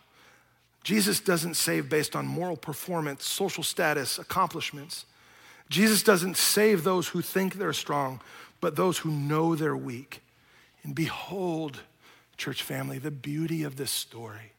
Jesus 0.82 1.20
doesn't 1.20 1.54
save 1.54 1.88
based 1.88 2.14
on 2.16 2.26
moral 2.26 2.56
performance, 2.56 3.24
social 3.26 3.62
status, 3.62 4.18
accomplishments. 4.18 5.06
Jesus 5.70 6.02
doesn't 6.02 6.36
save 6.36 6.84
those 6.84 7.08
who 7.08 7.22
think 7.22 7.54
they're 7.54 7.72
strong, 7.72 8.20
but 8.60 8.76
those 8.76 8.98
who 8.98 9.10
know 9.10 9.54
they're 9.54 9.76
weak. 9.76 10.20
And 10.82 10.94
behold, 10.94 11.80
church 12.36 12.62
family, 12.62 12.98
the 12.98 13.10
beauty 13.10 13.62
of 13.62 13.76
this 13.76 13.90
story 13.90 14.53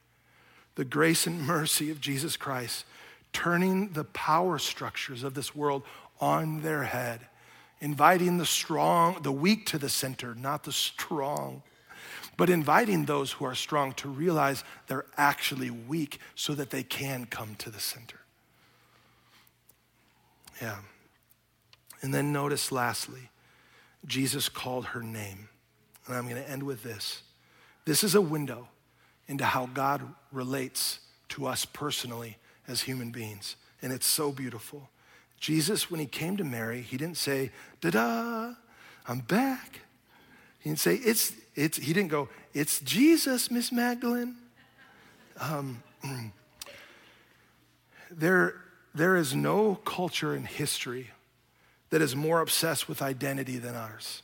the 0.75 0.85
grace 0.85 1.25
and 1.25 1.41
mercy 1.41 1.89
of 1.89 2.01
Jesus 2.01 2.37
Christ, 2.37 2.85
turning 3.33 3.93
the 3.93 4.03
power 4.03 4.59
structures 4.59 5.23
of 5.23 5.33
this 5.33 5.55
world 5.55 5.83
on 6.19 6.61
their 6.61 6.83
head, 6.83 7.21
inviting 7.81 8.37
the 8.37 8.45
strong, 8.45 9.21
the 9.21 9.31
weak 9.31 9.65
to 9.67 9.77
the 9.77 9.89
center, 9.89 10.35
not 10.35 10.63
the 10.63 10.71
strong, 10.71 11.63
but 12.37 12.49
inviting 12.49 13.05
those 13.05 13.31
who 13.33 13.45
are 13.45 13.55
strong 13.55 13.93
to 13.93 14.09
realize 14.09 14.63
they're 14.87 15.05
actually 15.17 15.69
weak 15.69 16.19
so 16.35 16.53
that 16.53 16.69
they 16.69 16.83
can 16.83 17.25
come 17.25 17.55
to 17.55 17.69
the 17.69 17.79
center. 17.79 18.19
Yeah. 20.61 20.79
And 22.01 22.13
then 22.13 22.31
notice 22.31 22.71
lastly, 22.71 23.29
Jesus 24.05 24.49
called 24.49 24.85
her 24.87 25.01
name. 25.01 25.49
And 26.07 26.15
I'm 26.15 26.27
going 26.27 26.41
to 26.41 26.49
end 26.49 26.63
with 26.63 26.83
this. 26.83 27.23
This 27.85 28.03
is 28.03 28.15
a 28.15 28.21
window 28.21 28.67
into 29.27 29.45
how 29.45 29.67
God 29.67 30.01
relates 30.31 30.99
to 31.29 31.47
us 31.47 31.65
personally 31.65 32.37
as 32.67 32.81
human 32.81 33.11
beings. 33.11 33.55
And 33.81 33.91
it's 33.91 34.05
so 34.05 34.31
beautiful. 34.31 34.89
Jesus, 35.39 35.91
when 35.91 35.99
he 35.99 36.05
came 36.05 36.37
to 36.37 36.43
Mary, 36.43 36.81
he 36.81 36.97
didn't 36.97 37.17
say, 37.17 37.51
da 37.81 37.89
da, 37.91 38.53
I'm 39.07 39.19
back. 39.19 39.81
He 40.59 40.69
didn't 40.69 40.79
say, 40.79 40.95
it's, 40.95 41.33
it's, 41.55 41.77
he 41.77 41.93
didn't 41.93 42.09
go, 42.09 42.29
it's 42.53 42.79
Jesus, 42.79 43.51
Miss 43.51 43.71
Magdalene. 43.71 44.35
Um, 45.39 45.83
there, 48.09 48.55
there 48.93 49.15
is 49.15 49.35
no 49.35 49.75
culture 49.75 50.35
in 50.35 50.45
history 50.45 51.11
that 51.89 52.01
is 52.01 52.15
more 52.15 52.41
obsessed 52.41 52.89
with 52.89 53.01
identity 53.01 53.57
than 53.57 53.75
ours. 53.75 54.23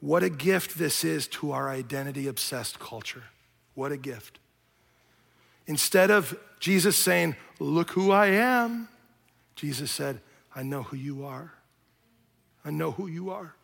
What 0.00 0.22
a 0.22 0.30
gift 0.30 0.78
this 0.78 1.04
is 1.04 1.26
to 1.28 1.52
our 1.52 1.68
identity 1.68 2.28
obsessed 2.28 2.78
culture. 2.78 3.24
What 3.74 3.92
a 3.92 3.96
gift. 3.96 4.38
Instead 5.66 6.10
of 6.10 6.38
Jesus 6.60 6.96
saying, 6.96 7.36
Look 7.60 7.90
who 7.90 8.12
I 8.12 8.26
am, 8.26 8.88
Jesus 9.56 9.90
said, 9.90 10.20
I 10.54 10.62
know 10.62 10.84
who 10.84 10.96
you 10.96 11.24
are. 11.24 11.52
I 12.64 12.70
know 12.70 12.92
who 12.92 13.08
you 13.08 13.30
are. 13.30 13.54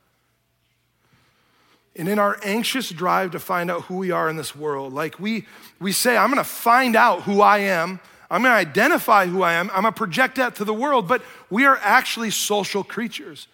And 1.97 2.09
in 2.09 2.18
our 2.18 2.39
anxious 2.43 2.91
drive 2.91 3.30
to 3.32 3.39
find 3.39 3.70
out 3.70 3.82
who 3.82 3.97
we 3.97 4.11
are 4.11 4.28
in 4.28 4.37
this 4.37 4.57
world, 4.57 4.93
like 4.93 5.20
we, 5.20 5.47
we 5.80 5.93
say, 5.93 6.16
I'm 6.16 6.28
gonna 6.30 6.43
find 6.43 6.97
out 6.97 7.22
who 7.22 7.41
I 7.41 7.59
am, 7.59 8.01
I'm 8.28 8.43
gonna 8.43 8.55
identify 8.55 9.26
who 9.26 9.43
I 9.43 9.53
am, 9.53 9.70
I'm 9.70 9.82
gonna 9.82 9.93
project 9.93 10.37
that 10.37 10.57
to 10.57 10.64
the 10.64 10.74
world, 10.74 11.07
but 11.07 11.22
we 11.51 11.64
are 11.66 11.78
actually 11.80 12.30
social 12.30 12.82
creatures 12.82 13.47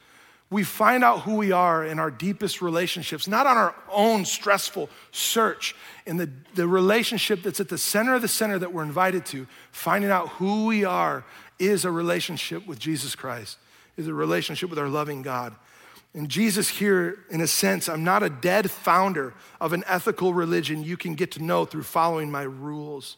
we 0.51 0.65
find 0.65 1.05
out 1.05 1.21
who 1.21 1.37
we 1.37 1.53
are 1.53 1.85
in 1.85 2.01
our 2.01 2.11
deepest 2.11 2.61
relationships, 2.61 3.29
not 3.29 3.47
on 3.47 3.57
our 3.57 3.75
own 3.89 4.25
stressful 4.25 4.91
search, 5.13 5.77
in 6.07 6.17
the, 6.17 6.29
the 6.57 6.67
relationship 6.67 7.43
that's 7.43 7.61
at 7.61 7.69
the 7.69 7.79
center 7.79 8.17
of 8.17 8.23
the 8.23 8.29
center 8.29 8.59
that 8.59 8.73
we're 8.73 8.83
invited 8.83 9.25
to, 9.27 9.47
finding 9.71 10.11
out 10.11 10.29
who 10.31 10.67
we 10.67 10.85
are 10.85 11.25
is 11.61 11.85
a 11.85 11.91
relationship 11.91 12.67
with 12.67 12.81
Jesus 12.81 13.15
Christ, 13.15 13.59
is 13.97 14.09
a 14.09 14.15
relationship 14.15 14.71
with 14.71 14.79
our 14.79 14.89
loving 14.89 15.23
God. 15.23 15.55
And 16.15 16.29
Jesus 16.29 16.69
here, 16.69 17.21
in 17.31 17.41
a 17.41 17.47
sense, 17.47 17.89
I'm 17.89 18.03
not 18.03 18.25
a 18.25 18.31
dead 18.31 18.69
founder 18.73 19.35
of 19.61 19.73
an 19.73 19.85
ethical 19.87 20.35
religion 20.35 20.83
you 20.83 20.97
can 20.97 21.15
get 21.15 21.31
to 21.33 21.45
know 21.45 21.65
through 21.65 21.85
following 21.85 22.29
my 22.29 22.43
rules. 22.43 23.17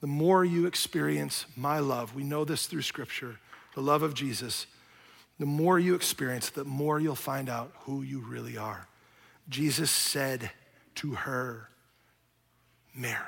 The 0.00 0.08
more 0.08 0.44
you 0.44 0.66
experience 0.66 1.46
my 1.56 1.78
love, 1.78 2.16
we 2.16 2.24
know 2.24 2.44
this 2.44 2.66
through 2.66 2.82
scripture, 2.82 3.38
the 3.76 3.80
love 3.80 4.02
of 4.02 4.14
Jesus 4.14 4.66
the 5.38 5.46
more 5.46 5.78
you 5.78 5.94
experience, 5.94 6.50
the 6.50 6.64
more 6.64 6.98
you'll 6.98 7.14
find 7.14 7.48
out 7.48 7.72
who 7.80 8.02
you 8.02 8.20
really 8.20 8.56
are. 8.56 8.86
Jesus 9.48 9.90
said 9.90 10.50
to 10.96 11.14
her, 11.14 11.68
Mary. 12.94 13.22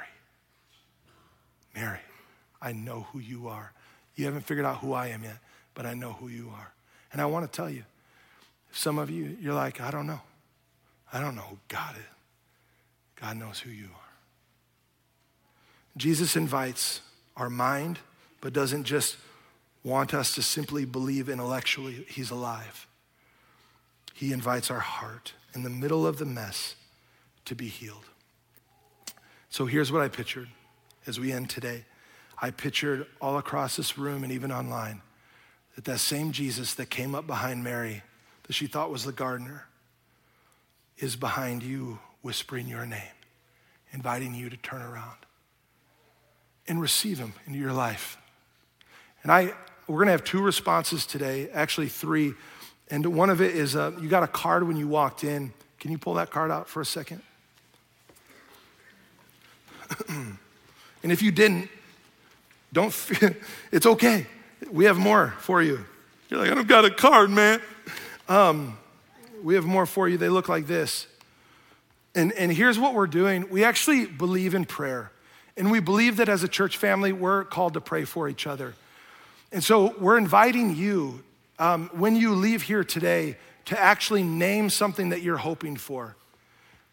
Mary, 1.74 2.00
I 2.60 2.72
know 2.72 3.06
who 3.12 3.20
you 3.20 3.48
are. 3.48 3.72
You 4.16 4.24
haven't 4.24 4.42
figured 4.42 4.66
out 4.66 4.78
who 4.78 4.92
I 4.92 5.08
am 5.08 5.22
yet, 5.22 5.38
but 5.74 5.86
I 5.86 5.94
know 5.94 6.12
who 6.12 6.28
you 6.28 6.50
are. 6.54 6.72
And 7.12 7.22
I 7.22 7.26
want 7.26 7.50
to 7.50 7.56
tell 7.56 7.70
you, 7.70 7.84
some 8.72 8.98
of 8.98 9.10
you, 9.10 9.36
you're 9.40 9.54
like, 9.54 9.80
I 9.80 9.90
don't 9.90 10.06
know. 10.06 10.20
I 11.12 11.20
don't 11.20 11.34
know 11.34 11.42
who 11.42 11.58
God 11.68 11.96
is. 11.96 12.02
God 13.20 13.36
knows 13.36 13.58
who 13.60 13.70
you 13.70 13.86
are. 13.86 14.10
Jesus 15.96 16.36
invites 16.36 17.00
our 17.36 17.50
mind, 17.50 17.98
but 18.40 18.52
doesn't 18.52 18.84
just 18.84 19.16
want 19.82 20.14
us 20.14 20.34
to 20.34 20.42
simply 20.42 20.84
believe 20.84 21.28
intellectually 21.28 22.04
he's 22.08 22.30
alive. 22.30 22.86
He 24.14 24.32
invites 24.32 24.70
our 24.70 24.80
heart 24.80 25.32
in 25.54 25.62
the 25.62 25.70
middle 25.70 26.06
of 26.06 26.18
the 26.18 26.26
mess 26.26 26.74
to 27.46 27.54
be 27.54 27.68
healed. 27.68 28.04
So 29.48 29.66
here's 29.66 29.90
what 29.90 30.02
I 30.02 30.08
pictured 30.08 30.48
as 31.06 31.18
we 31.18 31.32
end 31.32 31.50
today. 31.50 31.84
I 32.40 32.50
pictured 32.50 33.06
all 33.20 33.38
across 33.38 33.76
this 33.76 33.98
room 33.98 34.22
and 34.22 34.32
even 34.32 34.52
online 34.52 35.02
that 35.74 35.84
that 35.84 35.98
same 35.98 36.32
Jesus 36.32 36.74
that 36.74 36.90
came 36.90 37.14
up 37.14 37.26
behind 37.26 37.64
Mary, 37.64 38.02
that 38.44 38.52
she 38.52 38.66
thought 38.66 38.90
was 38.90 39.04
the 39.04 39.12
gardener, 39.12 39.66
is 40.98 41.16
behind 41.16 41.62
you 41.62 41.98
whispering 42.22 42.68
your 42.68 42.86
name, 42.86 43.00
inviting 43.92 44.34
you 44.34 44.50
to 44.50 44.56
turn 44.56 44.82
around 44.82 45.16
and 46.68 46.80
receive 46.80 47.18
him 47.18 47.32
into 47.46 47.58
your 47.58 47.72
life. 47.72 48.18
And 49.22 49.32
I, 49.32 49.54
we're 49.90 49.98
going 49.98 50.06
to 50.06 50.12
have 50.12 50.24
two 50.24 50.40
responses 50.40 51.04
today, 51.04 51.50
actually 51.52 51.88
three. 51.88 52.34
And 52.90 53.04
one 53.06 53.28
of 53.28 53.40
it 53.40 53.56
is 53.56 53.74
uh, 53.74 53.90
you 54.00 54.08
got 54.08 54.22
a 54.22 54.28
card 54.28 54.66
when 54.66 54.76
you 54.76 54.86
walked 54.86 55.24
in. 55.24 55.52
Can 55.80 55.90
you 55.90 55.98
pull 55.98 56.14
that 56.14 56.30
card 56.30 56.52
out 56.52 56.68
for 56.68 56.80
a 56.80 56.86
second? 56.86 57.22
and 60.08 60.38
if 61.02 61.22
you 61.22 61.32
didn't, 61.32 61.68
don't 62.72 62.92
feel, 62.92 63.30
it's 63.72 63.86
okay. 63.86 64.26
We 64.70 64.84
have 64.84 64.96
more 64.96 65.34
for 65.40 65.60
you. 65.60 65.84
You're 66.28 66.40
like, 66.40 66.52
I 66.52 66.54
don't 66.54 66.68
got 66.68 66.84
a 66.84 66.90
card, 66.90 67.30
man. 67.30 67.60
Um, 68.28 68.78
we 69.42 69.56
have 69.56 69.64
more 69.64 69.86
for 69.86 70.08
you. 70.08 70.18
They 70.18 70.28
look 70.28 70.48
like 70.48 70.68
this. 70.68 71.08
And, 72.14 72.32
and 72.32 72.52
here's 72.52 72.78
what 72.78 72.94
we're 72.94 73.08
doing 73.08 73.50
we 73.50 73.64
actually 73.64 74.06
believe 74.06 74.54
in 74.54 74.66
prayer. 74.66 75.10
And 75.56 75.70
we 75.70 75.80
believe 75.80 76.18
that 76.18 76.28
as 76.28 76.44
a 76.44 76.48
church 76.48 76.76
family, 76.76 77.12
we're 77.12 77.42
called 77.42 77.74
to 77.74 77.80
pray 77.80 78.04
for 78.04 78.28
each 78.28 78.46
other. 78.46 78.74
And 79.52 79.62
so 79.62 79.94
we're 79.98 80.18
inviting 80.18 80.76
you, 80.76 81.22
um, 81.58 81.90
when 81.92 82.16
you 82.16 82.34
leave 82.34 82.62
here 82.62 82.84
today, 82.84 83.36
to 83.66 83.78
actually 83.78 84.22
name 84.22 84.70
something 84.70 85.10
that 85.10 85.22
you're 85.22 85.36
hoping 85.36 85.76
for. 85.76 86.16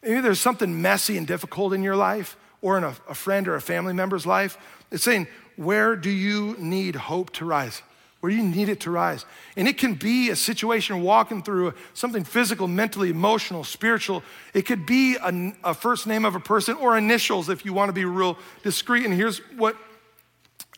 Maybe 0.04 0.22
there's 0.22 0.40
something 0.40 0.82
messy 0.82 1.18
and 1.18 1.26
difficult 1.26 1.74
in 1.74 1.84
your 1.84 1.96
life, 1.96 2.38
or 2.62 2.78
in 2.78 2.84
a, 2.84 2.96
a 3.10 3.16
friend 3.16 3.48
or 3.48 3.56
a 3.56 3.62
family 3.62 3.94
member's 3.94 4.26
life. 4.26 4.58
It's 4.92 5.04
saying, 5.04 5.28
where 5.56 5.96
do 5.96 6.10
you 6.10 6.56
need 6.60 6.96
hope 6.96 7.32
to 7.34 7.46
rise? 7.46 7.82
Where 8.20 8.32
do 8.32 8.36
you 8.36 8.44
need 8.44 8.70
it 8.70 8.80
to 8.82 8.92
rise? 8.92 9.26
And 9.56 9.68
it 9.68 9.78
can 9.78 9.94
be 9.94 10.30
a 10.30 10.36
situation 10.36 11.02
walking 11.04 11.44
through 11.44 11.76
something 11.94 12.24
physical, 12.24 12.68
mentally, 12.68 13.10
emotional, 13.10 13.64
spiritual. 13.64 14.24
It 14.54 14.64
could 14.64 14.86
be 14.86 15.18
a, 15.18 15.54
a, 15.64 15.74
first 15.74 16.08
name 16.08 16.26
of 16.26 16.36
a 16.36 16.40
person 16.40 16.76
or 16.78 16.98
initials 16.98 17.48
if 17.48 17.64
you 17.64 17.74
want 17.74 17.90
to 17.90 17.94
be 17.94 18.06
real 18.06 18.38
discreet. 18.64 19.06
And 19.06 19.14
here's 19.14 19.38
what 19.56 19.76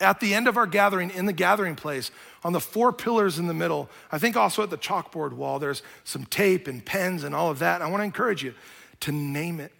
at 0.00 0.20
the 0.20 0.34
end 0.34 0.48
of 0.48 0.56
our 0.56 0.66
gathering, 0.66 1.10
in 1.10 1.26
the 1.26 1.32
gathering 1.32 1.76
place, 1.76 2.10
on 2.42 2.52
the 2.52 2.60
four 2.60 2.92
pillars 2.92 3.38
in 3.38 3.46
the 3.46 3.54
middle, 3.54 3.90
I 4.10 4.18
think 4.18 4.36
also 4.36 4.62
at 4.62 4.70
the 4.70 4.78
chalkboard 4.78 5.32
wall, 5.32 5.58
there's 5.58 5.82
some 6.04 6.24
tape 6.24 6.66
and 6.66 6.84
pens 6.84 7.22
and 7.22 7.34
all 7.34 7.50
of 7.50 7.58
that. 7.58 7.82
I 7.82 7.88
want 7.88 8.00
to 8.00 8.04
encourage 8.04 8.42
you 8.42 8.54
to 9.00 9.12
name 9.12 9.60
it. 9.60 9.72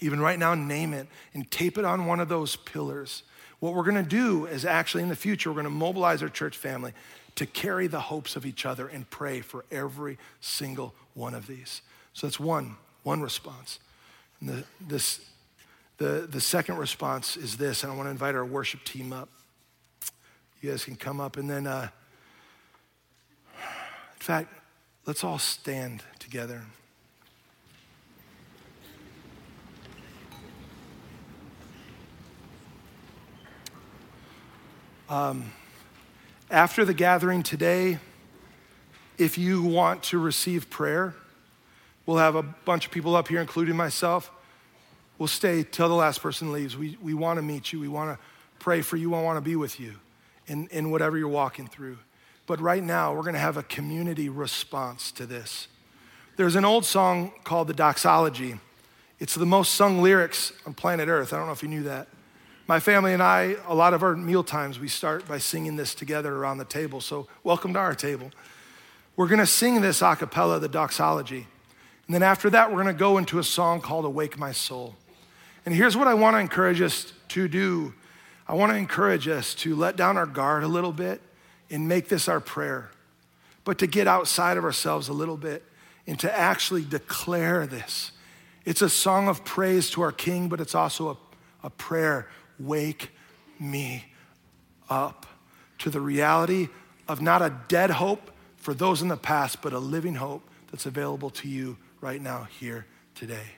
Even 0.00 0.20
right 0.20 0.38
now, 0.38 0.54
name 0.54 0.94
it 0.94 1.08
and 1.34 1.50
tape 1.50 1.76
it 1.76 1.84
on 1.84 2.06
one 2.06 2.20
of 2.20 2.28
those 2.28 2.54
pillars. 2.54 3.24
What 3.58 3.74
we're 3.74 3.82
going 3.82 4.02
to 4.02 4.08
do 4.08 4.46
is 4.46 4.64
actually 4.64 5.02
in 5.02 5.08
the 5.08 5.16
future, 5.16 5.50
we're 5.50 5.54
going 5.54 5.64
to 5.64 5.70
mobilize 5.70 6.22
our 6.22 6.28
church 6.28 6.56
family 6.56 6.92
to 7.34 7.46
carry 7.46 7.88
the 7.88 8.00
hopes 8.00 8.36
of 8.36 8.46
each 8.46 8.64
other 8.64 8.86
and 8.86 9.08
pray 9.10 9.40
for 9.40 9.64
every 9.70 10.18
single 10.40 10.94
one 11.14 11.34
of 11.34 11.48
these. 11.48 11.82
So 12.12 12.26
that's 12.26 12.38
one, 12.38 12.76
one 13.02 13.20
response. 13.20 13.80
And 14.40 14.48
the, 14.48 14.64
this, 14.80 15.20
the, 15.98 16.28
the 16.30 16.40
second 16.40 16.78
response 16.78 17.36
is 17.36 17.56
this, 17.56 17.82
and 17.82 17.92
I 17.92 17.96
want 17.96 18.06
to 18.06 18.10
invite 18.10 18.36
our 18.36 18.44
worship 18.44 18.84
team 18.84 19.12
up. 19.12 19.28
You 20.62 20.70
guys 20.70 20.84
can 20.84 20.96
come 20.96 21.20
up, 21.20 21.36
and 21.36 21.50
then, 21.50 21.66
uh, 21.66 21.88
in 23.56 24.20
fact, 24.20 24.52
let's 25.06 25.24
all 25.24 25.38
stand 25.38 26.02
together. 26.20 26.62
Um, 35.08 35.52
after 36.50 36.84
the 36.84 36.94
gathering 36.94 37.42
today, 37.42 37.98
if 39.16 39.36
you 39.36 39.62
want 39.62 40.04
to 40.04 40.18
receive 40.18 40.70
prayer, 40.70 41.14
we'll 42.06 42.18
have 42.18 42.36
a 42.36 42.42
bunch 42.42 42.86
of 42.86 42.92
people 42.92 43.16
up 43.16 43.26
here, 43.26 43.40
including 43.40 43.74
myself. 43.74 44.30
We'll 45.18 45.26
stay 45.28 45.64
till 45.64 45.88
the 45.88 45.94
last 45.94 46.22
person 46.22 46.52
leaves. 46.52 46.76
We, 46.76 46.96
we 47.02 47.12
want 47.12 47.38
to 47.38 47.42
meet 47.42 47.72
you. 47.72 47.80
We 47.80 47.88
want 47.88 48.16
to 48.16 48.24
pray 48.58 48.82
for 48.82 48.96
you. 48.96 49.14
I 49.14 49.22
want 49.22 49.36
to 49.36 49.40
be 49.40 49.56
with 49.56 49.80
you 49.80 49.94
in, 50.46 50.68
in 50.68 50.90
whatever 50.90 51.18
you're 51.18 51.28
walking 51.28 51.66
through. 51.66 51.98
But 52.46 52.60
right 52.60 52.82
now, 52.82 53.14
we're 53.14 53.22
going 53.22 53.34
to 53.34 53.40
have 53.40 53.56
a 53.56 53.62
community 53.62 54.28
response 54.28 55.12
to 55.12 55.26
this. 55.26 55.68
There's 56.36 56.56
an 56.56 56.64
old 56.64 56.84
song 56.84 57.32
called 57.44 57.66
the 57.66 57.74
Doxology. 57.74 58.58
It's 59.18 59.34
the 59.34 59.44
most 59.44 59.74
sung 59.74 60.00
lyrics 60.00 60.52
on 60.64 60.74
planet 60.74 61.08
Earth. 61.08 61.32
I 61.32 61.36
don't 61.36 61.46
know 61.46 61.52
if 61.52 61.62
you 61.62 61.68
knew 61.68 61.82
that. 61.82 62.06
My 62.68 62.78
family 62.78 63.12
and 63.12 63.22
I, 63.22 63.56
a 63.66 63.74
lot 63.74 63.92
of 63.92 64.02
our 64.02 64.14
meal 64.14 64.44
times, 64.44 64.78
we 64.78 64.88
start 64.88 65.26
by 65.26 65.38
singing 65.38 65.76
this 65.76 65.94
together 65.94 66.36
around 66.36 66.58
the 66.58 66.64
table. 66.64 67.00
So, 67.00 67.26
welcome 67.42 67.72
to 67.72 67.78
our 67.78 67.94
table. 67.94 68.30
We're 69.16 69.26
going 69.26 69.40
to 69.40 69.46
sing 69.46 69.80
this 69.80 70.00
a 70.00 70.14
cappella, 70.14 70.60
the 70.60 70.68
doxology. 70.68 71.48
And 72.06 72.14
then 72.14 72.22
after 72.22 72.48
that, 72.50 72.70
we're 72.70 72.82
going 72.82 72.94
to 72.94 72.98
go 72.98 73.18
into 73.18 73.38
a 73.38 73.44
song 73.44 73.80
called 73.80 74.04
Awake 74.04 74.38
My 74.38 74.52
Soul. 74.52 74.94
And 75.64 75.74
here's 75.74 75.96
what 75.96 76.08
I 76.08 76.14
want 76.14 76.34
to 76.34 76.40
encourage 76.40 76.80
us 76.80 77.12
to 77.28 77.48
do 77.48 77.94
I 78.46 78.54
want 78.54 78.72
to 78.72 78.76
encourage 78.76 79.28
us 79.28 79.54
to 79.56 79.76
let 79.76 79.96
down 79.96 80.16
our 80.16 80.24
guard 80.24 80.64
a 80.64 80.68
little 80.68 80.92
bit 80.92 81.20
and 81.70 81.86
make 81.86 82.08
this 82.08 82.28
our 82.28 82.40
prayer, 82.40 82.90
but 83.64 83.78
to 83.80 83.86
get 83.86 84.06
outside 84.06 84.56
of 84.56 84.64
ourselves 84.64 85.08
a 85.08 85.12
little 85.12 85.36
bit 85.36 85.62
and 86.06 86.18
to 86.20 86.38
actually 86.38 86.82
declare 86.82 87.66
this. 87.66 88.12
It's 88.64 88.80
a 88.80 88.88
song 88.88 89.28
of 89.28 89.44
praise 89.44 89.90
to 89.90 90.00
our 90.00 90.12
King, 90.12 90.48
but 90.48 90.62
it's 90.62 90.74
also 90.74 91.10
a, 91.10 91.66
a 91.66 91.70
prayer 91.70 92.28
wake 92.58 93.10
me 93.60 94.06
up 94.88 95.26
to 95.80 95.90
the 95.90 96.00
reality 96.00 96.68
of 97.06 97.20
not 97.20 97.42
a 97.42 97.54
dead 97.68 97.90
hope 97.90 98.30
for 98.56 98.72
those 98.72 99.02
in 99.02 99.08
the 99.08 99.16
past, 99.16 99.60
but 99.60 99.74
a 99.74 99.78
living 99.78 100.14
hope 100.14 100.48
that's 100.70 100.86
available 100.86 101.30
to 101.30 101.48
you 101.48 101.76
right 102.00 102.20
now, 102.20 102.48
here, 102.58 102.86
today. 103.14 103.57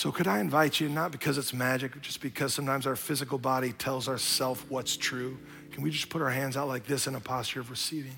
So, 0.00 0.10
could 0.10 0.26
I 0.26 0.40
invite 0.40 0.80
you, 0.80 0.88
not 0.88 1.12
because 1.12 1.36
it's 1.36 1.52
magic, 1.52 2.00
just 2.00 2.22
because 2.22 2.54
sometimes 2.54 2.86
our 2.86 2.96
physical 2.96 3.36
body 3.36 3.74
tells 3.74 4.08
ourself 4.08 4.64
what's 4.70 4.96
true? 4.96 5.36
Can 5.72 5.82
we 5.82 5.90
just 5.90 6.08
put 6.08 6.22
our 6.22 6.30
hands 6.30 6.56
out 6.56 6.68
like 6.68 6.86
this 6.86 7.06
in 7.06 7.14
a 7.14 7.20
posture 7.20 7.60
of 7.60 7.70
receiving? 7.70 8.16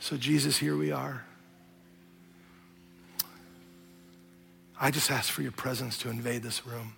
So, 0.00 0.16
Jesus, 0.16 0.58
here 0.58 0.76
we 0.76 0.90
are. 0.90 1.24
I 4.76 4.90
just 4.90 5.08
ask 5.08 5.30
for 5.30 5.42
your 5.42 5.52
presence 5.52 5.96
to 5.98 6.10
invade 6.10 6.42
this 6.42 6.66
room. 6.66 6.94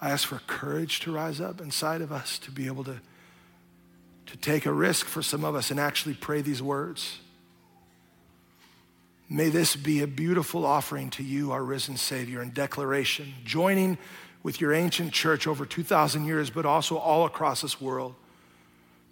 I 0.00 0.10
ask 0.10 0.28
for 0.28 0.40
courage 0.46 1.00
to 1.00 1.10
rise 1.10 1.40
up 1.40 1.60
inside 1.60 2.00
of 2.00 2.12
us 2.12 2.38
to 2.38 2.52
be 2.52 2.68
able 2.68 2.84
to, 2.84 3.00
to 4.26 4.36
take 4.36 4.66
a 4.66 4.72
risk 4.72 5.06
for 5.06 5.22
some 5.22 5.44
of 5.44 5.56
us 5.56 5.72
and 5.72 5.80
actually 5.80 6.14
pray 6.14 6.42
these 6.42 6.62
words. 6.62 7.18
May 9.28 9.50
this 9.50 9.76
be 9.76 10.02
a 10.02 10.06
beautiful 10.06 10.64
offering 10.64 11.10
to 11.10 11.22
you, 11.22 11.52
our 11.52 11.62
risen 11.62 11.96
Savior, 11.96 12.40
in 12.40 12.50
declaration, 12.50 13.34
joining 13.44 13.98
with 14.42 14.60
your 14.60 14.72
ancient 14.72 15.12
church 15.12 15.46
over 15.46 15.66
2,000 15.66 16.24
years, 16.24 16.48
but 16.48 16.64
also 16.64 16.96
all 16.96 17.26
across 17.26 17.60
this 17.60 17.80
world. 17.80 18.14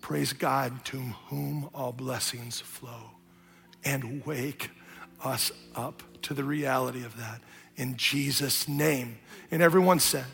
Praise 0.01 0.33
God 0.33 0.85
to 0.87 0.99
whom 1.29 1.69
all 1.75 1.93
blessings 1.93 2.61
flow. 2.61 3.11
And 3.85 4.25
wake 4.25 4.71
us 5.23 5.53
up 5.75 6.03
to 6.23 6.35
the 6.35 6.45
reality 6.45 7.05
of 7.05 7.17
that 7.19 7.41
in 7.77 7.97
Jesus' 7.97 8.67
name. 8.69 9.19
And 9.51 9.63
everyone 9.63 10.01
said, 10.01 10.25